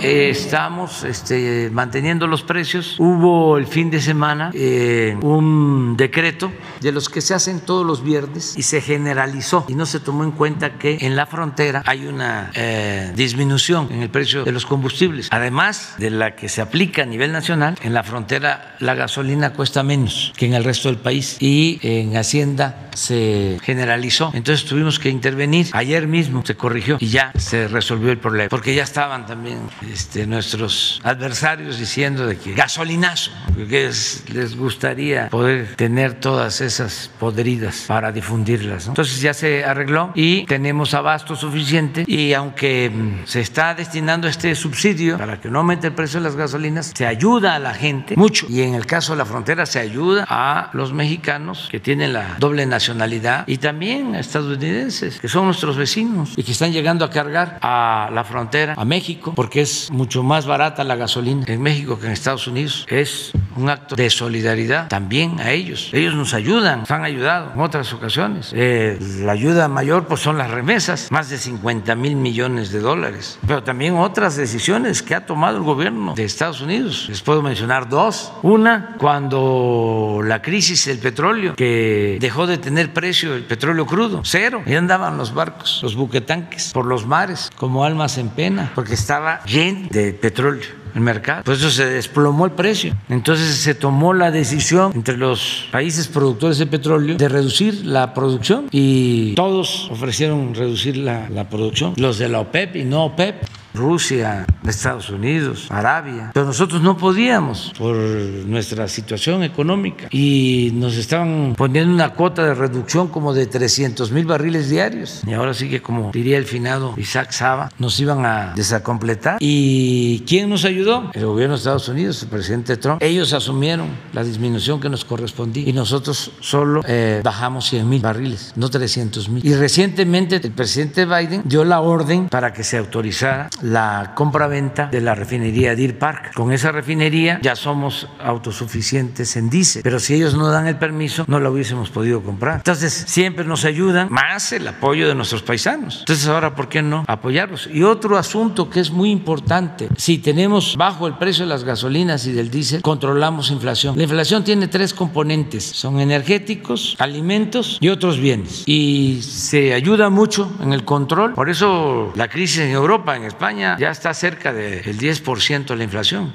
crudo 0.00 0.30
estamos 0.50 1.04
este, 1.04 1.70
manteniendo 1.70 2.26
los 2.26 2.42
precios. 2.42 2.96
Hubo 2.98 3.58
el 3.58 3.66
fin 3.66 3.90
de 3.90 4.00
semana 4.00 4.50
eh, 4.54 5.16
un 5.22 5.96
decreto 5.96 6.52
de 6.80 6.92
los 6.92 7.08
que 7.08 7.20
se 7.20 7.34
hacen 7.34 7.60
todos 7.60 7.86
los 7.86 8.02
viernes 8.02 8.54
y 8.56 8.62
se 8.62 8.80
generalizó 8.80 9.64
y 9.68 9.74
no 9.74 9.86
se 9.86 10.00
tomó 10.00 10.24
en 10.24 10.32
cuenta 10.32 10.78
que 10.78 10.98
en 11.00 11.16
la 11.16 11.26
frontera 11.26 11.82
hay 11.86 12.06
una 12.06 12.50
eh, 12.54 13.12
disminución 13.14 13.88
en 13.90 14.02
el 14.02 14.10
precio 14.10 14.44
de 14.44 14.52
los 14.52 14.66
combustibles. 14.66 15.28
Además 15.30 15.94
de 15.98 16.10
la 16.10 16.36
que 16.36 16.48
se 16.48 16.62
aplica 16.62 17.02
a 17.02 17.06
nivel 17.06 17.32
nacional, 17.32 17.76
en 17.82 17.94
la 17.94 18.02
frontera 18.02 18.76
la 18.80 18.94
gasolina 18.94 19.52
cuesta 19.52 19.82
menos 19.82 20.32
que 20.36 20.46
en 20.46 20.54
el 20.54 20.64
resto 20.64 20.88
del 20.88 20.98
país 20.98 21.36
y 21.40 21.78
en 21.82 22.16
Hacienda 22.16 22.90
se 22.94 23.58
generalizó. 23.62 24.30
Entonces 24.34 24.66
tuvimos 24.66 24.98
que 24.98 25.10
intervenir. 25.10 25.68
Ayer 25.72 26.06
mismo 26.06 26.42
se 26.44 26.56
corrigió 26.56 26.96
y 27.00 27.08
ya 27.08 27.32
se 27.36 27.68
resolvió 27.68 28.10
el 28.10 28.18
problema 28.18 28.48
porque 28.48 28.74
ya 28.74 28.82
estaban 28.82 29.26
también 29.26 29.58
este, 29.92 30.26
nuestros 30.26 31.00
adversarios 31.02 31.78
diciendo 31.78 32.26
de 32.26 32.36
que 32.36 32.54
gasolinazo, 32.54 33.32
que 33.68 33.90
les 34.32 34.56
gustaría 34.56 35.28
poder 35.28 35.74
tener 35.76 36.14
todas 36.14 36.60
esas 36.60 37.10
podridas 37.18 37.84
para 37.88 38.12
difundirlas. 38.12 38.86
Entonces 38.86 39.20
ya 39.20 39.34
se 39.34 39.64
arregló 39.64 40.12
y 40.14 40.46
tenemos 40.46 40.94
abasto 40.94 41.34
suficiente 41.34 42.04
y 42.06 42.32
aunque 42.34 42.90
mm, 42.90 43.26
se 43.26 43.40
está 43.40 43.74
destinando 43.74 44.28
este 44.28 44.54
subsidio 44.54 45.18
para 45.18 45.40
que 45.40 45.50
no 45.50 45.58
aumente 45.58 45.88
el 45.88 45.94
precio 45.94 46.20
de 46.20 46.24
las 46.24 46.36
gasolinas, 46.36 46.92
se 46.94 47.06
ayuda 47.06 47.54
a 47.54 47.58
la 47.58 47.74
gente 47.74 48.16
mucho 48.16 48.46
y 48.48 48.62
en 48.62 48.74
el 48.74 48.86
caso 48.86 49.12
de 49.12 49.18
la 49.18 49.24
frontera 49.24 49.66
se 49.66 49.80
ayuda 49.80 50.24
a 50.28 50.70
los 50.72 50.92
mexicanos 50.92 51.68
que 51.70 51.80
tienen 51.80 52.12
la 52.12 52.36
doble 52.38 52.66
nacionalidad 52.66 53.44
y 53.46 53.58
también 53.58 54.14
a 54.14 54.20
estadounidenses 54.20 55.20
que 55.20 55.28
son 55.28 55.46
nuestros 55.46 55.76
vecinos 55.76 56.34
y 56.36 56.42
que 56.42 56.52
están 56.52 56.72
llegando 56.72 57.04
a 57.04 57.10
cargar 57.10 57.58
a 57.62 58.10
la 58.12 58.24
frontera 58.24 58.74
a 58.76 58.84
México 58.84 59.32
porque 59.34 59.62
es 59.62 59.79
mucho 59.90 60.22
más 60.22 60.46
barata 60.46 60.84
la 60.84 60.96
gasolina 60.96 61.44
en 61.46 61.62
México 61.62 61.98
que 61.98 62.06
en 62.06 62.12
Estados 62.12 62.46
Unidos. 62.46 62.86
Es 62.88 63.32
un 63.56 63.68
acto 63.68 63.96
de 63.96 64.10
solidaridad 64.10 64.88
también 64.88 65.40
a 65.40 65.50
ellos. 65.50 65.90
Ellos 65.92 66.14
nos 66.14 66.34
ayudan, 66.34 66.80
nos 66.80 66.90
han 66.90 67.04
ayudado 67.04 67.52
en 67.54 67.60
otras 67.60 67.92
ocasiones. 67.92 68.52
Eh, 68.54 68.98
la 69.20 69.32
ayuda 69.32 69.68
mayor 69.68 70.06
pues 70.06 70.20
son 70.20 70.38
las 70.38 70.50
remesas, 70.50 71.10
más 71.10 71.30
de 71.30 71.38
50 71.38 71.94
mil 71.94 72.16
millones 72.16 72.72
de 72.72 72.80
dólares. 72.80 73.38
Pero 73.46 73.62
también 73.62 73.96
otras 73.96 74.36
decisiones 74.36 75.02
que 75.02 75.14
ha 75.14 75.26
tomado 75.26 75.56
el 75.56 75.62
gobierno 75.62 76.14
de 76.14 76.24
Estados 76.24 76.60
Unidos. 76.60 77.06
Les 77.08 77.20
puedo 77.22 77.42
mencionar 77.42 77.88
dos. 77.88 78.32
Una, 78.42 78.96
cuando 78.98 80.20
la 80.24 80.42
crisis 80.42 80.86
del 80.86 80.98
petróleo, 80.98 81.54
que 81.56 82.18
dejó 82.20 82.46
de 82.46 82.58
tener 82.58 82.92
precio 82.92 83.34
el 83.34 83.44
petróleo 83.44 83.86
crudo, 83.86 84.22
cero. 84.24 84.62
Y 84.66 84.74
andaban 84.74 85.16
los 85.16 85.34
barcos, 85.34 85.80
los 85.82 85.94
buquetanques, 85.94 86.72
por 86.72 86.86
los 86.86 87.06
mares, 87.06 87.50
como 87.56 87.84
almas 87.84 88.18
en 88.18 88.28
pena, 88.28 88.72
porque 88.74 88.94
estaba 88.94 89.42
lleno 89.44 89.69
de 89.90 90.12
petróleo 90.12 90.80
el 90.94 91.00
mercado. 91.00 91.44
Por 91.44 91.54
eso 91.54 91.70
se 91.70 91.86
desplomó 91.86 92.46
el 92.46 92.52
precio. 92.52 92.96
Entonces 93.08 93.56
se 93.56 93.74
tomó 93.74 94.12
la 94.12 94.30
decisión 94.30 94.92
entre 94.94 95.16
los 95.16 95.68
países 95.70 96.08
productores 96.08 96.58
de 96.58 96.66
petróleo 96.66 97.16
de 97.16 97.28
reducir 97.28 97.86
la 97.86 98.14
producción 98.14 98.68
y 98.70 99.34
todos 99.34 99.88
ofrecieron 99.90 100.54
reducir 100.54 100.96
la, 100.96 101.28
la 101.30 101.48
producción, 101.48 101.94
los 101.96 102.18
de 102.18 102.28
la 102.28 102.40
OPEP 102.40 102.76
y 102.76 102.84
no 102.84 103.04
OPEP. 103.04 103.44
Rusia, 103.74 104.46
Estados 104.66 105.10
Unidos, 105.10 105.66
Arabia, 105.70 106.30
pero 106.34 106.46
nosotros 106.46 106.82
no 106.82 106.96
podíamos 106.96 107.72
por 107.78 107.96
nuestra 107.96 108.88
situación 108.88 109.42
económica 109.42 110.08
y 110.10 110.70
nos 110.74 110.96
estaban 110.96 111.54
poniendo 111.56 111.92
una 111.92 112.10
cuota 112.10 112.44
de 112.44 112.54
reducción 112.54 113.08
como 113.08 113.32
de 113.32 113.46
300 113.46 114.10
mil 114.12 114.26
barriles 114.26 114.68
diarios. 114.68 115.22
Y 115.26 115.32
ahora 115.32 115.54
sí 115.54 115.68
que 115.68 115.82
como 115.82 116.10
diría 116.12 116.38
el 116.38 116.44
finado 116.44 116.94
Isaac 116.96 117.30
Saba, 117.32 117.70
nos 117.78 117.98
iban 118.00 118.24
a 118.24 118.52
desacompletar. 118.54 119.38
Y 119.40 120.20
¿quién 120.26 120.48
nos 120.50 120.64
ayudó? 120.64 121.10
El 121.14 121.26
gobierno 121.26 121.54
de 121.54 121.58
Estados 121.58 121.88
Unidos, 121.88 122.22
el 122.22 122.28
presidente 122.28 122.76
Trump, 122.76 123.02
ellos 123.02 123.32
asumieron 123.32 123.88
la 124.12 124.24
disminución 124.24 124.80
que 124.80 124.88
nos 124.88 125.04
correspondía 125.04 125.68
y 125.68 125.72
nosotros 125.72 126.32
solo 126.40 126.82
eh, 126.86 127.20
bajamos 127.22 127.68
100 127.68 127.88
mil 127.88 128.00
barriles, 128.00 128.52
no 128.56 128.68
300 128.68 129.28
mil. 129.28 129.46
Y 129.46 129.54
recientemente 129.54 130.36
el 130.36 130.52
presidente 130.52 131.06
Biden 131.06 131.42
dio 131.44 131.64
la 131.64 131.80
orden 131.80 132.28
para 132.28 132.52
que 132.52 132.64
se 132.64 132.78
autorizara 132.78 133.50
la 133.62 134.12
compra-venta 134.14 134.86
de 134.86 135.00
la 135.00 135.14
refinería 135.14 135.74
Deer 135.74 135.98
Park. 135.98 136.32
Con 136.34 136.52
esa 136.52 136.72
refinería 136.72 137.38
ya 137.42 137.56
somos 137.56 138.08
autosuficientes 138.22 139.36
en 139.36 139.50
diésel, 139.50 139.82
pero 139.82 139.98
si 139.98 140.14
ellos 140.14 140.34
no 140.34 140.48
dan 140.48 140.66
el 140.66 140.76
permiso, 140.76 141.24
no 141.28 141.40
la 141.40 141.50
hubiésemos 141.50 141.90
podido 141.90 142.22
comprar. 142.22 142.56
Entonces, 142.56 143.04
siempre 143.06 143.44
nos 143.44 143.64
ayudan, 143.64 144.08
más 144.10 144.52
el 144.52 144.66
apoyo 144.68 145.08
de 145.08 145.14
nuestros 145.14 145.42
paisanos. 145.42 146.00
Entonces, 146.00 146.26
ahora, 146.28 146.54
¿por 146.54 146.68
qué 146.68 146.82
no 146.82 147.04
apoyarlos? 147.06 147.68
Y 147.72 147.82
otro 147.82 148.16
asunto 148.16 148.70
que 148.70 148.80
es 148.80 148.90
muy 148.90 149.10
importante, 149.10 149.88
si 149.96 150.18
tenemos 150.18 150.76
bajo 150.76 151.06
el 151.06 151.16
precio 151.18 151.44
de 151.44 151.50
las 151.50 151.64
gasolinas 151.64 152.26
y 152.26 152.32
del 152.32 152.50
diésel, 152.50 152.82
controlamos 152.82 153.50
inflación. 153.50 153.96
La 153.96 154.04
inflación 154.04 154.44
tiene 154.44 154.68
tres 154.68 154.94
componentes, 154.94 155.64
son 155.64 156.00
energéticos, 156.00 156.96
alimentos 156.98 157.78
y 157.80 157.88
otros 157.88 158.18
bienes. 158.18 158.64
Y 158.66 159.20
se 159.22 159.74
ayuda 159.74 160.10
mucho 160.10 160.50
en 160.60 160.72
el 160.72 160.84
control. 160.84 161.34
Por 161.34 161.50
eso 161.50 162.12
la 162.14 162.28
crisis 162.28 162.60
en 162.60 162.70
Europa, 162.70 163.16
en 163.16 163.24
España, 163.24 163.49
ya 163.52 163.90
está 163.90 164.12
cerca 164.14 164.52
del 164.52 164.98
10% 164.98 165.74
la 165.74 165.84
inflación, 165.84 166.32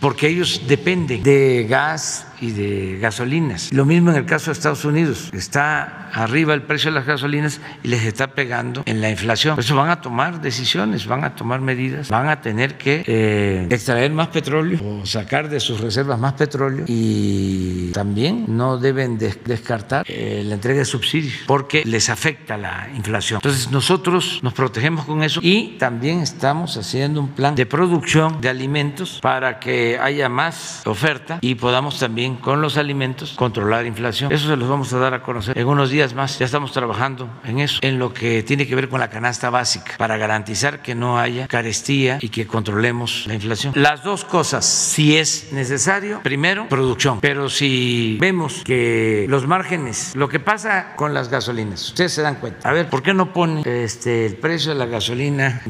porque 0.00 0.28
ellos 0.28 0.62
dependen 0.66 1.22
de 1.22 1.66
gas, 1.68 2.28
y 2.40 2.52
de 2.52 2.98
gasolinas. 2.98 3.72
Lo 3.72 3.84
mismo 3.84 4.10
en 4.10 4.16
el 4.16 4.26
caso 4.26 4.46
de 4.46 4.52
Estados 4.52 4.84
Unidos. 4.84 5.30
Está 5.32 6.08
arriba 6.12 6.54
el 6.54 6.62
precio 6.62 6.90
de 6.90 6.94
las 6.94 7.06
gasolinas 7.06 7.60
y 7.82 7.88
les 7.88 8.04
está 8.04 8.28
pegando 8.28 8.82
en 8.86 9.00
la 9.00 9.10
inflación. 9.10 9.56
Por 9.56 9.64
eso 9.64 9.76
van 9.76 9.90
a 9.90 10.00
tomar 10.00 10.40
decisiones, 10.40 11.06
van 11.06 11.24
a 11.24 11.34
tomar 11.34 11.60
medidas, 11.60 12.08
van 12.08 12.28
a 12.28 12.40
tener 12.40 12.78
que 12.78 13.04
eh, 13.06 13.66
extraer 13.70 14.10
más 14.12 14.28
petróleo 14.28 14.78
o 14.82 15.06
sacar 15.06 15.48
de 15.48 15.60
sus 15.60 15.80
reservas 15.80 16.18
más 16.18 16.34
petróleo 16.34 16.84
y 16.86 17.90
también 17.92 18.44
no 18.48 18.78
deben 18.78 19.18
descartar 19.18 20.04
eh, 20.08 20.42
la 20.44 20.54
entrega 20.54 20.80
de 20.80 20.84
subsidios 20.84 21.34
porque 21.46 21.82
les 21.84 22.08
afecta 22.08 22.56
la 22.56 22.88
inflación. 22.94 23.38
Entonces 23.38 23.70
nosotros 23.70 24.40
nos 24.42 24.54
protegemos 24.54 25.04
con 25.04 25.22
eso 25.22 25.40
y 25.42 25.76
también 25.78 26.20
estamos 26.20 26.76
haciendo 26.76 27.20
un 27.20 27.28
plan 27.28 27.54
de 27.54 27.66
producción 27.66 28.40
de 28.40 28.48
alimentos 28.48 29.18
para 29.20 29.58
que 29.58 29.87
haya 29.96 30.28
más 30.28 30.82
oferta 30.86 31.38
y 31.40 31.54
podamos 31.54 31.98
también 31.98 32.36
con 32.36 32.60
los 32.60 32.76
alimentos 32.76 33.32
controlar 33.36 33.86
inflación. 33.86 34.32
Eso 34.32 34.48
se 34.48 34.56
los 34.56 34.68
vamos 34.68 34.92
a 34.92 34.98
dar 34.98 35.14
a 35.14 35.22
conocer 35.22 35.56
en 35.56 35.66
unos 35.66 35.90
días 35.90 36.14
más. 36.14 36.38
Ya 36.38 36.46
estamos 36.46 36.72
trabajando 36.72 37.28
en 37.44 37.60
eso, 37.60 37.78
en 37.82 37.98
lo 37.98 38.12
que 38.12 38.42
tiene 38.42 38.66
que 38.66 38.74
ver 38.74 38.88
con 38.88 39.00
la 39.00 39.08
canasta 39.08 39.50
básica, 39.50 39.94
para 39.98 40.16
garantizar 40.16 40.82
que 40.82 40.94
no 40.94 41.18
haya 41.18 41.46
carestía 41.46 42.18
y 42.20 42.28
que 42.28 42.46
controlemos 42.46 43.24
la 43.26 43.34
inflación. 43.34 43.72
Las 43.76 44.02
dos 44.02 44.24
cosas, 44.24 44.64
si 44.64 45.16
es 45.16 45.52
necesario, 45.52 46.20
primero, 46.22 46.68
producción. 46.68 47.20
Pero 47.20 47.48
si 47.48 48.18
vemos 48.20 48.62
que 48.64 49.26
los 49.28 49.46
márgenes, 49.46 50.14
lo 50.14 50.28
que 50.28 50.40
pasa 50.40 50.94
con 50.96 51.14
las 51.14 51.28
gasolinas, 51.28 51.88
ustedes 51.88 52.12
se 52.12 52.22
dan 52.22 52.36
cuenta. 52.36 52.68
A 52.68 52.72
ver, 52.72 52.88
¿por 52.88 53.02
qué 53.02 53.14
no 53.14 53.32
pone 53.32 53.62
este, 53.64 54.26
el 54.26 54.36
precio 54.36 54.72
de 54.72 54.78
la 54.78 54.86
gasolina, 54.86 55.62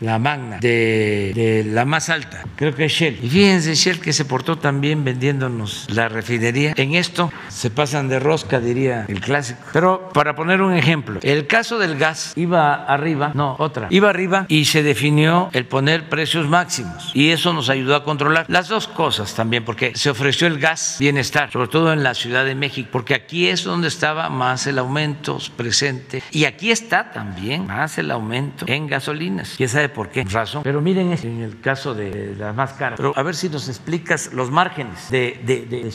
la 0.00 0.18
magna, 0.18 0.58
de, 0.58 1.32
de 1.34 1.64
la 1.64 1.84
más 1.84 2.08
alta? 2.08 2.44
Creo 2.56 2.74
que 2.74 2.86
es 2.86 2.92
Shell. 2.92 3.18
Y 3.22 3.28
fíjense, 3.28 3.47
Shell 3.56 4.00
que 4.00 4.12
se 4.12 4.24
portó 4.24 4.58
también 4.58 5.04
vendiéndonos 5.04 5.86
la 5.88 6.08
refinería. 6.08 6.74
En 6.76 6.94
esto 6.94 7.32
se 7.48 7.70
pasan 7.70 8.08
de 8.08 8.18
rosca, 8.18 8.60
diría 8.60 9.06
el 9.08 9.20
clásico. 9.20 9.60
Pero 9.72 10.10
para 10.12 10.34
poner 10.34 10.60
un 10.60 10.74
ejemplo, 10.74 11.18
el 11.22 11.46
caso 11.46 11.78
del 11.78 11.96
gas 11.96 12.32
iba 12.36 12.74
arriba, 12.74 13.32
no, 13.34 13.56
otra, 13.58 13.88
iba 13.90 14.10
arriba 14.10 14.46
y 14.48 14.66
se 14.66 14.82
definió 14.82 15.48
el 15.52 15.66
poner 15.66 16.08
precios 16.08 16.46
máximos. 16.46 17.10
Y 17.14 17.30
eso 17.30 17.52
nos 17.52 17.70
ayudó 17.70 17.96
a 17.96 18.04
controlar 18.04 18.44
las 18.48 18.68
dos 18.68 18.86
cosas 18.86 19.34
también, 19.34 19.64
porque 19.64 19.92
se 19.94 20.10
ofreció 20.10 20.46
el 20.46 20.58
gas 20.58 20.96
bienestar, 21.00 21.50
sobre 21.50 21.68
todo 21.68 21.92
en 21.92 22.02
la 22.02 22.14
Ciudad 22.14 22.44
de 22.44 22.54
México, 22.54 22.88
porque 22.92 23.14
aquí 23.14 23.48
es 23.48 23.64
donde 23.64 23.88
estaba 23.88 24.28
más 24.28 24.66
el 24.66 24.78
aumento 24.78 25.38
presente. 25.56 26.22
Y 26.30 26.44
aquí 26.44 26.70
está 26.70 27.10
también 27.10 27.66
más 27.66 27.98
el 27.98 28.10
aumento 28.10 28.64
en 28.68 28.86
gasolinas. 28.86 29.54
¿Quién 29.56 29.68
sabe 29.68 29.88
por 29.88 30.10
qué? 30.10 30.24
Razón. 30.24 30.62
Pero 30.62 30.80
miren, 30.80 31.12
en 31.12 31.42
el 31.42 31.60
caso 31.60 31.94
de 31.94 32.34
las 32.36 32.54
más 32.54 32.72
caras. 32.74 32.96
Pero 32.96 33.12
a 33.16 33.22
ver 33.22 33.34
si 33.38 33.48
nos 33.48 33.68
explicas 33.68 34.32
los 34.32 34.50
márgenes 34.50 35.10
de, 35.10 35.40
de 35.44 35.90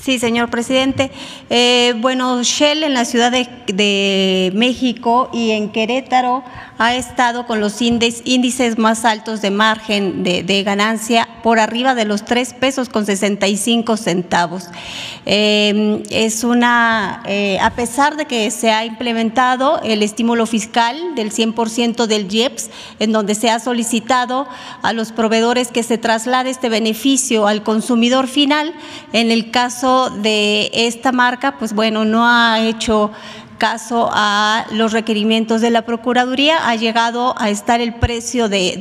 Sí, 0.00 0.18
señor 0.18 0.50
presidente. 0.50 1.10
Eh, 1.50 1.94
bueno, 1.98 2.42
Shell 2.42 2.84
en 2.84 2.94
la 2.94 3.04
Ciudad 3.04 3.32
de, 3.32 4.52
México 4.54 5.30
y 5.32 5.52
en 5.52 5.70
Querétaro 5.72 6.44
ha 6.78 6.94
estado 6.94 7.44
con 7.46 7.60
los 7.60 7.82
índices 7.82 8.78
más 8.78 9.04
altos 9.04 9.42
de 9.42 9.50
margen 9.50 10.22
de, 10.22 10.62
ganancia 10.62 11.28
por 11.42 11.58
arriba 11.58 11.94
de 11.94 12.04
los 12.04 12.24
3 12.24 12.54
pesos 12.54 12.88
con 12.88 13.04
65 13.04 13.96
centavos. 13.96 14.68
Eh, 15.26 16.02
es 16.10 16.44
una, 16.44 17.22
eh, 17.26 17.58
a 17.60 17.70
pesar 17.70 18.16
de 18.16 18.26
que 18.26 18.50
se 18.50 18.70
ha 18.70 18.84
implementado 18.84 19.80
el 19.82 20.02
estímulo 20.02 20.46
fiscal 20.46 20.96
del 21.16 21.32
100% 21.32 22.06
del 22.06 22.32
IEPS, 22.32 22.70
en 23.00 23.12
donde 23.12 23.34
se 23.34 23.50
ha 23.50 23.58
solicitado 23.58 24.46
a 24.82 24.92
los 24.92 25.10
proveedores 25.10 25.68
que 25.68 25.82
se 25.82 25.98
traslade 25.98 26.50
este 26.50 26.68
beneficio 26.68 27.48
al 27.48 27.64
consumidor 27.64 28.28
final, 28.28 28.72
en 29.12 29.32
el 29.32 29.50
caso 29.50 30.10
de 30.10 30.70
esta 30.72 31.10
marca, 31.10 31.58
pues 31.58 31.72
bueno, 31.72 32.04
no 32.04 32.26
ha 32.26 32.60
hecho 32.60 33.10
caso 33.58 34.08
a 34.12 34.66
los 34.72 34.92
requerimientos 34.92 35.60
de 35.60 35.70
la 35.70 35.82
Procuraduría, 35.82 36.68
ha 36.68 36.76
llegado 36.76 37.34
a 37.38 37.50
estar 37.50 37.80
el 37.80 37.94
precio 37.94 38.48
de, 38.48 38.80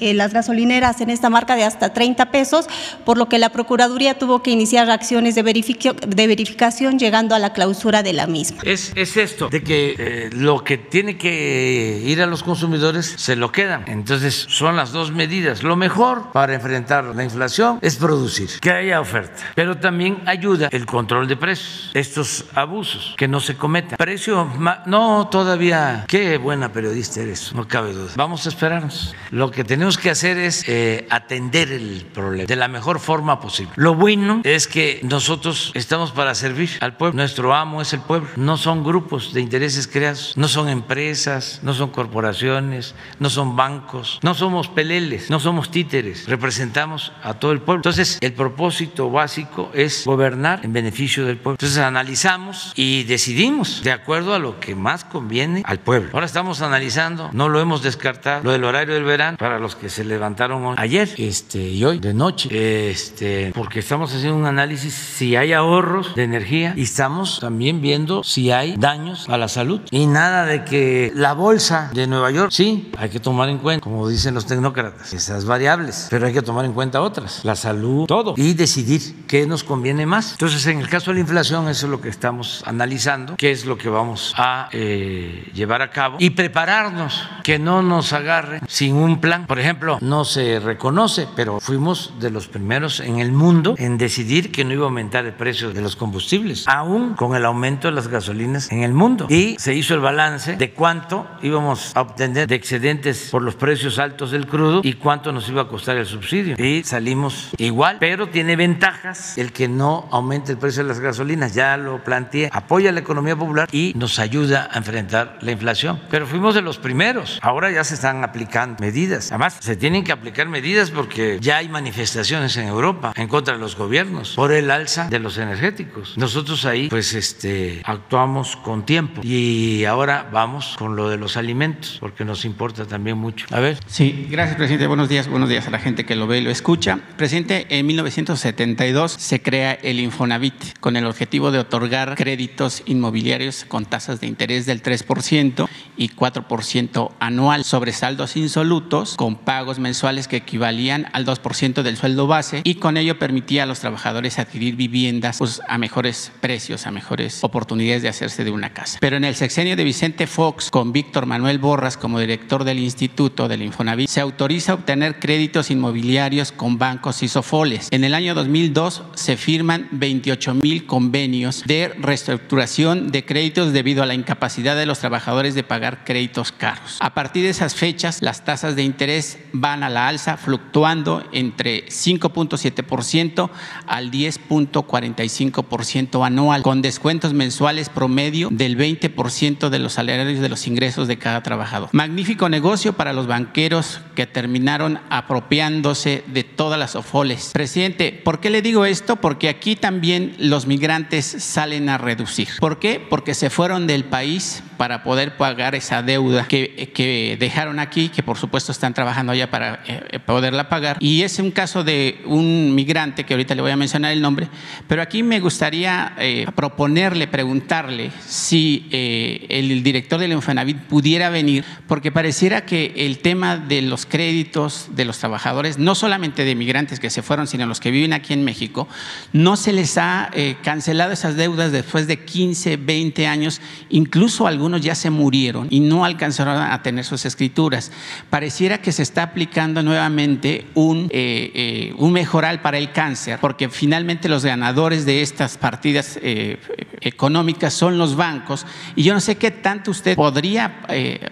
eh, 0.00 0.14
las 0.14 0.32
gasolineras 0.32 1.00
en 1.00 1.10
esta 1.10 1.30
marca 1.30 1.56
de 1.56 1.64
hasta 1.64 1.92
30 1.92 2.30
pesos, 2.30 2.66
por 3.04 3.18
lo 3.18 3.28
que 3.28 3.38
la 3.38 3.50
Procuraduría 3.50 4.18
tuvo 4.18 4.42
que 4.42 4.50
iniciar 4.50 4.90
acciones 4.90 5.34
de, 5.34 5.42
de 5.42 6.26
verificación 6.26 6.98
llegando 6.98 7.34
a 7.34 7.38
la 7.38 7.52
clausura 7.52 8.02
de 8.02 8.12
la 8.12 8.26
misma. 8.26 8.62
Es, 8.64 8.92
esto, 8.94 9.48
de 9.48 9.62
que 9.62 9.94
eh, 9.98 10.30
lo 10.32 10.64
que 10.64 10.78
tiene 10.78 11.16
que 11.16 12.02
ir 12.04 12.22
a 12.22 12.26
los 12.26 12.42
consumidores 12.42 13.14
se 13.16 13.36
lo 13.36 13.52
quedan. 13.52 13.84
Entonces 13.86 14.46
son 14.48 14.76
las 14.76 14.92
dos 14.92 15.12
medidas. 15.12 15.62
Lo 15.62 15.76
mejor 15.76 16.32
para 16.32 16.54
enfrentar 16.54 17.04
la 17.04 17.24
inflación 17.24 17.78
es 17.82 17.96
producir, 17.96 18.48
que 18.60 18.70
haya 18.70 19.00
oferta, 19.00 19.42
pero 19.54 19.76
también 19.76 20.22
ayuda 20.26 20.68
el 20.70 20.86
control 20.86 21.28
de 21.28 21.36
precios, 21.36 21.90
estos 21.94 22.44
abusos 22.54 23.14
que 23.16 23.28
no 23.28 23.40
se 23.40 23.56
cometan 23.56 23.96
precio, 24.04 24.46
no, 24.84 25.28
todavía, 25.28 26.04
qué 26.08 26.36
buena 26.36 26.70
periodista 26.70 27.22
eres, 27.22 27.54
no 27.54 27.66
cabe 27.66 27.94
duda. 27.94 28.12
Vamos 28.16 28.44
a 28.44 28.50
esperarnos. 28.50 29.14
Lo 29.30 29.50
que 29.50 29.64
tenemos 29.64 29.96
que 29.96 30.10
hacer 30.10 30.36
es 30.36 30.62
eh, 30.68 31.06
atender 31.08 31.72
el 31.72 32.04
problema 32.12 32.44
de 32.44 32.54
la 32.54 32.68
mejor 32.68 33.00
forma 33.00 33.40
posible. 33.40 33.72
Lo 33.76 33.94
bueno 33.94 34.42
es 34.44 34.68
que 34.68 35.00
nosotros 35.04 35.72
estamos 35.72 36.12
para 36.12 36.34
servir 36.34 36.68
al 36.80 36.98
pueblo. 36.98 37.16
Nuestro 37.16 37.54
amo 37.54 37.80
es 37.80 37.94
el 37.94 38.00
pueblo. 38.00 38.28
No 38.36 38.58
son 38.58 38.84
grupos 38.84 39.32
de 39.32 39.40
intereses 39.40 39.88
creados, 39.88 40.34
no 40.36 40.48
son 40.48 40.68
empresas, 40.68 41.60
no 41.62 41.72
son 41.72 41.88
corporaciones, 41.88 42.94
no 43.18 43.30
son 43.30 43.56
bancos, 43.56 44.18
no 44.20 44.34
somos 44.34 44.68
peleles, 44.68 45.30
no 45.30 45.40
somos 45.40 45.70
títeres. 45.70 46.28
Representamos 46.28 47.12
a 47.22 47.32
todo 47.32 47.52
el 47.52 47.62
pueblo. 47.62 47.78
Entonces, 47.78 48.18
el 48.20 48.34
propósito 48.34 49.10
básico 49.10 49.70
es 49.72 50.04
gobernar 50.04 50.60
en 50.62 50.74
beneficio 50.74 51.24
del 51.24 51.38
pueblo. 51.38 51.56
Entonces, 51.58 51.78
analizamos 51.78 52.74
y 52.76 53.04
decidimos 53.04 53.82
de 53.82 53.93
acuerdo 53.94 54.34
a 54.34 54.38
lo 54.38 54.60
que 54.60 54.74
más 54.74 55.04
conviene 55.04 55.62
al 55.64 55.78
pueblo. 55.78 56.10
Ahora 56.12 56.26
estamos 56.26 56.60
analizando, 56.60 57.30
no 57.32 57.48
lo 57.48 57.60
hemos 57.60 57.82
descartado, 57.82 58.42
lo 58.44 58.52
del 58.52 58.64
horario 58.64 58.94
del 58.94 59.04
verano 59.04 59.38
para 59.38 59.58
los 59.58 59.76
que 59.76 59.88
se 59.88 60.04
levantaron 60.04 60.74
ayer 60.76 61.08
este, 61.16 61.58
y 61.58 61.84
hoy 61.84 61.98
de 61.98 62.14
noche, 62.14 62.90
este, 62.90 63.52
porque 63.54 63.80
estamos 63.80 64.12
haciendo 64.12 64.36
un 64.36 64.46
análisis 64.46 64.92
si 64.94 65.36
hay 65.36 65.52
ahorros 65.52 66.14
de 66.14 66.24
energía 66.24 66.74
y 66.76 66.82
estamos 66.82 67.40
también 67.40 67.80
viendo 67.80 68.22
si 68.22 68.50
hay 68.50 68.76
daños 68.76 69.28
a 69.28 69.38
la 69.38 69.48
salud. 69.48 69.80
Y 69.90 70.06
nada 70.06 70.44
de 70.46 70.64
que 70.64 71.12
la 71.14 71.32
bolsa 71.32 71.90
de 71.92 72.06
Nueva 72.06 72.30
York, 72.30 72.50
sí, 72.52 72.90
hay 72.98 73.08
que 73.08 73.20
tomar 73.20 73.48
en 73.48 73.58
cuenta, 73.58 73.82
como 73.82 74.08
dicen 74.08 74.34
los 74.34 74.46
tecnócratas, 74.46 75.12
esas 75.12 75.44
variables, 75.44 76.08
pero 76.10 76.26
hay 76.26 76.32
que 76.32 76.42
tomar 76.42 76.64
en 76.64 76.72
cuenta 76.72 77.00
otras, 77.00 77.44
la 77.44 77.56
salud, 77.56 78.06
todo, 78.06 78.34
y 78.36 78.54
decidir 78.54 79.24
qué 79.26 79.46
nos 79.46 79.64
conviene 79.64 80.06
más. 80.06 80.32
Entonces, 80.32 80.66
en 80.66 80.80
el 80.80 80.88
caso 80.88 81.10
de 81.10 81.14
la 81.14 81.20
inflación, 81.20 81.68
eso 81.68 81.86
es 81.86 81.90
lo 81.90 82.00
que 82.00 82.08
estamos 82.08 82.62
analizando, 82.66 83.36
qué 83.36 83.50
es 83.50 83.64
lo 83.64 83.78
que 83.78 83.83
vamos 83.88 84.34
a 84.36 84.68
eh, 84.72 85.50
llevar 85.54 85.82
a 85.82 85.90
cabo 85.90 86.16
y 86.18 86.30
prepararnos, 86.30 87.28
que 87.42 87.58
no 87.58 87.82
nos 87.82 88.12
agarre 88.12 88.60
sin 88.68 88.96
un 88.96 89.20
plan. 89.20 89.46
Por 89.46 89.58
ejemplo, 89.58 89.98
no 90.00 90.24
se 90.24 90.60
reconoce, 90.60 91.28
pero 91.36 91.60
fuimos 91.60 92.14
de 92.20 92.30
los 92.30 92.48
primeros 92.48 93.00
en 93.00 93.18
el 93.18 93.32
mundo 93.32 93.74
en 93.78 93.98
decidir 93.98 94.52
que 94.52 94.64
no 94.64 94.72
iba 94.72 94.84
a 94.84 94.86
aumentar 94.86 95.24
el 95.26 95.34
precio 95.34 95.72
de 95.72 95.80
los 95.80 95.96
combustibles, 95.96 96.66
aún 96.68 97.14
con 97.14 97.34
el 97.36 97.44
aumento 97.44 97.88
de 97.88 97.94
las 97.94 98.08
gasolinas 98.08 98.70
en 98.70 98.82
el 98.82 98.92
mundo. 98.92 99.26
Y 99.28 99.56
se 99.58 99.74
hizo 99.74 99.94
el 99.94 100.00
balance 100.00 100.56
de 100.56 100.72
cuánto 100.72 101.26
íbamos 101.42 101.94
a 101.94 102.00
obtener 102.00 102.48
de 102.48 102.54
excedentes 102.54 103.28
por 103.30 103.42
los 103.42 103.54
precios 103.54 103.98
altos 103.98 104.30
del 104.30 104.46
crudo 104.46 104.80
y 104.82 104.94
cuánto 104.94 105.32
nos 105.32 105.48
iba 105.48 105.62
a 105.62 105.68
costar 105.68 105.96
el 105.96 106.06
subsidio. 106.06 106.56
Y 106.58 106.84
salimos 106.84 107.50
igual, 107.58 107.96
pero 108.00 108.28
tiene 108.28 108.56
ventajas 108.56 109.36
el 109.38 109.52
que 109.52 109.68
no 109.68 110.08
aumente 110.10 110.52
el 110.52 110.58
precio 110.58 110.82
de 110.82 110.88
las 110.88 111.00
gasolinas. 111.00 111.54
Ya 111.54 111.76
lo 111.76 112.02
planteé, 112.02 112.48
apoya 112.52 112.92
la 112.92 113.00
economía 113.00 113.36
popular 113.36 113.68
y 113.74 113.92
nos 113.96 114.20
ayuda 114.20 114.68
a 114.72 114.78
enfrentar 114.78 115.38
la 115.40 115.50
inflación. 115.50 116.00
Pero 116.08 116.28
fuimos 116.28 116.54
de 116.54 116.62
los 116.62 116.78
primeros. 116.78 117.40
Ahora 117.42 117.72
ya 117.72 117.82
se 117.82 117.94
están 117.94 118.22
aplicando 118.22 118.76
medidas. 118.78 119.32
Además, 119.32 119.56
se 119.58 119.74
tienen 119.74 120.04
que 120.04 120.12
aplicar 120.12 120.48
medidas 120.48 120.92
porque 120.92 121.38
ya 121.40 121.56
hay 121.56 121.68
manifestaciones 121.68 122.56
en 122.56 122.68
Europa 122.68 123.12
en 123.16 123.26
contra 123.26 123.54
de 123.54 123.60
los 123.60 123.76
gobiernos 123.76 124.34
por 124.36 124.52
el 124.52 124.70
alza 124.70 125.08
de 125.08 125.18
los 125.18 125.38
energéticos. 125.38 126.16
Nosotros 126.16 126.64
ahí, 126.66 126.88
pues, 126.88 127.14
este, 127.14 127.82
actuamos 127.84 128.54
con 128.54 128.86
tiempo 128.86 129.22
y 129.24 129.84
ahora 129.86 130.28
vamos 130.32 130.76
con 130.78 130.94
lo 130.94 131.08
de 131.08 131.16
los 131.16 131.36
alimentos 131.36 131.96
porque 131.98 132.24
nos 132.24 132.44
importa 132.44 132.86
también 132.86 133.18
mucho. 133.18 133.46
A 133.50 133.58
ver. 133.58 133.78
Sí, 133.88 134.28
gracias, 134.30 134.56
presidente. 134.56 134.86
Buenos 134.86 135.08
días. 135.08 135.26
Buenos 135.26 135.48
días 135.48 135.66
a 135.66 135.70
la 135.70 135.80
gente 135.80 136.06
que 136.06 136.14
lo 136.14 136.28
ve 136.28 136.38
y 136.38 136.42
lo 136.42 136.50
escucha. 136.50 137.00
Presidente, 137.16 137.66
en 137.70 137.86
1972 137.86 139.10
se 139.10 139.42
crea 139.42 139.72
el 139.72 139.98
Infonavit 139.98 140.78
con 140.78 140.96
el 140.96 141.06
objetivo 141.06 141.50
de 141.50 141.58
otorgar 141.58 142.14
créditos 142.14 142.84
inmobiliarios 142.86 143.63
con 143.64 143.84
tasas 143.84 144.20
de 144.20 144.26
interés 144.26 144.66
del 144.66 144.82
3% 144.82 145.68
y 145.96 146.08
4% 146.10 147.10
anual 147.20 147.64
sobre 147.64 147.92
saldos 147.92 148.36
insolutos 148.36 149.16
con 149.16 149.36
pagos 149.36 149.78
mensuales 149.78 150.28
que 150.28 150.36
equivalían 150.36 151.06
al 151.12 151.26
2% 151.26 151.82
del 151.82 151.96
sueldo 151.96 152.26
base 152.26 152.60
y 152.64 152.76
con 152.76 152.96
ello 152.96 153.18
permitía 153.18 153.64
a 153.64 153.66
los 153.66 153.80
trabajadores 153.80 154.38
adquirir 154.38 154.76
viviendas 154.76 155.38
pues, 155.38 155.60
a 155.68 155.78
mejores 155.78 156.32
precios, 156.40 156.86
a 156.86 156.90
mejores 156.90 157.42
oportunidades 157.42 158.02
de 158.02 158.08
hacerse 158.08 158.44
de 158.44 158.50
una 158.50 158.72
casa. 158.72 158.98
Pero 159.00 159.16
en 159.16 159.24
el 159.24 159.34
sexenio 159.34 159.76
de 159.76 159.84
Vicente 159.84 160.26
Fox 160.26 160.70
con 160.70 160.92
Víctor 160.92 161.26
Manuel 161.26 161.58
Borras 161.58 161.96
como 161.96 162.20
director 162.20 162.64
del 162.64 162.78
Instituto 162.78 163.48
del 163.48 163.62
Infonavit 163.62 164.08
se 164.08 164.20
autoriza 164.20 164.74
obtener 164.74 165.18
créditos 165.18 165.70
inmobiliarios 165.70 166.52
con 166.52 166.78
bancos 166.78 167.22
y 167.22 167.28
sofoles. 167.28 167.88
En 167.90 168.04
el 168.04 168.14
año 168.14 168.34
2002 168.34 169.02
se 169.14 169.36
firman 169.36 169.88
28 169.92 170.54
mil 170.54 170.86
convenios 170.86 171.62
de 171.66 171.88
reestructuración 171.98 173.10
de 173.10 173.24
créditos 173.24 173.43
debido 173.52 174.02
a 174.02 174.06
la 174.06 174.14
incapacidad 174.14 174.74
de 174.74 174.86
los 174.86 175.00
trabajadores 175.00 175.54
de 175.54 175.62
pagar 175.62 176.04
créditos 176.04 176.50
caros. 176.50 176.96
A 177.00 177.14
partir 177.14 177.44
de 177.44 177.50
esas 177.50 177.74
fechas, 177.74 178.22
las 178.22 178.44
tasas 178.44 178.74
de 178.74 178.82
interés 178.82 179.38
van 179.52 179.82
a 179.82 179.90
la 179.90 180.08
alza, 180.08 180.36
fluctuando 180.36 181.22
entre 181.32 181.86
5.7% 181.86 183.50
al 183.86 184.10
10.45% 184.10 186.26
anual, 186.26 186.62
con 186.62 186.80
descuentos 186.80 187.34
mensuales 187.34 187.90
promedio 187.90 188.48
del 188.50 188.78
20% 188.78 189.68
de 189.68 189.78
los 189.78 189.92
salarios 189.92 190.40
de 190.40 190.48
los 190.48 190.66
ingresos 190.66 191.06
de 191.06 191.18
cada 191.18 191.42
trabajador. 191.42 191.90
Magnífico 191.92 192.48
negocio 192.48 192.94
para 192.94 193.12
los 193.12 193.26
banqueros 193.26 194.00
que 194.14 194.26
terminaron 194.26 195.00
apropiándose 195.10 196.24
de 196.28 196.44
todas 196.44 196.78
las 196.78 196.96
ofoles. 196.96 197.50
Presidente, 197.52 198.18
¿por 198.24 198.40
qué 198.40 198.48
le 198.48 198.62
digo 198.62 198.86
esto? 198.86 199.16
Porque 199.16 199.48
aquí 199.48 199.76
también 199.76 200.34
los 200.38 200.66
migrantes 200.66 201.26
salen 201.26 201.88
a 201.88 201.98
reducir. 201.98 202.48
¿Por 202.58 202.78
qué? 202.78 203.00
Porque 203.00 203.33
se 203.34 203.50
fueron 203.50 203.86
del 203.86 204.04
país 204.04 204.62
para 204.76 205.02
poder 205.02 205.36
pagar 205.36 205.74
esa 205.74 206.02
deuda 206.02 206.46
que, 206.46 207.36
dejaron 207.38 207.78
aquí, 207.78 208.08
que 208.08 208.22
por 208.22 208.36
supuesto 208.36 208.72
están 208.72 208.94
trabajando 208.94 209.32
allá 209.32 209.50
para 209.50 209.82
eh, 209.86 210.18
poderla 210.24 210.68
pagar. 210.68 210.96
Y 211.00 211.22
es 211.22 211.38
un 211.38 211.50
caso 211.50 211.84
de 211.84 212.20
un 212.26 212.74
migrante, 212.74 213.24
que 213.24 213.34
ahorita 213.34 213.54
le 213.54 213.62
voy 213.62 213.70
a 213.70 213.76
mencionar 213.76 214.12
el 214.12 214.20
nombre, 214.20 214.48
pero 214.88 215.02
aquí 215.02 215.22
me 215.22 215.40
gustaría 215.40 216.14
eh, 216.18 216.46
proponerle, 216.54 217.26
preguntarle 217.26 218.10
si 218.26 218.86
eh, 218.90 219.46
el 219.48 219.82
director 219.82 220.18
del 220.18 220.32
Infonavit 220.32 220.78
pudiera 220.78 221.30
venir, 221.30 221.64
porque 221.86 222.12
pareciera 222.12 222.64
que 222.64 222.92
el 222.96 223.18
tema 223.18 223.56
de 223.56 223.82
los 223.82 224.06
créditos 224.06 224.88
de 224.94 225.04
los 225.04 225.18
trabajadores, 225.18 225.78
no 225.78 225.94
solamente 225.94 226.44
de 226.44 226.54
migrantes 226.54 227.00
que 227.00 227.10
se 227.10 227.22
fueron, 227.22 227.46
sino 227.46 227.66
los 227.66 227.80
que 227.80 227.90
viven 227.90 228.12
aquí 228.12 228.32
en 228.32 228.44
México, 228.44 228.88
no 229.32 229.56
se 229.56 229.72
les 229.72 229.98
ha 229.98 230.30
cancelado 230.62 231.12
esas 231.12 231.36
deudas 231.36 231.72
después 231.72 232.06
de 232.06 232.24
15, 232.24 232.76
20 232.76 233.23
años, 233.26 233.60
incluso 233.90 234.46
algunos 234.46 234.80
ya 234.80 234.94
se 234.94 235.10
murieron 235.10 235.68
y 235.70 235.80
no 235.80 236.04
alcanzaron 236.04 236.56
a 236.60 236.82
tener 236.82 237.04
sus 237.04 237.24
escrituras. 237.24 237.90
Pareciera 238.30 238.78
que 238.78 238.92
se 238.92 239.02
está 239.02 239.22
aplicando 239.22 239.82
nuevamente 239.82 240.66
un, 240.74 241.08
eh, 241.10 241.50
eh, 241.54 241.94
un 241.98 242.12
mejoral 242.12 242.60
para 242.60 242.78
el 242.78 242.92
cáncer, 242.92 243.38
porque 243.40 243.68
finalmente 243.68 244.28
los 244.28 244.44
ganadores 244.44 245.06
de 245.06 245.22
estas 245.22 245.58
partidas 245.58 246.18
eh, 246.22 246.58
económicas 247.00 247.74
son 247.74 247.98
los 247.98 248.16
bancos. 248.16 248.66
Y 248.96 249.02
yo 249.02 249.14
no 249.14 249.20
sé 249.20 249.36
qué 249.36 249.50
tanto 249.50 249.90
usted 249.90 250.16
podría 250.16 250.82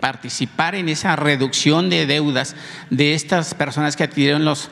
participar 0.00 0.74
en 0.74 0.88
esa 0.88 1.16
reducción 1.16 1.88
de 1.88 2.06
deudas 2.06 2.56
de 2.90 3.14
estas 3.14 3.54
personas 3.54 3.96
que 3.96 4.04
adquirieron 4.04 4.44
los, 4.44 4.70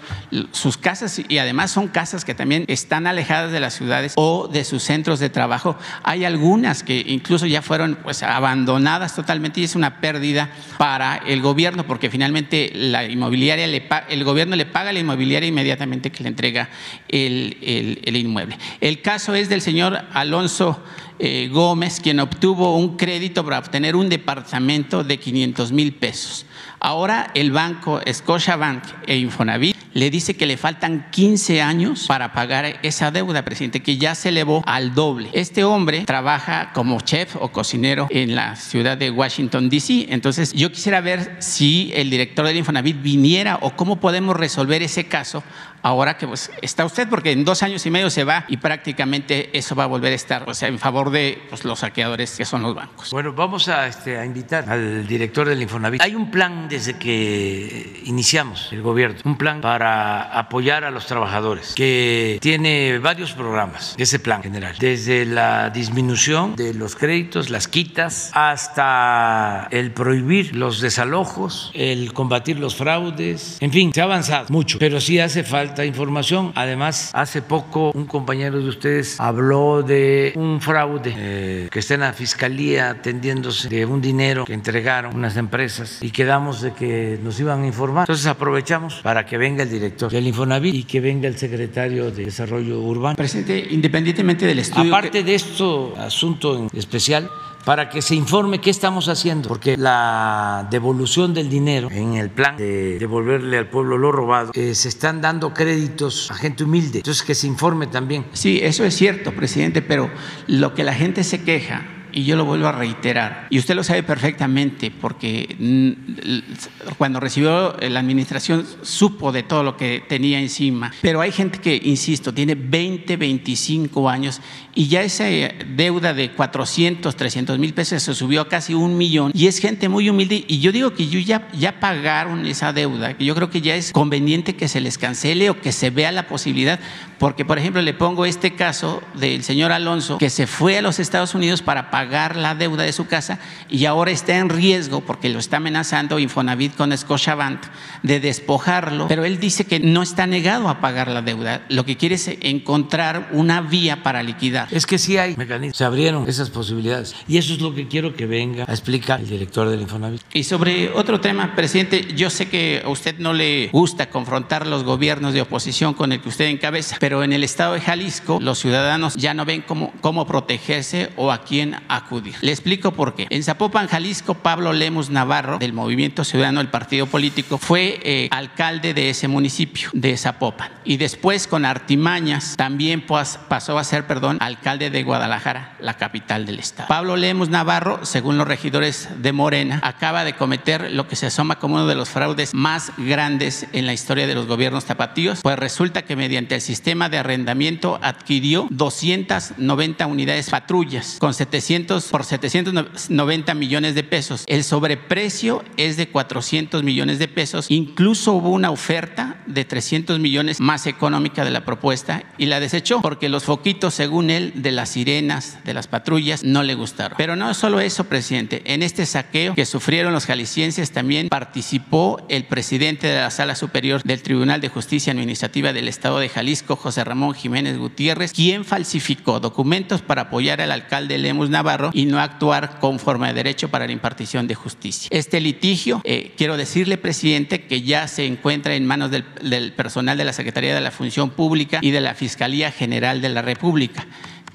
sus 0.52 0.76
casas 0.76 1.20
y 1.28 1.38
además 1.38 1.70
son 1.70 1.88
casas 1.88 2.24
que 2.24 2.34
también 2.34 2.64
están 2.68 3.06
alejadas 3.06 3.52
de 3.52 3.60
las 3.60 3.74
ciudades 3.74 4.12
o 4.16 4.48
de 4.48 4.64
sus 4.64 4.82
centros 4.82 5.20
de 5.20 5.30
trabajo. 5.30 5.76
Hay 6.02 6.24
algunas 6.24 6.82
que 6.82 7.00
incluso 7.12 7.46
ya 7.46 7.62
fueron 7.62 7.98
pues, 8.02 8.22
abandonadas 8.22 9.14
totalmente 9.14 9.60
y 9.60 9.64
es 9.64 9.74
una 9.74 10.00
pérdida 10.00 10.50
para 10.78 11.16
el 11.16 11.40
gobierno 11.40 11.84
porque 11.86 12.10
finalmente 12.10 12.70
la 12.74 13.04
inmobiliaria 13.04 13.66
le 13.66 13.86
el 14.08 14.24
gobierno 14.24 14.56
le 14.56 14.66
paga 14.66 14.90
a 14.90 14.92
la 14.92 15.00
inmobiliaria 15.00 15.48
inmediatamente 15.48 16.10
que 16.10 16.22
le 16.22 16.28
entrega 16.28 16.68
el, 17.08 17.58
el, 18.04 18.16
inmueble. 18.16 18.58
El 18.80 19.00
caso 19.02 19.34
es 19.34 19.48
del 19.48 19.60
señor 19.60 20.00
Alonso 20.12 20.82
eh, 21.18 21.48
Gómez, 21.52 22.00
quien 22.00 22.20
obtuvo 22.20 22.76
un 22.76 22.96
crédito 22.96 23.44
para 23.44 23.58
obtener 23.58 23.96
un 23.96 24.08
departamento 24.08 25.04
de 25.04 25.18
500 25.18 25.72
mil 25.72 25.92
pesos. 25.92 26.46
Ahora 26.78 27.30
el 27.34 27.50
banco 27.50 28.00
Scotiabank 28.10 28.82
e 29.06 29.18
Infonavit 29.18 29.76
le 29.92 30.10
dice 30.10 30.36
que 30.36 30.46
le 30.46 30.56
faltan 30.56 31.06
15 31.10 31.62
años 31.62 32.06
para 32.06 32.32
pagar 32.32 32.78
esa 32.82 33.10
deuda, 33.10 33.44
presidente, 33.44 33.82
que 33.82 33.96
ya 33.96 34.14
se 34.14 34.30
elevó 34.30 34.62
al 34.66 34.94
doble. 34.94 35.30
Este 35.32 35.64
hombre 35.64 36.04
trabaja 36.04 36.72
como 36.72 37.00
chef 37.00 37.36
o 37.36 37.50
cocinero 37.52 38.06
en 38.10 38.34
la 38.34 38.56
ciudad 38.56 38.96
de 38.96 39.10
Washington, 39.10 39.68
D.C. 39.68 40.06
Entonces, 40.10 40.52
yo 40.52 40.70
quisiera 40.70 41.00
ver 41.00 41.36
si 41.40 41.90
el 41.94 42.10
director 42.10 42.46
del 42.46 42.56
Infonavit 42.56 43.00
viniera 43.02 43.58
o 43.62 43.76
cómo 43.76 44.00
podemos 44.00 44.36
resolver 44.36 44.82
ese 44.82 45.06
caso 45.06 45.42
ahora 45.82 46.16
que 46.16 46.26
pues, 46.26 46.50
está 46.62 46.84
usted, 46.84 47.08
porque 47.08 47.32
en 47.32 47.44
dos 47.44 47.62
años 47.62 47.84
y 47.86 47.90
medio 47.90 48.10
se 48.10 48.24
va 48.24 48.44
y 48.48 48.58
prácticamente 48.58 49.56
eso 49.56 49.74
va 49.74 49.84
a 49.84 49.86
volver 49.86 50.12
a 50.12 50.16
estar 50.16 50.46
en 50.62 50.78
favor 50.78 51.10
de 51.10 51.42
pues, 51.48 51.64
los 51.64 51.80
saqueadores 51.80 52.36
que 52.36 52.44
son 52.44 52.62
los 52.62 52.74
bancos. 52.74 53.10
Bueno, 53.10 53.32
vamos 53.32 53.68
a, 53.68 53.86
este, 53.86 54.18
a 54.18 54.24
invitar 54.24 54.68
al 54.68 55.06
director 55.06 55.48
del 55.48 55.62
Infonavit. 55.62 56.02
Hay 56.02 56.14
un 56.14 56.30
plan 56.30 56.68
desde 56.68 56.98
que 56.98 58.02
iniciamos 58.04 58.68
el 58.72 58.82
gobierno, 58.82 59.18
un 59.24 59.36
plan 59.36 59.60
para 59.60 59.79
para 59.80 60.38
apoyar 60.38 60.84
a 60.84 60.90
los 60.90 61.06
trabajadores, 61.06 61.74
que 61.74 62.36
tiene 62.42 62.98
varios 62.98 63.32
programas, 63.32 63.94
ese 63.96 64.18
plan 64.18 64.42
general, 64.42 64.76
desde 64.78 65.24
la 65.24 65.70
disminución 65.70 66.54
de 66.54 66.74
los 66.74 66.96
créditos, 66.96 67.48
las 67.48 67.66
quitas, 67.66 68.30
hasta 68.34 69.68
el 69.70 69.92
prohibir 69.92 70.54
los 70.54 70.82
desalojos, 70.82 71.70
el 71.72 72.12
combatir 72.12 72.58
los 72.58 72.76
fraudes, 72.76 73.56
en 73.60 73.72
fin, 73.72 73.90
se 73.94 74.02
ha 74.02 74.04
avanzado 74.04 74.48
mucho, 74.50 74.78
pero 74.78 75.00
sí 75.00 75.18
hace 75.18 75.44
falta 75.44 75.86
información. 75.86 76.52
Además, 76.56 77.10
hace 77.14 77.40
poco 77.40 77.90
un 77.94 78.04
compañero 78.04 78.58
de 78.58 78.68
ustedes 78.68 79.18
habló 79.18 79.82
de 79.82 80.34
un 80.36 80.60
fraude 80.60 81.14
eh, 81.16 81.68
que 81.70 81.78
está 81.78 81.94
en 81.94 82.00
la 82.00 82.12
fiscalía 82.12 82.90
atendiéndose 82.90 83.70
de 83.70 83.86
un 83.86 84.02
dinero 84.02 84.44
que 84.44 84.52
entregaron 84.52 85.16
unas 85.16 85.38
empresas 85.38 86.02
y 86.02 86.10
quedamos 86.10 86.60
de 86.60 86.74
que 86.74 87.18
nos 87.22 87.40
iban 87.40 87.62
a 87.62 87.66
informar. 87.66 88.02
Entonces 88.02 88.26
aprovechamos 88.26 89.00
para 89.00 89.24
que 89.24 89.38
venga 89.38 89.62
el 89.62 89.69
director 89.70 90.10
del 90.10 90.26
Infonavit 90.26 90.74
y 90.74 90.84
que 90.84 91.00
venga 91.00 91.28
el 91.28 91.36
secretario 91.36 92.10
de 92.10 92.24
Desarrollo 92.24 92.80
Urbano. 92.80 93.16
Presidente, 93.16 93.66
independientemente 93.70 94.46
del 94.46 94.58
estudio. 94.58 94.94
Aparte 94.94 95.22
de 95.22 95.34
esto, 95.34 95.94
asunto 95.96 96.58
en 96.58 96.78
especial, 96.78 97.30
para 97.64 97.88
que 97.88 98.02
se 98.02 98.14
informe 98.14 98.60
qué 98.60 98.70
estamos 98.70 99.08
haciendo, 99.08 99.48
porque 99.48 99.76
la 99.76 100.66
devolución 100.70 101.34
del 101.34 101.48
dinero 101.48 101.88
en 101.90 102.14
el 102.14 102.30
plan 102.30 102.56
de 102.56 102.98
devolverle 102.98 103.58
al 103.58 103.68
pueblo 103.68 103.98
lo 103.98 104.12
robado, 104.12 104.52
eh, 104.54 104.74
se 104.74 104.88
están 104.88 105.20
dando 105.20 105.52
créditos 105.52 106.30
a 106.30 106.34
gente 106.34 106.64
humilde, 106.64 106.98
entonces 106.98 107.22
que 107.22 107.34
se 107.34 107.46
informe 107.46 107.86
también. 107.86 108.26
Sí, 108.32 108.60
eso 108.62 108.84
es 108.84 108.96
cierto, 108.96 109.32
presidente, 109.32 109.82
pero 109.82 110.10
lo 110.46 110.74
que 110.74 110.84
la 110.84 110.94
gente 110.94 111.24
se 111.24 111.42
queja 111.42 111.99
y 112.12 112.24
yo 112.24 112.36
lo 112.36 112.44
vuelvo 112.44 112.68
a 112.68 112.72
reiterar, 112.72 113.46
y 113.50 113.58
usted 113.58 113.74
lo 113.74 113.84
sabe 113.84 114.02
perfectamente 114.02 114.90
porque 114.90 115.56
mm, 115.58 116.94
cuando 116.96 117.20
recibió 117.20 117.76
la 117.80 118.00
administración 118.00 118.66
supo 118.82 119.32
de 119.32 119.42
todo 119.42 119.62
lo 119.62 119.76
que 119.76 120.02
tenía 120.08 120.40
encima, 120.40 120.92
pero 121.00 121.20
hay 121.20 121.32
gente 121.32 121.58
que, 121.58 121.80
insisto, 121.82 122.32
tiene 122.32 122.54
20, 122.54 123.16
25 123.16 124.08
años 124.08 124.40
y 124.74 124.88
ya 124.88 125.02
esa 125.02 125.24
deuda 125.24 126.14
de 126.14 126.30
400, 126.32 127.14
300 127.16 127.58
mil 127.58 127.74
pesos 127.74 128.02
se 128.02 128.14
subió 128.14 128.42
a 128.42 128.48
casi 128.48 128.74
un 128.74 128.96
millón. 128.96 129.32
Y 129.34 129.46
es 129.46 129.58
gente 129.58 129.88
muy 129.88 130.08
humilde 130.08 130.44
y 130.46 130.60
yo 130.60 130.72
digo 130.72 130.94
que 130.94 131.08
yo 131.08 131.18
ya, 131.18 131.48
ya 131.52 131.80
pagaron 131.80 132.46
esa 132.46 132.72
deuda, 132.72 133.16
que 133.16 133.24
yo 133.24 133.34
creo 133.34 133.50
que 133.50 133.60
ya 133.60 133.74
es 133.74 133.92
conveniente 133.92 134.56
que 134.56 134.68
se 134.68 134.80
les 134.80 134.98
cancele 134.98 135.50
o 135.50 135.60
que 135.60 135.72
se 135.72 135.90
vea 135.90 136.12
la 136.12 136.26
posibilidad, 136.26 136.80
porque 137.18 137.44
por 137.44 137.58
ejemplo 137.58 137.82
le 137.82 137.94
pongo 137.94 138.24
este 138.24 138.54
caso 138.54 139.02
del 139.14 139.42
señor 139.42 139.72
Alonso 139.72 140.18
que 140.18 140.30
se 140.30 140.46
fue 140.46 140.78
a 140.78 140.82
los 140.82 140.98
Estados 140.98 141.34
Unidos 141.34 141.62
para 141.62 141.90
pagar 141.90 141.99
la 142.04 142.54
deuda 142.54 142.84
de 142.84 142.92
su 142.92 143.06
casa 143.06 143.38
y 143.68 143.84
ahora 143.84 144.10
está 144.10 144.36
en 144.36 144.48
riesgo 144.48 145.00
porque 145.00 145.28
lo 145.28 145.38
está 145.38 145.58
amenazando 145.58 146.18
Infonavit 146.18 146.76
con 146.76 146.96
Scotiabank 146.96 147.60
de 148.02 148.20
despojarlo, 148.20 149.08
pero 149.08 149.24
él 149.24 149.38
dice 149.38 149.64
que 149.64 149.80
no 149.80 150.02
está 150.02 150.26
negado 150.26 150.68
a 150.68 150.80
pagar 150.80 151.08
la 151.08 151.22
deuda, 151.22 151.62
lo 151.68 151.84
que 151.84 151.96
quiere 151.96 152.14
es 152.14 152.30
encontrar 152.40 153.28
una 153.32 153.60
vía 153.60 154.02
para 154.02 154.22
liquidar. 154.22 154.68
Es 154.70 154.86
que 154.86 154.98
sí 154.98 155.18
hay 155.18 155.36
mecanismos, 155.36 155.76
se 155.76 155.84
abrieron 155.84 156.28
esas 156.28 156.50
posibilidades. 156.50 157.14
Y 157.28 157.38
eso 157.38 157.52
es 157.52 157.60
lo 157.60 157.74
que 157.74 157.88
quiero 157.88 158.14
que 158.14 158.26
venga 158.26 158.64
a 158.66 158.72
explicar 158.72 159.20
el 159.20 159.28
director 159.28 159.68
del 159.68 159.82
Infonavit. 159.82 160.22
Y 160.32 160.44
sobre 160.44 160.90
otro 160.90 161.20
tema, 161.20 161.54
presidente, 161.54 162.08
yo 162.16 162.30
sé 162.30 162.48
que 162.48 162.82
a 162.84 162.88
usted 162.88 163.18
no 163.18 163.32
le 163.32 163.68
gusta 163.72 164.10
confrontar 164.10 164.66
los 164.66 164.84
gobiernos 164.84 165.34
de 165.34 165.42
oposición 165.42 165.94
con 165.94 166.12
el 166.12 166.20
que 166.20 166.28
usted 166.28 166.46
encabeza, 166.46 166.96
pero 167.00 167.22
en 167.22 167.32
el 167.32 167.44
estado 167.44 167.74
de 167.74 167.80
Jalisco 167.80 168.38
los 168.40 168.58
ciudadanos 168.58 169.14
ya 169.16 169.34
no 169.34 169.44
ven 169.44 169.62
cómo, 169.66 169.92
cómo 170.00 170.26
protegerse 170.26 171.10
o 171.16 171.32
a 171.32 171.42
quién 171.42 171.76
acudir. 171.96 172.36
Le 172.40 172.52
explico 172.52 172.92
por 172.92 173.14
qué. 173.14 173.26
En 173.30 173.42
Zapopan, 173.42 173.88
Jalisco, 173.88 174.34
Pablo 174.34 174.72
Lemus 174.72 175.10
Navarro, 175.10 175.58
del 175.58 175.72
Movimiento 175.72 176.24
Ciudadano 176.24 176.60
del 176.60 176.68
Partido 176.68 177.06
Político, 177.06 177.58
fue 177.58 178.00
eh, 178.02 178.28
alcalde 178.30 178.94
de 178.94 179.10
ese 179.10 179.28
municipio, 179.28 179.90
de 179.92 180.16
Zapopan. 180.16 180.70
Y 180.84 180.96
después, 180.96 181.46
con 181.46 181.64
artimañas, 181.64 182.56
también 182.56 183.04
pasó 183.04 183.78
a 183.78 183.84
ser, 183.84 184.06
perdón, 184.06 184.38
alcalde 184.40 184.90
de 184.90 185.02
Guadalajara, 185.02 185.76
la 185.80 185.94
capital 185.94 186.46
del 186.46 186.58
estado. 186.58 186.88
Pablo 186.88 187.16
Lemos 187.16 187.48
Navarro, 187.48 188.04
según 188.04 188.38
los 188.38 188.46
regidores 188.46 189.08
de 189.18 189.32
Morena, 189.32 189.80
acaba 189.82 190.24
de 190.24 190.34
cometer 190.34 190.90
lo 190.92 191.08
que 191.08 191.16
se 191.16 191.26
asoma 191.26 191.58
como 191.58 191.76
uno 191.76 191.86
de 191.86 191.94
los 191.94 192.08
fraudes 192.08 192.54
más 192.54 192.92
grandes 192.96 193.66
en 193.72 193.86
la 193.86 193.92
historia 193.92 194.26
de 194.26 194.34
los 194.34 194.46
gobiernos 194.46 194.84
tapatíos, 194.84 195.40
pues 195.42 195.58
resulta 195.58 196.02
que 196.02 196.16
mediante 196.16 196.54
el 196.54 196.60
sistema 196.60 197.08
de 197.08 197.18
arrendamiento 197.18 197.98
adquirió 198.02 198.66
290 198.70 200.06
unidades 200.06 200.50
patrullas 200.50 201.16
con 201.18 201.34
700 201.34 201.79
por 201.86 202.24
790 202.24 203.54
millones 203.54 203.94
de 203.94 204.02
pesos. 204.02 204.44
El 204.46 204.64
sobreprecio 204.64 205.64
es 205.76 205.96
de 205.96 206.08
400 206.08 206.82
millones 206.82 207.18
de 207.18 207.28
pesos. 207.28 207.66
Incluso 207.68 208.32
hubo 208.32 208.50
una 208.50 208.70
oferta 208.70 209.42
de 209.46 209.64
300 209.64 210.18
millones 210.18 210.60
más 210.60 210.86
económica 210.86 211.44
de 211.44 211.50
la 211.50 211.64
propuesta 211.64 212.22
y 212.38 212.46
la 212.46 212.60
desechó 212.60 213.00
porque 213.00 213.28
los 213.28 213.44
foquitos, 213.44 213.94
según 213.94 214.30
él, 214.30 214.52
de 214.56 214.72
las 214.72 214.90
sirenas, 214.90 215.58
de 215.64 215.74
las 215.74 215.88
patrullas, 215.88 216.44
no 216.44 216.62
le 216.62 216.74
gustaron. 216.74 217.16
Pero 217.16 217.36
no 217.36 217.52
solo 217.54 217.80
eso, 217.80 218.04
presidente. 218.04 218.62
En 218.66 218.82
este 218.82 219.06
saqueo 219.06 219.54
que 219.54 219.66
sufrieron 219.66 220.12
los 220.12 220.26
jaliscienses 220.26 220.92
también 220.92 221.28
participó 221.28 222.24
el 222.28 222.44
presidente 222.44 223.06
de 223.06 223.20
la 223.20 223.30
Sala 223.30 223.54
Superior 223.54 224.02
del 224.02 224.22
Tribunal 224.22 224.60
de 224.60 224.68
Justicia 224.68 225.12
Administrativa 225.12 225.72
del 225.72 225.88
Estado 225.88 226.18
de 226.18 226.28
Jalisco, 226.28 226.76
José 226.76 227.04
Ramón 227.04 227.34
Jiménez 227.34 227.78
Gutiérrez, 227.78 228.32
quien 228.32 228.64
falsificó 228.64 229.40
documentos 229.40 230.02
para 230.02 230.22
apoyar 230.22 230.60
al 230.60 230.72
alcalde 230.72 231.18
Lemus 231.18 231.50
Navarro 231.50 231.69
y 231.92 232.06
no 232.06 232.20
actuar 232.20 232.78
conforme 232.80 233.28
a 233.28 233.32
derecho 233.32 233.68
para 233.68 233.86
la 233.86 233.92
impartición 233.92 234.46
de 234.46 234.54
justicia. 234.54 235.08
Este 235.10 235.40
litigio, 235.40 236.00
eh, 236.04 236.32
quiero 236.36 236.56
decirle, 236.56 236.98
presidente, 236.98 237.62
que 237.66 237.82
ya 237.82 238.08
se 238.08 238.26
encuentra 238.26 238.74
en 238.74 238.86
manos 238.86 239.10
del, 239.10 239.24
del 239.42 239.72
personal 239.72 240.16
de 240.16 240.24
la 240.24 240.32
Secretaría 240.32 240.74
de 240.74 240.80
la 240.80 240.90
Función 240.90 241.30
Pública 241.30 241.78
y 241.82 241.90
de 241.90 242.00
la 242.00 242.14
Fiscalía 242.14 242.72
General 242.72 243.20
de 243.20 243.28
la 243.28 243.42
República 243.42 244.06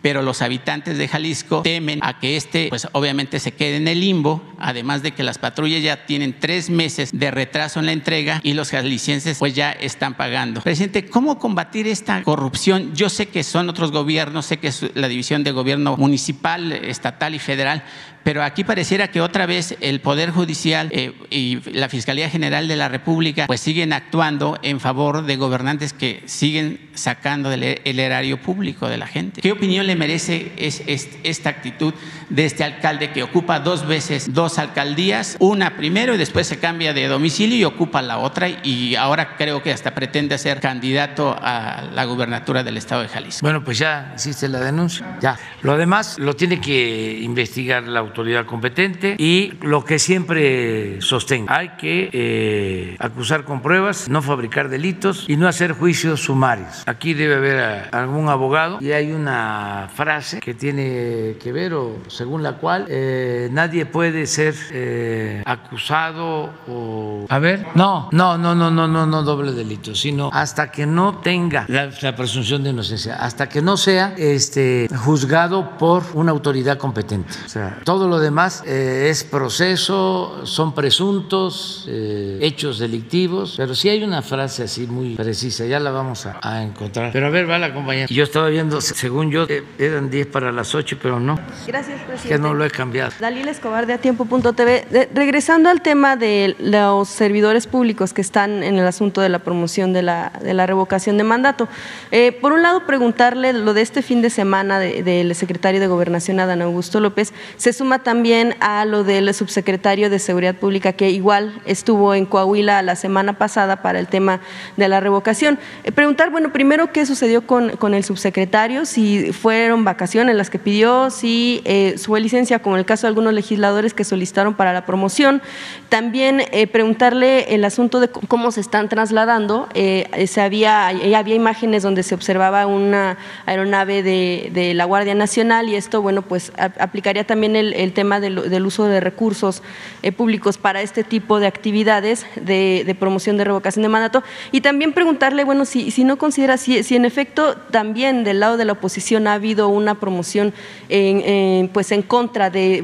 pero 0.06 0.22
los 0.22 0.44
habitantes 0.44 1.00
de 1.00 1.08
Jalisco 1.08 1.64
temen 1.64 1.98
a 2.04 2.20
que 2.20 2.38
este, 2.38 2.68
pues 2.70 2.88
obviamente 2.92 3.40
se 3.40 3.54
quede 3.54 3.78
en 3.78 3.88
el 3.88 4.02
limbo, 4.02 4.40
además 4.60 5.02
de 5.02 5.14
que 5.14 5.24
las 5.24 5.40
patrullas 5.40 5.82
ya 5.82 6.06
tienen 6.06 6.40
tres 6.40 6.70
meses 6.70 7.10
de 7.12 7.32
retraso 7.32 7.80
en 7.80 7.88
la 7.88 7.92
entrega 7.92 8.40
y 8.44 8.54
los 8.54 8.70
jaliscienses 8.70 9.40
pues 9.40 9.56
ya 9.56 9.72
están 9.72 10.14
pagando. 10.14 10.62
Presidente, 10.62 11.08
¿cómo 11.08 11.40
combatir 11.40 11.88
esta 11.88 12.22
corrupción? 12.22 12.94
Yo 12.94 13.10
sé 13.10 13.30
que 13.30 13.42
son 13.42 13.68
otros 13.68 13.92
gobiernos, 13.92 14.46
sé 14.46 14.58
que 14.58 14.68
es 14.68 14.86
la 14.94 15.08
división 15.08 15.44
de 15.44 15.52
gobierno 15.52 15.98
municipal, 15.98 16.72
estatal 16.72 17.34
y 17.34 17.40
federal, 17.40 17.84
pero 18.26 18.42
aquí 18.42 18.64
pareciera 18.64 19.10
que 19.10 19.22
otra 19.22 19.46
vez 19.46 19.78
el 19.82 20.02
Poder 20.02 20.32
Judicial 20.32 20.90
eh, 20.92 21.14
y 21.30 21.60
la 21.70 21.90
Fiscalía 21.90 22.28
General 22.28 22.68
de 22.68 22.76
la 22.76 22.90
República 22.90 23.46
pues 23.46 23.62
siguen 23.62 23.94
actuando 23.94 24.58
en 24.64 24.80
favor 24.80 25.28
de 25.28 25.36
gobernantes 25.36 25.94
que 25.94 26.24
siguen 26.26 26.90
sacando 26.96 27.52
el, 27.52 27.64
erario 28.00 28.42
público 28.42 28.90
de 28.90 28.98
la 28.98 29.06
gente. 29.06 29.42
¿Qué 29.42 29.52
opinión 29.52 29.86
le 29.86 29.96
merece 29.96 30.54
es, 30.58 30.82
esta 31.24 31.50
actitud 31.50 31.94
de 32.30 32.46
este 32.46 32.64
alcalde 32.64 33.12
que 33.12 33.22
ocupa 33.22 33.60
dos 33.60 33.86
veces 33.86 34.34
dos 34.34 34.58
alcaldías, 34.58 35.38
una 35.40 35.78
primero 35.78 36.16
y 36.16 36.18
después 36.18 36.48
se 36.48 36.58
cambia 36.58 36.94
de 36.94 37.08
domicilio 37.08 37.58
y 37.60 37.64
ocupa 37.64 38.02
la 38.02 38.18
otra 38.18 38.50
y 38.50 38.96
ahora 38.96 39.36
creo 39.38 39.62
que 39.62 39.72
hasta 39.72 39.94
pretende 39.94 40.40
ser 40.40 40.62
candidato 40.62 41.38
a 41.40 41.84
la 41.94 42.06
gubernatura 42.06 42.64
del 42.64 42.78
estado 42.78 43.04
de 43.04 43.10
Jalisco? 43.10 43.42
Bueno, 43.44 43.64
pues 43.64 43.78
ya 43.78 44.14
existe 44.16 44.50
la 44.50 44.62
denuncia, 44.62 45.20
ya. 45.22 45.38
Lo 45.62 45.78
demás 45.78 46.18
lo 46.18 46.36
tiene 46.36 46.60
que 46.60 47.20
investigar 47.22 47.84
la 47.84 48.00
autoridad 48.00 48.15
autoridad 48.16 48.46
competente 48.46 49.18
y 49.20 49.52
lo 49.62 49.84
que 49.84 50.00
siempre 50.00 51.02
sostengo, 51.02 51.52
hay 51.52 51.72
que 51.78 52.10
eh, 52.14 52.96
acusar 53.00 53.44
con 53.44 53.62
pruebas, 53.62 54.08
no 54.08 54.22
fabricar 54.22 54.70
delitos 54.70 55.26
y 55.28 55.36
no 55.36 55.50
hacer 55.50 55.74
juicios 55.74 56.22
sumarios. 56.22 56.84
Aquí 56.86 57.14
debe 57.14 57.36
haber 57.36 57.94
algún 57.94 58.30
abogado 58.30 58.78
y 58.80 58.94
hay 58.94 59.12
una 59.12 59.90
frase 59.94 60.40
que 60.40 60.54
tiene 60.54 61.36
que 61.44 61.52
ver 61.52 61.74
o 61.74 61.98
según 62.08 62.42
la 62.42 62.54
cual 62.54 62.86
eh, 62.88 63.50
nadie 63.52 63.86
puede 63.86 64.28
ser 64.28 64.56
eh, 64.72 65.44
acusado 65.46 66.54
o... 66.70 67.26
A 67.28 67.40
ver, 67.40 67.68
no, 67.76 68.08
no, 68.14 68.38
no, 68.38 68.56
no, 68.56 68.72
no, 68.72 68.88
no, 68.88 69.06
no 69.06 69.24
doble 69.24 69.52
delito, 69.52 69.94
sino 69.94 70.30
hasta 70.32 70.72
que 70.72 70.86
no 70.86 71.18
tenga 71.18 71.66
la, 71.68 71.90
la 72.02 72.16
presunción 72.16 72.64
de 72.64 72.70
inocencia, 72.70 73.16
hasta 73.16 73.50
que 73.50 73.62
no 73.62 73.76
sea 73.76 74.14
este, 74.18 74.88
juzgado 74.96 75.78
por 75.78 76.04
una 76.14 76.32
autoridad 76.32 76.78
competente. 76.78 77.34
O 77.46 77.50
sea, 77.50 77.80
todo 77.84 78.05
lo 78.08 78.20
demás 78.20 78.64
eh, 78.66 79.08
es 79.10 79.24
proceso, 79.24 80.46
son 80.46 80.74
presuntos, 80.74 81.86
eh, 81.88 82.40
hechos 82.42 82.80
delictivos, 82.80 83.56
pero 83.58 83.74
sí 83.76 83.90
hay 83.90 84.04
una 84.04 84.22
frase 84.22 84.64
así 84.64 84.88
muy 84.88 85.16
precisa, 85.16 85.66
ya 85.66 85.80
la 85.80 85.92
vamos 85.92 86.26
a, 86.26 86.62
encontrar. 86.64 87.12
Pero 87.12 87.28
a 87.28 87.30
ver, 87.30 87.50
va 87.50 87.58
la 87.58 87.74
compañera. 87.74 88.08
Yo 88.10 88.24
estaba 88.24 88.50
viendo, 88.50 88.82
según 88.82 89.32
yo, 89.32 89.46
eh, 89.50 89.64
eran 89.80 90.10
10 90.10 90.28
para 90.28 90.52
las 90.52 90.74
8, 90.76 90.98
pero 91.02 91.20
no. 91.20 91.40
Gracias, 91.68 92.02
presidente. 92.02 92.28
Que 92.30 92.38
no 92.40 92.54
lo 92.54 92.66
he 92.66 92.70
cambiado. 92.72 93.12
Dalila 93.20 93.52
Escobar 93.52 93.86
de 93.86 93.94
Atiempo.tv. 93.94 94.86
De- 94.90 95.10
Regresando 95.14 95.70
al 95.70 95.82
tema 95.82 96.16
de 96.16 96.56
los 96.60 97.08
servidores 97.10 97.68
públicos 97.68 98.14
que 98.14 98.22
están 98.22 98.64
en 98.64 98.78
el 98.78 98.86
asunto 98.88 99.22
de 99.22 99.30
la 99.30 99.40
promoción 99.40 99.94
de 99.94 100.02
la, 100.02 100.32
de 100.42 100.54
la 100.54 100.66
revocación 100.66 101.18
de 101.18 101.24
mandato. 101.24 101.68
Eh, 102.12 102.32
por 102.42 102.52
un 102.54 102.62
lado, 102.62 102.86
preguntarle 102.86 103.54
lo 103.54 103.74
de 103.74 103.82
este 103.82 104.02
fin 104.02 104.22
de 104.22 104.30
semana 104.30 104.80
de- 104.80 105.04
del 105.04 105.34
secretario 105.36 105.80
de 105.80 105.88
Gobernación, 105.88 106.40
Adán 106.40 106.62
Augusto 106.62 107.00
López, 107.00 107.34
se 107.58 107.74
también 108.04 108.56
a 108.60 108.86
lo 108.86 109.04
del 109.04 109.34
subsecretario 109.34 110.10
de 110.10 110.20
Seguridad 110.20 110.56
Pública, 110.56 110.94
que 110.94 111.10
igual 111.12 111.54
estuvo 111.66 112.14
en 112.14 112.26
Coahuila 112.26 112.82
la 112.82 112.96
semana 112.96 113.38
pasada 113.38 113.82
para 113.82 114.00
el 114.00 114.08
tema 114.08 114.42
de 114.76 114.88
la 114.90 115.00
revocación. 115.00 115.60
Eh, 115.84 115.92
preguntar, 115.92 116.30
bueno, 116.32 116.52
primero, 116.52 116.92
¿qué 116.92 117.06
sucedió 117.06 117.46
con, 117.46 117.78
con 117.78 117.94
el 117.94 118.04
subsecretario? 118.04 118.86
Si 118.86 119.32
fueron 119.32 119.84
vacaciones 119.84 120.36
las 120.36 120.50
que 120.50 120.60
pidió, 120.60 121.10
si 121.10 121.62
eh, 121.66 121.96
fue 121.98 122.20
licencia, 122.20 122.60
como 122.60 122.76
en 122.76 122.80
el 122.80 122.86
caso 122.86 123.08
de 123.08 123.10
algunos 123.10 123.34
legisladores 123.34 123.94
que 123.94 124.04
solicitaron 124.04 124.56
para 124.56 124.74
la 124.74 124.86
promoción. 124.86 125.42
También 125.90 126.42
eh, 126.52 126.68
preguntarle 126.68 127.54
el 127.56 127.64
asunto 127.64 128.00
de 128.00 128.10
cómo 128.10 128.52
se 128.52 128.62
están 128.62 128.90
trasladando. 128.90 129.70
Eh, 129.74 130.26
se 130.28 130.42
había, 130.42 130.92
eh, 130.92 131.16
había 131.16 131.36
imágenes 131.36 131.84
donde 131.84 132.04
se 132.04 132.16
observaba 132.16 132.66
una 132.66 133.18
aeronave 133.46 134.04
de, 134.04 134.50
de 134.54 134.74
la 134.74 134.86
Guardia 134.86 135.16
Nacional 135.16 135.70
y 135.70 135.76
esto, 135.76 136.02
bueno, 136.02 136.22
pues 136.22 136.52
aplicaría 136.58 137.26
también 137.26 137.56
el, 137.56 137.74
el 137.76 137.94
tema 137.94 138.20
del, 138.20 138.66
uso 138.66 138.86
de 138.86 139.00
recursos 139.00 139.62
eh, 140.02 140.12
públicos 140.12 140.58
para 140.58 140.82
este 140.82 141.04
tipo 141.04 141.40
de 141.40 141.48
actividades 141.48 142.26
de, 142.36 142.84
de 142.86 142.96
promoción 142.96 143.38
de 143.38 143.44
revocación 143.44 143.84
de 143.84 143.90
mandato. 143.90 144.24
Y 144.52 144.62
también 144.62 144.94
preguntarle, 144.94 145.44
bueno, 145.44 145.66
si, 145.66 145.92
si 145.92 146.04
no 146.04 146.18
considera, 146.18 146.58
si, 146.58 146.84
si 146.84 146.96
en 146.96 147.06
efecto 147.06 147.56
también 147.72 148.24
del 148.24 148.40
lado 148.40 148.58
de 148.58 148.66
la 148.66 148.74
oposición 148.74 149.28
ha 149.28 149.34
habido 149.34 149.70
una 149.70 149.96
promoción 149.96 150.54
en, 150.90 151.22
en, 151.22 151.68
pues 151.70 151.92
en 151.92 152.02
contra 152.02 152.50
de, 152.50 152.84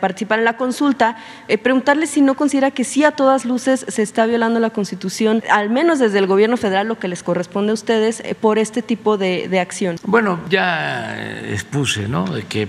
participar 0.00 0.38
en 0.38 0.44
la 0.44 0.56
consulta, 0.56 1.16
eh, 1.48 1.58
preguntarle 1.58 2.06
si 2.06 2.20
no 2.20 2.34
considera 2.34 2.70
que 2.70 2.84
sí 2.84 3.04
a 3.04 3.12
todas 3.12 3.44
luces 3.44 3.84
se 3.88 4.02
está 4.02 4.26
violando 4.26 4.60
la 4.60 4.70
Constitución, 4.70 5.42
al 5.50 5.70
menos 5.70 5.98
desde 5.98 6.18
el 6.18 6.26
gobierno 6.26 6.56
federal, 6.56 6.88
lo 6.88 6.98
que 6.98 7.08
les 7.08 7.22
corresponde 7.22 7.70
a 7.70 7.74
ustedes, 7.74 8.20
eh, 8.20 8.34
por 8.34 8.58
este 8.58 8.82
tipo 8.82 9.16
de, 9.16 9.48
de 9.48 9.60
acción. 9.60 9.96
Bueno, 10.04 10.40
ya 10.48 11.16
expuse, 11.50 12.08
¿no? 12.08 12.24
De 12.24 12.42
que 12.44 12.68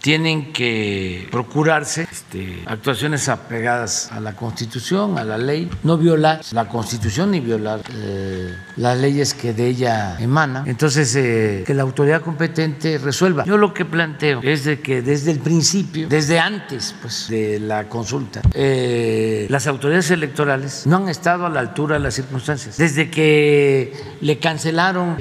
tienen 0.00 0.52
que 0.52 0.89
procurarse 1.30 2.06
este, 2.10 2.62
actuaciones 2.66 3.28
apegadas 3.28 4.10
a 4.12 4.20
la 4.20 4.34
Constitución, 4.34 5.18
a 5.18 5.24
la 5.24 5.38
ley, 5.38 5.68
no 5.82 5.96
violar 5.96 6.40
la 6.52 6.68
Constitución 6.68 7.30
ni 7.30 7.40
violar 7.40 7.80
eh, 7.94 8.54
las 8.76 8.98
leyes 8.98 9.34
que 9.34 9.52
de 9.52 9.66
ella 9.68 10.16
emanan. 10.20 10.66
Entonces, 10.68 11.14
eh, 11.16 11.64
que 11.66 11.74
la 11.74 11.82
autoridad 11.82 12.22
competente 12.22 12.98
resuelva. 12.98 13.44
Yo 13.44 13.56
lo 13.56 13.72
que 13.74 13.84
planteo 13.84 14.40
es 14.42 14.64
de 14.64 14.80
que 14.80 15.02
desde 15.02 15.30
el 15.32 15.38
principio, 15.40 16.08
desde 16.08 16.38
antes 16.38 16.94
pues, 17.00 17.28
de 17.28 17.60
la 17.60 17.88
consulta, 17.88 18.40
eh, 18.54 19.46
las 19.50 19.66
autoridades 19.66 20.10
electorales 20.10 20.86
no 20.86 20.96
han 20.96 21.08
estado 21.08 21.46
a 21.46 21.48
la 21.50 21.60
altura 21.60 21.94
de 21.96 22.00
las 22.00 22.14
circunstancias. 22.14 22.76
Desde 22.76 23.10
que 23.10 23.92
le 24.20 24.38
cancelaron 24.38 25.16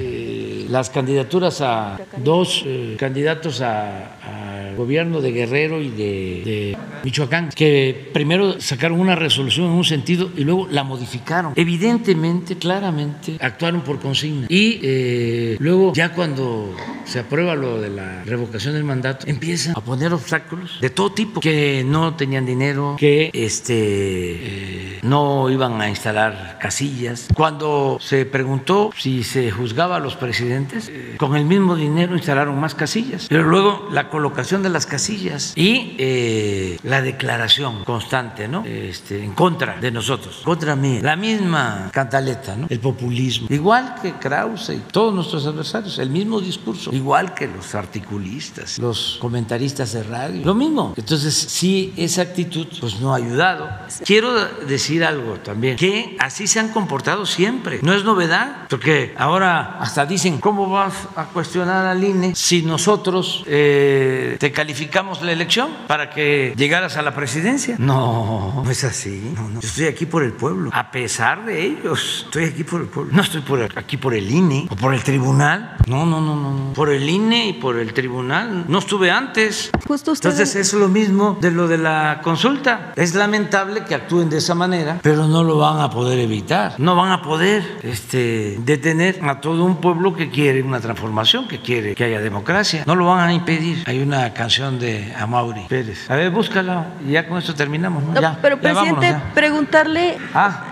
las 0.69 0.89
candidaturas 0.89 1.61
a 1.61 1.97
dos 2.17 2.63
candidatos 2.97 3.61
a- 3.61 4.38
gobierno 4.79 5.21
de 5.21 5.31
Guerrero 5.31 5.81
y 5.81 5.89
de, 5.89 6.77
Michoacán, 7.03 7.49
que 7.49 8.09
primero 8.13 8.59
sacaron 8.59 8.99
una 8.99 9.15
resolución 9.15 9.67
en 9.67 9.73
un 9.73 9.83
sentido 9.83 10.31
y 10.35 10.43
luego 10.43 10.67
la 10.71 10.83
modificaron. 10.83 11.53
Evidentemente, 11.55 12.57
claramente, 12.57 13.37
actuaron 13.39 13.81
por 13.81 13.99
consigna. 13.99 14.47
Y 14.49 14.79
eh, 14.81 15.57
luego, 15.59 15.93
ya 15.93 16.13
cuando 16.13 16.75
se 17.05 17.19
aprueba 17.19 17.55
lo 17.55 17.81
de 17.81 17.89
la 17.89 18.23
revocación 18.23 18.73
del 18.73 18.83
mandato, 18.83 19.27
empiezan 19.27 19.73
a 19.75 19.81
poner 19.81 20.13
obstáculos 20.13 20.79
de 20.79 20.89
todo 20.89 21.11
tipo, 21.11 21.41
que 21.41 21.83
no 21.85 22.15
tenían 22.15 22.45
dinero, 22.45 22.95
que 22.97 23.29
este, 23.33 23.75
eh, 23.77 24.99
no 25.03 25.49
iban 25.49 25.81
a 25.81 25.89
instalar 25.89 26.57
casillas. 26.59 27.27
Cuando 27.35 27.97
se 27.99 28.25
preguntó 28.25 28.91
si 28.97 29.23
se 29.23 29.51
juzgaba 29.51 29.97
a 29.97 29.99
los 29.99 30.15
presidentes, 30.15 30.89
eh, 30.89 31.15
con 31.17 31.35
el 31.35 31.45
mismo 31.45 31.75
dinero 31.75 32.15
instalaron 32.15 32.59
más 32.59 32.75
casillas. 32.75 33.27
Pero 33.27 33.43
luego 33.43 33.89
la 33.91 34.09
colocación 34.09 34.63
de 34.63 34.68
las 34.73 34.85
casillas 34.85 35.53
y 35.55 35.95
eh, 35.97 36.79
la 36.83 37.01
declaración 37.01 37.83
constante, 37.83 38.47
¿no? 38.47 38.63
Este, 38.65 39.23
en 39.23 39.33
contra 39.33 39.77
de 39.79 39.91
nosotros, 39.91 40.41
contra 40.43 40.75
mí. 40.75 40.99
La 41.01 41.15
misma 41.15 41.89
cantaleta, 41.91 42.55
¿no? 42.55 42.67
El 42.69 42.79
populismo. 42.79 43.47
Igual 43.49 43.95
que 44.01 44.13
Krause 44.13 44.69
y 44.69 44.81
todos 44.91 45.13
nuestros 45.13 45.45
adversarios, 45.45 45.99
el 45.99 46.09
mismo 46.09 46.41
discurso. 46.41 46.93
Igual 46.93 47.33
que 47.33 47.47
los 47.47 47.75
articulistas, 47.75 48.79
los 48.79 49.17
comentaristas 49.19 49.93
de 49.93 50.03
radio. 50.03 50.45
Lo 50.45 50.55
mismo. 50.55 50.93
Entonces, 50.95 51.33
sí, 51.33 51.93
esa 51.97 52.21
actitud 52.21 52.67
pues 52.79 52.99
no 52.99 53.13
ha 53.13 53.17
ayudado. 53.17 53.69
Quiero 54.05 54.33
decir 54.65 55.03
algo 55.03 55.35
también, 55.35 55.77
que 55.77 56.15
así 56.19 56.47
se 56.47 56.59
han 56.59 56.69
comportado 56.69 57.25
siempre. 57.25 57.79
No 57.81 57.93
es 57.93 58.03
novedad, 58.03 58.67
porque 58.69 59.13
ahora 59.17 59.77
hasta 59.79 60.05
dicen, 60.05 60.39
¿cómo 60.39 60.69
vas 60.69 60.93
a 61.15 61.25
cuestionar 61.25 61.85
al 61.85 62.03
INE 62.03 62.35
si 62.35 62.61
nosotros 62.61 63.43
eh, 63.47 64.37
te 64.39 64.51
calificamos 64.59 65.21
la 65.21 65.31
elección 65.31 65.69
para 65.87 66.09
que 66.09 66.53
llegaras 66.57 66.97
a 66.97 67.01
la 67.01 67.15
presidencia? 67.15 67.77
No, 67.79 68.61
no 68.65 68.69
es 68.69 68.83
así. 68.83 69.31
No, 69.33 69.47
no. 69.47 69.61
Yo 69.61 69.67
estoy 69.69 69.85
aquí 69.85 70.05
por 70.05 70.21
el 70.21 70.33
pueblo, 70.33 70.69
a 70.73 70.91
pesar 70.91 71.45
de 71.45 71.65
ellos. 71.65 72.23
Estoy 72.25 72.43
aquí 72.43 72.65
por 72.65 72.81
el 72.81 72.87
pueblo. 72.87 73.13
No 73.15 73.21
estoy 73.21 73.39
por 73.39 73.61
aquí 73.77 73.95
por 73.95 74.13
el 74.13 74.29
INE 74.29 74.67
o 74.69 74.75
por 74.75 74.93
el 74.93 75.01
tribunal. 75.01 75.77
No, 75.87 76.05
no, 76.05 76.19
no, 76.19 76.35
no. 76.35 76.51
no. 76.53 76.73
Por 76.73 76.89
el 76.89 77.07
INE 77.09 77.47
y 77.47 77.53
por 77.53 77.77
el 77.79 77.93
tribunal. 77.93 78.65
No 78.67 78.79
estuve 78.79 79.09
antes. 79.11 79.71
Justo 79.87 80.11
usted- 80.11 80.29
Entonces 80.29 80.57
es 80.57 80.73
lo 80.73 80.89
mismo 80.89 81.37
de 81.39 81.51
lo 81.51 81.69
de 81.69 81.77
la 81.77 82.19
consulta. 82.21 82.91
Es 82.97 83.15
lamentable 83.15 83.85
que 83.85 83.95
actúen 83.95 84.29
de 84.29 84.39
esa 84.39 84.55
manera, 84.55 84.99
pero 85.01 85.25
no 85.25 85.41
lo 85.45 85.57
van 85.57 85.79
a 85.79 85.89
poder 85.89 86.19
evitar. 86.19 86.75
No 86.79 86.97
van 86.97 87.13
a 87.13 87.21
poder 87.21 87.63
este, 87.83 88.57
detener 88.59 89.21
a 89.23 89.39
todo 89.39 89.63
un 89.63 89.77
pueblo 89.77 90.13
que 90.13 90.29
quiere 90.29 90.61
una 90.61 90.81
transformación, 90.81 91.47
que 91.47 91.61
quiere 91.61 91.95
que 91.95 92.03
haya 92.03 92.19
democracia. 92.19 92.83
No 92.85 92.95
lo 92.95 93.05
van 93.05 93.29
a 93.29 93.33
impedir. 93.33 93.83
Hay 93.87 94.01
una 94.01 94.33
canción 94.39 94.79
de 94.79 95.13
Amaury 95.19 95.65
Pérez. 95.67 96.09
A 96.09 96.15
ver, 96.15 96.29
búscala 96.31 96.85
y 97.05 97.11
ya 97.11 97.27
con 97.27 97.37
esto 97.39 97.53
terminamos. 97.53 98.01
¿no? 98.03 98.13
No, 98.13 98.21
Ya, 98.21 98.37
pero 98.41 98.55
ya 98.61 98.73
vámonos, 98.73 98.99
presidente, 98.99 99.25
ya. 99.27 99.33
preguntarle 99.33 100.17
Ah, 100.33 100.63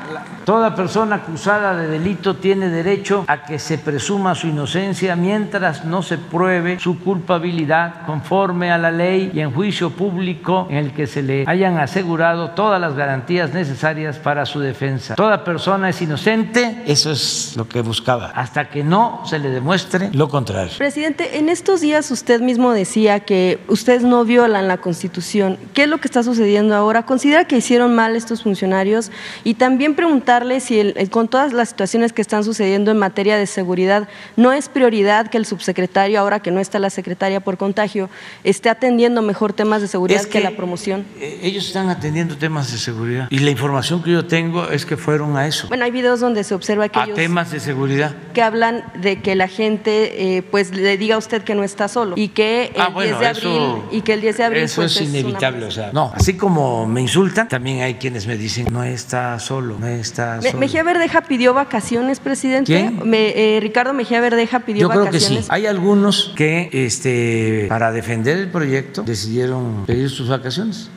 toda 0.45 0.75
persona 0.75 1.17
acusada 1.17 1.75
de 1.75 1.87
delito 1.87 2.35
tiene 2.35 2.69
derecho 2.69 3.25
a 3.27 3.43
que 3.43 3.59
se 3.59 3.77
presuma 3.77 4.35
su 4.35 4.47
inocencia 4.47 5.15
mientras 5.15 5.85
no 5.85 6.01
se 6.01 6.17
pruebe 6.17 6.79
su 6.79 6.99
culpabilidad 6.99 8.05
conforme 8.05 8.71
a 8.71 8.77
la 8.77 8.91
ley 8.91 9.31
y 9.33 9.39
en 9.39 9.51
juicio 9.51 9.89
público 9.89 10.67
en 10.69 10.77
el 10.77 10.93
que 10.93 11.07
se 11.07 11.21
le 11.21 11.43
hayan 11.47 11.77
asegurado 11.77 12.51
todas 12.51 12.79
las 12.79 12.95
garantías 12.95 13.53
necesarias 13.53 14.17
para 14.17 14.45
su 14.45 14.59
defensa. 14.59 15.15
Toda 15.15 15.43
persona 15.43 15.89
es 15.89 16.01
inocente, 16.01 16.83
eso 16.85 17.11
es 17.11 17.53
lo 17.55 17.67
que 17.67 17.81
buscaba, 17.81 18.31
hasta 18.35 18.69
que 18.69 18.83
no 18.83 19.21
se 19.25 19.39
le 19.39 19.49
demuestre 19.49 20.09
lo 20.13 20.29
contrario. 20.29 20.71
Presidente, 20.77 21.37
en 21.37 21.49
estos 21.49 21.81
días 21.81 22.09
usted 22.11 22.41
mismo 22.41 22.71
decía 22.71 23.19
que 23.21 23.59
ustedes 23.67 24.03
no 24.03 24.23
violan 24.25 24.67
la 24.67 24.77
Constitución. 24.77 25.57
¿Qué 25.73 25.83
es 25.83 25.89
lo 25.89 25.99
que 25.99 26.07
está 26.07 26.23
sucediendo 26.23 26.75
ahora? 26.75 27.03
¿Considera 27.03 27.45
que 27.45 27.57
hicieron 27.57 27.95
mal 27.95 28.15
estos 28.15 28.43
funcionarios? 28.43 29.11
Y 29.43 29.55
también 29.55 29.95
preguntarle 30.11 30.61
si 30.61 30.79
el- 30.79 31.09
con 31.09 31.27
todas 31.27 31.51
las 31.51 31.67
situaciones 31.69 32.13
que 32.13 32.21
están 32.21 32.43
sucediendo 32.45 32.91
en 32.91 32.97
materia 32.97 33.35
de 33.37 33.45
seguridad, 33.45 34.07
no 34.37 34.53
es 34.53 34.69
prioridad 34.69 35.27
que 35.27 35.37
el 35.37 35.45
subsecretario, 35.45 36.19
ahora 36.21 36.39
que 36.39 36.49
no 36.49 36.61
está 36.61 36.79
la 36.79 36.89
secretaria 36.89 37.41
por 37.41 37.57
contagio, 37.57 38.09
esté 38.45 38.69
atendiendo 38.69 39.21
mejor 39.21 39.51
temas 39.51 39.81
de 39.81 39.89
seguridad 39.89 40.21
Es 40.21 40.27
que, 40.27 40.39
que- 40.39 40.43
la 40.45 40.51
promoción. 40.51 41.05
Eh, 41.19 41.39
Ellos 41.43 41.67
están 41.67 41.89
atendiendo 41.89 42.37
temas 42.37 42.71
de 42.71 42.77
seguridad 42.77 43.27
y 43.29 43.39
la 43.39 43.51
información 43.51 44.01
que 44.01 44.11
yo 44.11 44.25
tengo 44.25 44.69
es 44.69 44.85
que 44.85 44.95
fueron 44.95 45.35
a 45.35 45.45
eso, 45.45 45.67
Bueno, 45.67 45.83
hay 45.83 45.91
videos 45.91 46.21
donde 46.21 46.43
se 46.45 46.55
observa 46.55 46.87
que 46.87 46.99
a 46.99 47.03
ellos 47.03 47.15
temas 47.17 47.51
de 47.51 47.59
seguridad. 47.59 48.15
que 48.33 48.41
hablan 48.41 48.85
de 49.01 49.21
que 49.21 49.35
la 49.35 49.49
gente 49.49 50.37
eh, 50.37 50.41
pues 50.41 50.73
le 50.73 50.97
diga 50.97 51.15
a 51.15 51.17
usted 51.17 51.43
que 51.43 51.53
no 51.53 51.63
está 51.65 51.89
solo 51.89 52.13
y 52.17 52.29
que 52.29 52.71
el 52.73 52.81
Ah, 52.81 52.87
bueno, 52.89 53.09
10 53.09 53.19
de 53.19 53.27
abril 53.27 53.43
eso- 53.57 53.83
y 53.91 54.01
que 54.01 54.13
el 54.13 54.21
10 54.21 54.37
de 54.37 54.43
abril 54.45 54.63
Eso 54.63 54.81
pues, 54.81 54.95
es 54.95 55.01
inevitable, 55.09 55.65
o 55.65 55.71
sea, 55.71 55.91
no, 55.91 56.11
así 56.15 56.35
como 56.37 56.85
me 56.87 57.01
insultan, 57.01 57.49
también 57.49 57.81
hay 57.81 57.95
quienes 57.95 58.25
me 58.25 58.37
dicen, 58.37 58.67
no 58.71 58.83
está 58.85 59.37
solo, 59.39 59.77
no 59.77 59.87
está. 59.99 60.39
Mejía 60.57 60.83
Verdeja 60.83 61.21
pidió 61.21 61.53
vacaciones, 61.53 62.19
presidente. 62.19 62.65
¿Quién? 62.73 63.07
Me- 63.09 63.33
eh, 63.57 63.59
Ricardo 63.59 63.93
Mejía 63.93 64.19
Verdeja 64.21 64.59
pidió 64.61 64.81
Yo 64.81 64.89
creo 64.89 65.01
que 65.03 65.07
vacaciones. 65.09 65.45
sí. 65.45 65.51
Hay 65.51 65.65
algunos 65.65 66.33
que, 66.35 66.69
este, 66.71 67.65
para 67.69 67.91
defender 67.91 68.37
el 68.37 68.49
proyecto, 68.49 69.03
decidieron 69.03 69.85
pedir 69.85 70.09
sus 70.09 70.29
vacaciones. 70.29 70.89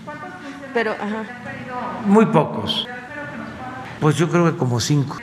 Pero, 0.74 0.92
ajá. 0.92 1.24
Muy 2.06 2.26
pocos. 2.26 2.86
Pues 4.00 4.16
yo 4.16 4.28
creo 4.28 4.50
que 4.50 4.56
como 4.56 4.80
cinco. 4.80 5.18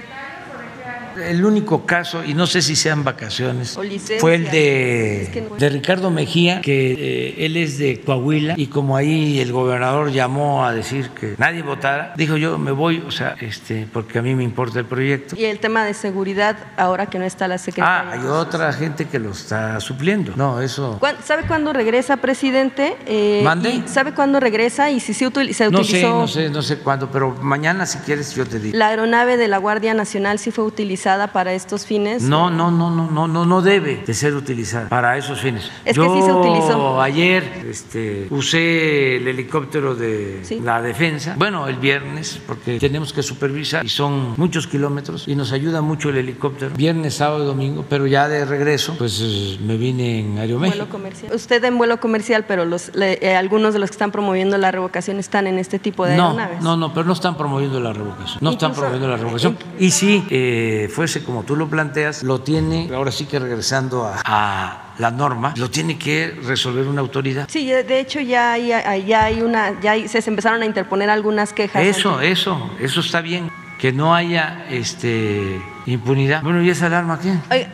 El 1.22 1.43
único 1.45 1.86
caso, 1.86 2.24
y 2.24 2.34
no 2.34 2.47
sé 2.47 2.61
si 2.61 2.76
sean 2.76 3.03
vacaciones, 3.03 3.78
fue 4.20 4.36
el 4.36 4.49
de, 4.49 5.22
Es 5.24 5.30
que 5.30 5.41
no- 5.41 5.55
de 5.55 5.70
Ricardo 5.70 6.11
Mejía, 6.11 6.61
que 6.61 6.91
eh, 7.39 7.45
él 7.45 7.57
es 7.57 7.78
de 7.78 7.99
Coahuila, 8.01 8.53
y 8.57 8.68
como 8.68 8.95
ahí 8.95 9.39
el 9.39 9.51
gobernador 9.51 10.11
llamó 10.11 10.65
a 10.65 10.74
decir 10.74 11.09
que 11.09 11.36
nadie 11.38 11.61
votara, 11.63 12.13
dijo 12.18 12.38
yo 12.38 12.57
me 12.57 12.72
voy, 12.72 13.03
o 13.07 13.11
sea, 13.11 13.36
este, 13.39 13.88
porque 13.91 14.20
a 14.20 14.22
mí 14.22 14.36
me 14.36 14.43
importa 14.43 14.80
el 14.80 14.86
proyecto. 14.86 15.36
Y 15.38 15.45
el 15.45 15.59
tema 15.59 15.86
de 15.86 15.93
seguridad, 15.93 16.57
ahora 16.78 17.05
que 17.07 17.18
no 17.20 17.26
está 17.26 17.47
la 17.47 17.55
Ah, 17.55 17.57
secretaria. 17.57 18.11
hay 18.11 18.20
otra 18.28 18.72
gente 18.74 19.05
que 19.05 19.20
lo 19.20 19.32
está 19.32 19.80
supliendo. 19.80 20.34
No, 20.36 20.61
eso. 20.61 20.97
¿Cuán- 20.99 21.18
¿Sabe 21.24 21.43
cuándo 21.47 21.74
regresa, 21.74 22.18
presidente? 22.18 22.95
Eh, 23.05 23.41
¿Mande? 23.43 23.84
¿Sabe 23.88 24.13
cuándo 24.13 24.39
regresa? 24.39 24.91
Y 24.91 24.99
si 24.99 25.13
se, 25.13 25.26
util- 25.28 25.51
se 25.53 25.70
No 25.72 25.84
sé, 25.84 25.97
utilizó 25.97 26.09
no 26.09 26.28
sé, 26.28 26.49
no 26.49 26.61
sé 26.61 26.78
cuándo, 26.80 27.09
pero 27.11 27.32
mañana 27.41 27.86
si 27.86 27.97
quieres 27.99 28.34
yo 28.36 28.45
te 28.45 28.59
digo. 28.59 28.78
la 28.78 28.88
aeronave 28.89 29.38
de 29.38 29.47
la 29.47 29.57
Guardia 29.57 29.93
Nacional, 29.93 30.39
si 30.39 30.51
fue 30.51 30.65
utilizada 30.65 31.07
para 31.32 31.53
estos 31.53 31.86
fines. 31.86 32.22
No, 32.24 32.49
no, 32.49 32.70
no, 32.70 32.89
no, 32.91 33.10
no, 33.10 33.28
no, 33.30 33.45
no 33.45 33.62
debe 33.62 34.03
de 34.05 34.14
ser 34.14 34.36
utilizada 34.36 34.89
para 34.89 35.18
esos 35.18 35.39
fines. 35.39 35.72
Es 35.86 35.93
que 35.97 36.03
Yo 36.03 36.14
sí 36.14 36.22
se 36.22 36.34
utilizó. 36.34 37.01
Ayer 37.01 37.43
este, 37.70 38.28
usé 38.30 39.16
el 39.16 39.28
helicóptero 39.28 39.95
de 39.95 40.39
Sí. 40.43 40.60
la 40.60 40.82
defensa. 40.82 41.36
Bueno, 41.38 41.68
el 41.68 41.78
viernes, 41.78 42.41
porque 42.45 42.78
tenemos 42.80 43.14
que 43.14 43.24
supervisar 43.24 43.86
y 43.86 43.89
son 43.89 44.34
muchos 44.38 44.68
kilómetros 44.68 45.28
y 45.28 45.36
nos 45.36 45.53
ayuda 45.53 45.82
mucho 45.82 46.10
el 46.10 46.18
helicóptero. 46.18 46.76
Viernes, 46.76 47.14
sábado 47.16 47.43
y 47.43 47.47
domingo, 47.47 47.86
pero 47.89 48.05
ya 48.05 48.28
de 48.28 48.43
regreso, 48.43 48.95
pues 48.97 49.22
eh, 49.24 49.58
me 49.66 49.78
vine 49.78 50.20
en 50.20 50.38
Aeroméxico. 50.39 50.78
Vuelo 50.86 50.91
comercial. 50.91 51.34
Usted 51.34 51.64
en 51.64 51.78
vuelo 51.78 51.99
comercial, 52.01 52.43
pero 52.45 52.66
los, 52.66 52.91
eh, 52.95 53.36
algunos 53.38 53.74
de 53.74 53.80
los 53.80 53.89
que 53.91 53.93
están 53.95 54.12
promoviendo 54.12 54.58
la 54.58 54.72
revocación 54.72 55.20
están 55.20 55.47
en 55.47 55.58
este 55.58 55.80
tipo 55.80 56.05
de 56.05 56.18
No, 56.18 56.26
aeronaves. 56.32 56.62
no, 56.62 56.76
no, 56.76 56.93
pero 56.93 57.05
no 57.05 57.14
están 57.14 57.38
promoviendo 57.38 57.80
la 57.80 57.93
revocación. 57.93 58.39
No 58.41 58.51
están 58.51 58.74
promoviendo 58.74 59.08
la 59.08 59.16
revocación. 59.18 59.58
Y 59.80 59.91
si 59.91 60.26
eh, 60.30 60.89
fuese 60.98 61.24
como 61.24 61.43
tú 61.43 61.56
lo 61.56 61.68
planteas, 61.70 62.24
lo 62.24 62.41
tiene, 62.41 62.89
ahora 62.91 63.12
sí 63.12 63.26
que 63.28 63.38
regresando 63.38 64.04
a, 64.08 64.20
a 64.26 64.93
la 64.98 65.12
norma, 65.12 65.54
lo 65.56 65.70
tiene 65.70 65.95
que 66.00 66.36
resolver 66.43 66.88
una 66.88 67.02
autoridad. 67.02 67.45
Sí, 67.48 67.68
de 67.70 67.84
de 67.84 68.00
hecho 68.00 68.20
ya 68.20 68.54
hay, 68.54 68.70
ya 69.06 69.24
hay 69.26 69.43
una, 69.43 69.80
ya 69.80 69.91
hay- 69.91 70.08
se 70.08 70.28
empezaron 70.28 70.64
a 70.64 70.66
interponer 70.66 71.12
algunas 71.12 71.54
quejas. 71.54 71.84
Eso, 71.84 72.20
eso, 72.20 72.72
eso 72.80 73.02
está 73.02 73.22
bien. 73.22 73.52
Que 73.78 73.91
no 73.91 74.16
haya 74.16 74.66
este 74.72 75.62
impunidad. 75.86 76.41
Bueno, 76.41 76.64
¿y 76.64 76.70
esa 76.72 76.88
alarma 76.88 77.20
qué? 77.20 77.30
Oiga, 77.52 77.68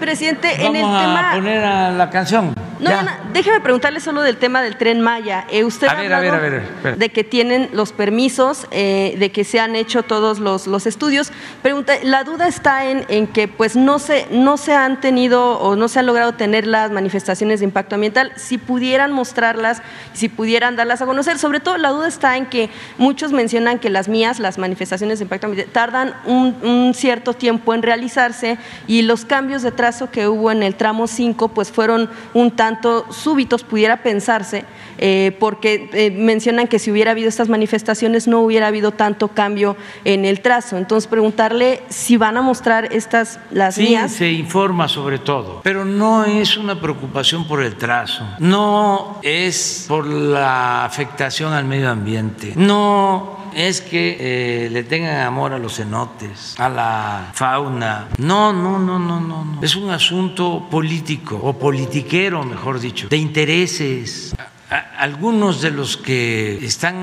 presidente, 0.00 0.54
en 0.64 0.76
el 0.76 0.82
Vamos 0.82 0.96
a 0.96 1.00
tema. 1.02 1.30
poner 1.34 1.64
a 1.64 1.90
la 1.90 2.08
canción. 2.08 2.54
No, 2.80 2.88
Ya. 2.90 3.20
déjeme 3.32 3.60
preguntarle 3.60 4.00
solo 4.00 4.22
del 4.22 4.38
tema 4.38 4.62
del 4.62 4.76
tren 4.76 5.00
Maya. 5.02 5.44
Eh, 5.50 5.64
usted 5.64 5.86
A 5.86 5.90
ha 5.92 5.94
ver, 6.00 6.12
a 6.14 6.20
ver, 6.20 6.34
a 6.34 6.38
ver, 6.38 6.54
espera. 6.54 6.96
de 6.96 7.08
que 7.10 7.24
tienen 7.24 7.68
los 7.74 7.92
permisos, 7.92 8.66
eh, 8.70 9.16
de 9.18 9.30
que 9.30 9.44
se 9.44 9.60
han 9.60 9.76
hecho 9.76 10.02
todos 10.02 10.38
los, 10.38 10.66
los 10.66 10.86
estudios. 10.86 11.30
Pregunta, 11.62 11.92
la 12.02 12.24
duda 12.24 12.48
está 12.48 12.86
en, 12.86 13.04
en 13.08 13.26
que 13.26 13.48
pues 13.48 13.76
no 13.76 13.98
se, 13.98 14.26
no 14.30 14.56
se 14.56 14.74
han 14.74 14.98
tenido 15.00 15.58
o 15.58 15.76
no 15.76 15.88
se 15.88 15.98
han 15.98 16.06
logrado 16.06 16.32
tener 16.32 16.66
las 16.66 16.90
manifestaciones 16.90 17.60
de 17.60 17.66
impacto 17.66 17.96
ambiental. 17.96 18.32
Si 18.36 18.56
pudieran 18.56 19.12
mostrarlas, 19.12 19.82
si 20.14 20.30
pudieran 20.30 20.74
darlas 20.76 21.02
a 21.02 21.06
conocer. 21.06 21.38
Sobre 21.38 21.60
todo 21.60 21.76
la 21.76 21.90
duda 21.90 22.08
está 22.08 22.38
en 22.38 22.46
que 22.46 22.70
muchos 22.96 23.32
mencionan 23.32 23.78
que 23.78 23.90
las 23.90 24.08
mías, 24.08 24.38
las 24.38 24.56
manifestaciones 24.56 25.18
de 25.18 25.24
impacto 25.24 25.48
ambiental, 25.48 25.70
tardan 25.72 26.14
un, 26.24 26.56
un 26.62 26.94
cierto 26.94 27.34
tiempo 27.34 27.74
en 27.74 27.82
realizarse 27.82 28.56
y 28.86 29.02
los 29.02 29.26
cambios 29.26 29.60
de 29.60 29.70
trazo 29.70 30.10
que 30.10 30.28
hubo 30.28 30.50
en 30.50 30.62
el 30.62 30.74
tramo 30.76 31.06
5 31.06 31.48
pues 31.48 31.70
fueron 31.70 32.08
un 32.32 32.50
tanto 32.50 32.69
súbitos, 33.10 33.64
pudiera 33.64 34.02
pensarse, 34.02 34.64
eh, 34.98 35.36
porque 35.40 35.88
eh, 35.92 36.10
mencionan 36.10 36.68
que 36.68 36.78
si 36.78 36.90
hubiera 36.90 37.10
habido 37.12 37.28
estas 37.28 37.48
manifestaciones 37.48 38.28
no 38.28 38.40
hubiera 38.40 38.66
habido 38.68 38.92
tanto 38.92 39.28
cambio 39.28 39.76
en 40.04 40.24
el 40.24 40.40
trazo. 40.40 40.76
Entonces 40.76 41.08
preguntarle 41.08 41.82
si 41.88 42.16
van 42.16 42.36
a 42.36 42.42
mostrar 42.42 42.92
estas, 42.92 43.38
las 43.50 43.74
Sí, 43.76 43.82
mías. 43.82 44.12
se 44.12 44.30
informa 44.30 44.88
sobre 44.88 45.18
todo, 45.18 45.60
pero 45.64 45.84
no 45.84 46.24
es 46.24 46.56
una 46.56 46.80
preocupación 46.80 47.46
por 47.48 47.62
el 47.62 47.76
trazo, 47.76 48.24
no 48.38 49.18
es 49.22 49.86
por 49.88 50.06
la 50.06 50.84
afectación 50.84 51.52
al 51.52 51.64
medio 51.64 51.90
ambiente, 51.90 52.52
no 52.56 53.39
es 53.54 53.80
que 53.80 54.16
eh, 54.20 54.70
le 54.70 54.82
tengan 54.84 55.26
amor 55.26 55.52
a 55.52 55.58
los 55.58 55.76
cenotes, 55.76 56.54
a 56.58 56.68
la 56.68 57.30
fauna, 57.34 58.08
no, 58.18 58.52
no, 58.52 58.78
no, 58.78 58.98
no, 58.98 59.20
no, 59.20 59.44
no. 59.44 59.62
es 59.62 59.76
un 59.76 59.90
asunto 59.90 60.66
político 60.70 61.38
o 61.42 61.52
politiquero, 61.52 62.44
mejor 62.44 62.80
dicho, 62.80 63.08
de 63.08 63.16
intereses. 63.16 64.34
Algunos 64.70 65.60
de 65.62 65.70
los 65.72 65.96
que 65.96 66.64
están 66.64 66.94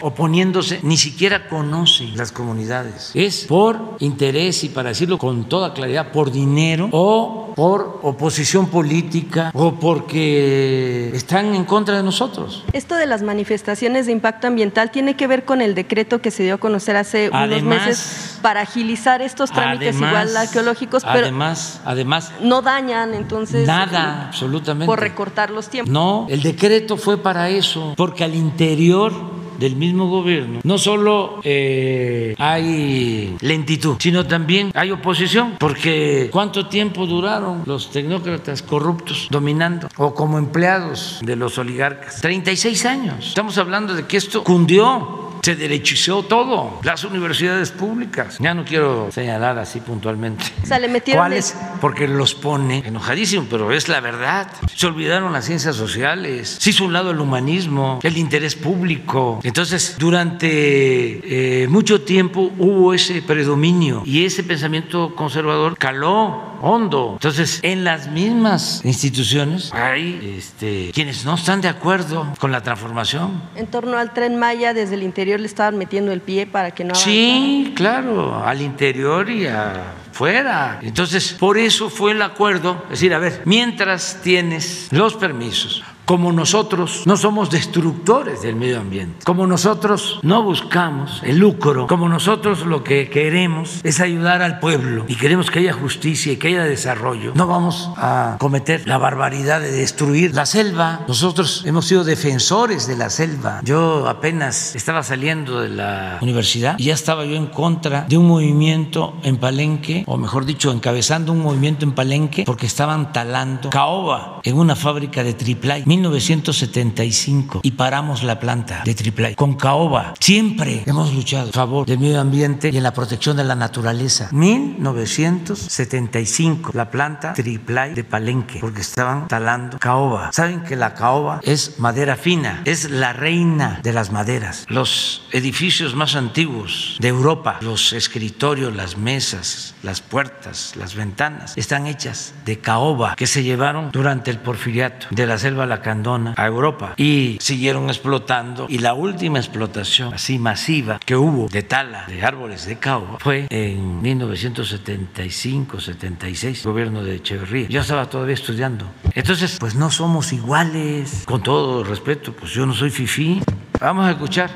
oponiéndose 0.00 0.80
ni 0.82 0.96
siquiera 0.96 1.46
conocen 1.48 2.16
las 2.16 2.32
comunidades. 2.32 3.12
Es 3.14 3.44
por 3.44 3.96
interés 4.00 4.64
y 4.64 4.70
para 4.70 4.88
decirlo 4.88 5.16
con 5.18 5.48
toda 5.48 5.72
claridad, 5.72 6.10
por 6.10 6.32
dinero 6.32 6.88
o 6.90 7.52
por 7.54 8.00
oposición 8.02 8.66
política 8.68 9.50
o 9.54 9.74
porque 9.74 11.10
están 11.14 11.54
en 11.54 11.64
contra 11.64 11.96
de 11.96 12.02
nosotros. 12.02 12.64
Esto 12.72 12.96
de 12.96 13.06
las 13.06 13.22
manifestaciones 13.22 14.06
de 14.06 14.12
impacto 14.12 14.46
ambiental 14.46 14.90
tiene 14.90 15.14
que 15.16 15.26
ver 15.26 15.44
con 15.44 15.62
el 15.62 15.74
decreto 15.74 16.20
que 16.20 16.30
se 16.30 16.42
dio 16.42 16.54
a 16.54 16.58
conocer 16.58 16.96
hace 16.96 17.30
Además- 17.32 17.62
unos 17.62 17.62
meses 17.62 18.38
para 18.42 18.60
agilizar 18.60 19.22
estos 19.22 19.50
trámites 19.50 19.88
Además- 19.96 20.10
igual 20.10 20.36
arqueológicos, 20.36 21.02
pero 21.04 21.18
Además, 21.26 21.80
además, 21.84 22.32
no 22.42 22.60
dañan 22.62 23.14
entonces 23.14 23.66
nada, 23.66 24.26
absolutamente. 24.26 24.86
por 24.86 25.00
recortar 25.00 25.50
los 25.50 25.68
tiempos. 25.68 25.92
No, 25.92 26.26
el 26.28 26.42
decreto 26.42 26.95
fue 26.96 27.18
para 27.18 27.48
eso, 27.50 27.94
porque 27.96 28.24
al 28.24 28.34
interior 28.34 29.12
del 29.58 29.76
mismo 29.76 30.08
gobierno 30.08 30.60
no 30.62 30.78
solo 30.78 31.40
eh, 31.42 32.34
hay 32.38 33.36
lentitud, 33.40 33.96
sino 33.98 34.26
también 34.26 34.70
hay 34.74 34.90
oposición, 34.90 35.56
porque 35.58 36.28
¿cuánto 36.30 36.66
tiempo 36.68 37.06
duraron 37.06 37.62
los 37.66 37.90
tecnócratas 37.90 38.62
corruptos 38.62 39.28
dominando 39.30 39.88
o 39.96 40.14
como 40.14 40.38
empleados 40.38 41.20
de 41.22 41.36
los 41.36 41.58
oligarcas? 41.58 42.20
36 42.20 42.84
años. 42.86 43.28
Estamos 43.28 43.58
hablando 43.58 43.94
de 43.94 44.06
que 44.06 44.16
esto 44.16 44.44
cundió. 44.44 45.25
Se 45.46 45.54
derechizó 45.54 46.24
todo, 46.24 46.80
las 46.82 47.04
universidades 47.04 47.70
públicas. 47.70 48.38
Ya 48.40 48.52
no 48.52 48.64
quiero 48.64 49.12
señalar 49.12 49.56
así 49.60 49.78
puntualmente. 49.78 50.44
O 50.64 50.66
sea, 50.66 50.80
le 50.80 50.88
metieron 50.88 51.22
de- 51.22 51.36
¿Cuáles? 51.36 51.56
Porque 51.80 52.08
los 52.08 52.34
pone 52.34 52.82
enojadísimo, 52.84 53.46
pero 53.48 53.70
es 53.70 53.88
la 53.88 54.00
verdad. 54.00 54.48
Se 54.74 54.88
olvidaron 54.88 55.32
las 55.32 55.44
ciencias 55.44 55.76
sociales, 55.76 56.56
se 56.58 56.70
hizo 56.70 56.84
un 56.84 56.92
lado 56.92 57.12
el 57.12 57.20
humanismo, 57.20 58.00
el 58.02 58.18
interés 58.18 58.56
público. 58.56 59.38
Entonces, 59.44 59.94
durante 60.00 61.62
eh, 61.62 61.68
mucho 61.68 62.00
tiempo 62.00 62.50
hubo 62.58 62.92
ese 62.92 63.22
predominio 63.22 64.02
y 64.04 64.24
ese 64.24 64.42
pensamiento 64.42 65.14
conservador 65.14 65.78
caló 65.78 66.55
hondo. 66.62 67.12
Entonces, 67.14 67.60
en 67.62 67.84
las 67.84 68.08
mismas 68.08 68.84
instituciones 68.84 69.72
hay 69.72 70.36
este, 70.38 70.90
quienes 70.94 71.24
no 71.24 71.34
están 71.34 71.60
de 71.60 71.68
acuerdo 71.68 72.32
con 72.38 72.52
la 72.52 72.62
transformación. 72.62 73.42
En 73.54 73.66
torno 73.66 73.98
al 73.98 74.12
tren 74.12 74.36
Maya, 74.36 74.74
desde 74.74 74.94
el 74.94 75.02
interior 75.02 75.40
le 75.40 75.46
estaban 75.46 75.78
metiendo 75.78 76.12
el 76.12 76.20
pie 76.20 76.46
para 76.46 76.70
que 76.70 76.84
no 76.84 76.90
avanzara. 76.90 77.12
Sí, 77.12 77.72
claro, 77.76 78.44
al 78.44 78.60
interior 78.62 79.30
y 79.30 79.46
afuera. 79.46 80.80
Entonces, 80.82 81.32
por 81.32 81.58
eso 81.58 81.90
fue 81.90 82.12
el 82.12 82.22
acuerdo, 82.22 82.82
es 82.84 82.90
decir, 82.90 83.14
a 83.14 83.18
ver, 83.18 83.42
mientras 83.44 84.20
tienes 84.22 84.88
los 84.90 85.14
permisos, 85.14 85.82
como 86.06 86.32
nosotros 86.32 87.02
no 87.04 87.16
somos 87.16 87.50
destructores 87.50 88.42
del 88.42 88.56
medio 88.56 88.80
ambiente, 88.80 89.24
como 89.24 89.46
nosotros 89.46 90.20
no 90.22 90.42
buscamos 90.42 91.20
el 91.24 91.38
lucro, 91.38 91.86
como 91.88 92.08
nosotros 92.08 92.64
lo 92.64 92.84
que 92.84 93.10
queremos 93.10 93.80
es 93.82 94.00
ayudar 94.00 94.40
al 94.40 94.60
pueblo 94.60 95.04
y 95.08 95.16
queremos 95.16 95.50
que 95.50 95.58
haya 95.58 95.72
justicia 95.72 96.32
y 96.32 96.36
que 96.36 96.48
haya 96.48 96.62
desarrollo, 96.64 97.32
no 97.34 97.46
vamos 97.46 97.90
a 97.96 98.36
cometer 98.38 98.86
la 98.86 98.98
barbaridad 98.98 99.60
de 99.60 99.72
destruir 99.72 100.34
la 100.34 100.46
selva. 100.46 101.00
Nosotros 101.08 101.64
hemos 101.66 101.86
sido 101.86 102.04
defensores 102.04 102.86
de 102.86 102.96
la 102.96 103.10
selva. 103.10 103.60
Yo 103.64 104.08
apenas 104.08 104.76
estaba 104.76 105.02
saliendo 105.02 105.60
de 105.60 105.70
la 105.70 106.18
universidad 106.20 106.76
y 106.78 106.84
ya 106.84 106.94
estaba 106.94 107.24
yo 107.24 107.34
en 107.34 107.46
contra 107.46 108.02
de 108.08 108.16
un 108.16 108.28
movimiento 108.28 109.16
en 109.24 109.38
Palenque, 109.38 110.04
o 110.06 110.16
mejor 110.16 110.44
dicho, 110.44 110.70
encabezando 110.70 111.32
un 111.32 111.40
movimiento 111.40 111.84
en 111.84 111.92
Palenque 111.92 112.44
porque 112.44 112.66
estaban 112.66 113.12
talando 113.12 113.70
caoba 113.70 114.40
en 114.44 114.56
una 114.56 114.76
fábrica 114.76 115.24
de 115.24 115.34
triplay. 115.34 115.82
1975 115.96 117.60
y 117.62 117.70
paramos 117.72 118.22
la 118.22 118.38
planta 118.38 118.82
de 118.84 118.94
triplay 118.94 119.34
con 119.34 119.54
caoba. 119.54 120.12
Siempre 120.20 120.82
hemos 120.86 121.14
luchado 121.14 121.48
a 121.48 121.52
favor 121.52 121.86
del 121.86 121.98
medio 121.98 122.20
ambiente 122.20 122.68
y 122.72 122.76
en 122.76 122.82
la 122.82 122.92
protección 122.92 123.34
de 123.36 123.44
la 123.44 123.54
naturaleza. 123.54 124.28
1975 124.32 126.72
la 126.74 126.90
planta 126.90 127.32
triplay 127.32 127.94
de 127.94 128.04
Palenque 128.04 128.58
porque 128.60 128.82
estaban 128.82 129.28
talando 129.28 129.78
caoba. 129.78 130.30
Saben 130.32 130.62
que 130.62 130.76
la 130.76 130.92
caoba 130.94 131.40
es 131.42 131.78
madera 131.78 132.16
fina, 132.16 132.62
es 132.64 132.90
la 132.90 133.12
reina 133.12 133.80
de 133.82 133.92
las 133.92 134.10
maderas. 134.12 134.64
Los 134.68 135.26
edificios 135.32 135.94
más 135.94 136.16
antiguos 136.16 136.96
de 137.00 137.08
Europa, 137.08 137.58
los 137.60 137.92
escritorios, 137.92 138.74
las 138.74 138.96
mesas, 138.96 139.74
las 139.82 140.00
puertas, 140.00 140.74
las 140.76 140.94
ventanas, 140.94 141.52
están 141.56 141.86
hechas 141.86 142.32
de 142.44 142.58
caoba 142.58 143.14
que 143.16 143.26
se 143.26 143.42
llevaron 143.42 143.90
durante 143.92 144.30
el 144.30 144.38
porfiriato 144.38 145.06
de 145.10 145.26
la 145.26 145.38
selva 145.38 145.66
la 145.66 145.82
Lacandona 145.86 146.34
a 146.36 146.46
Europa 146.46 146.94
y 146.96 147.38
siguieron 147.40 147.88
explotando 147.88 148.66
y 148.68 148.78
la 148.78 148.94
última 148.94 149.38
explotación 149.38 150.12
así 150.12 150.36
masiva 150.38 150.98
que 150.98 151.14
hubo 151.14 151.46
de 151.46 151.62
tala 151.62 152.06
de 152.08 152.24
árboles 152.24 152.66
de 152.66 152.76
caoba 152.76 153.18
fue 153.20 153.46
en 153.50 154.02
1975, 154.02 155.80
76, 155.80 156.64
gobierno 156.64 157.04
de 157.04 157.16
Echeverría. 157.16 157.68
Yo 157.68 157.80
estaba 157.82 158.10
todavía 158.10 158.34
estudiando. 158.34 158.86
Entonces, 159.14 159.58
pues 159.60 159.76
no 159.76 159.90
somos 159.90 160.32
iguales, 160.32 161.22
con 161.24 161.42
todo 161.42 161.84
respeto, 161.84 162.32
pues 162.32 162.50
yo 162.52 162.66
no 162.66 162.74
soy 162.74 162.90
fifí. 162.90 163.40
Vamos 163.80 164.06
a 164.06 164.10
escuchar 164.10 164.50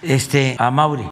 este, 0.00 0.56
a 0.58 0.70
Mauri. 0.70 1.04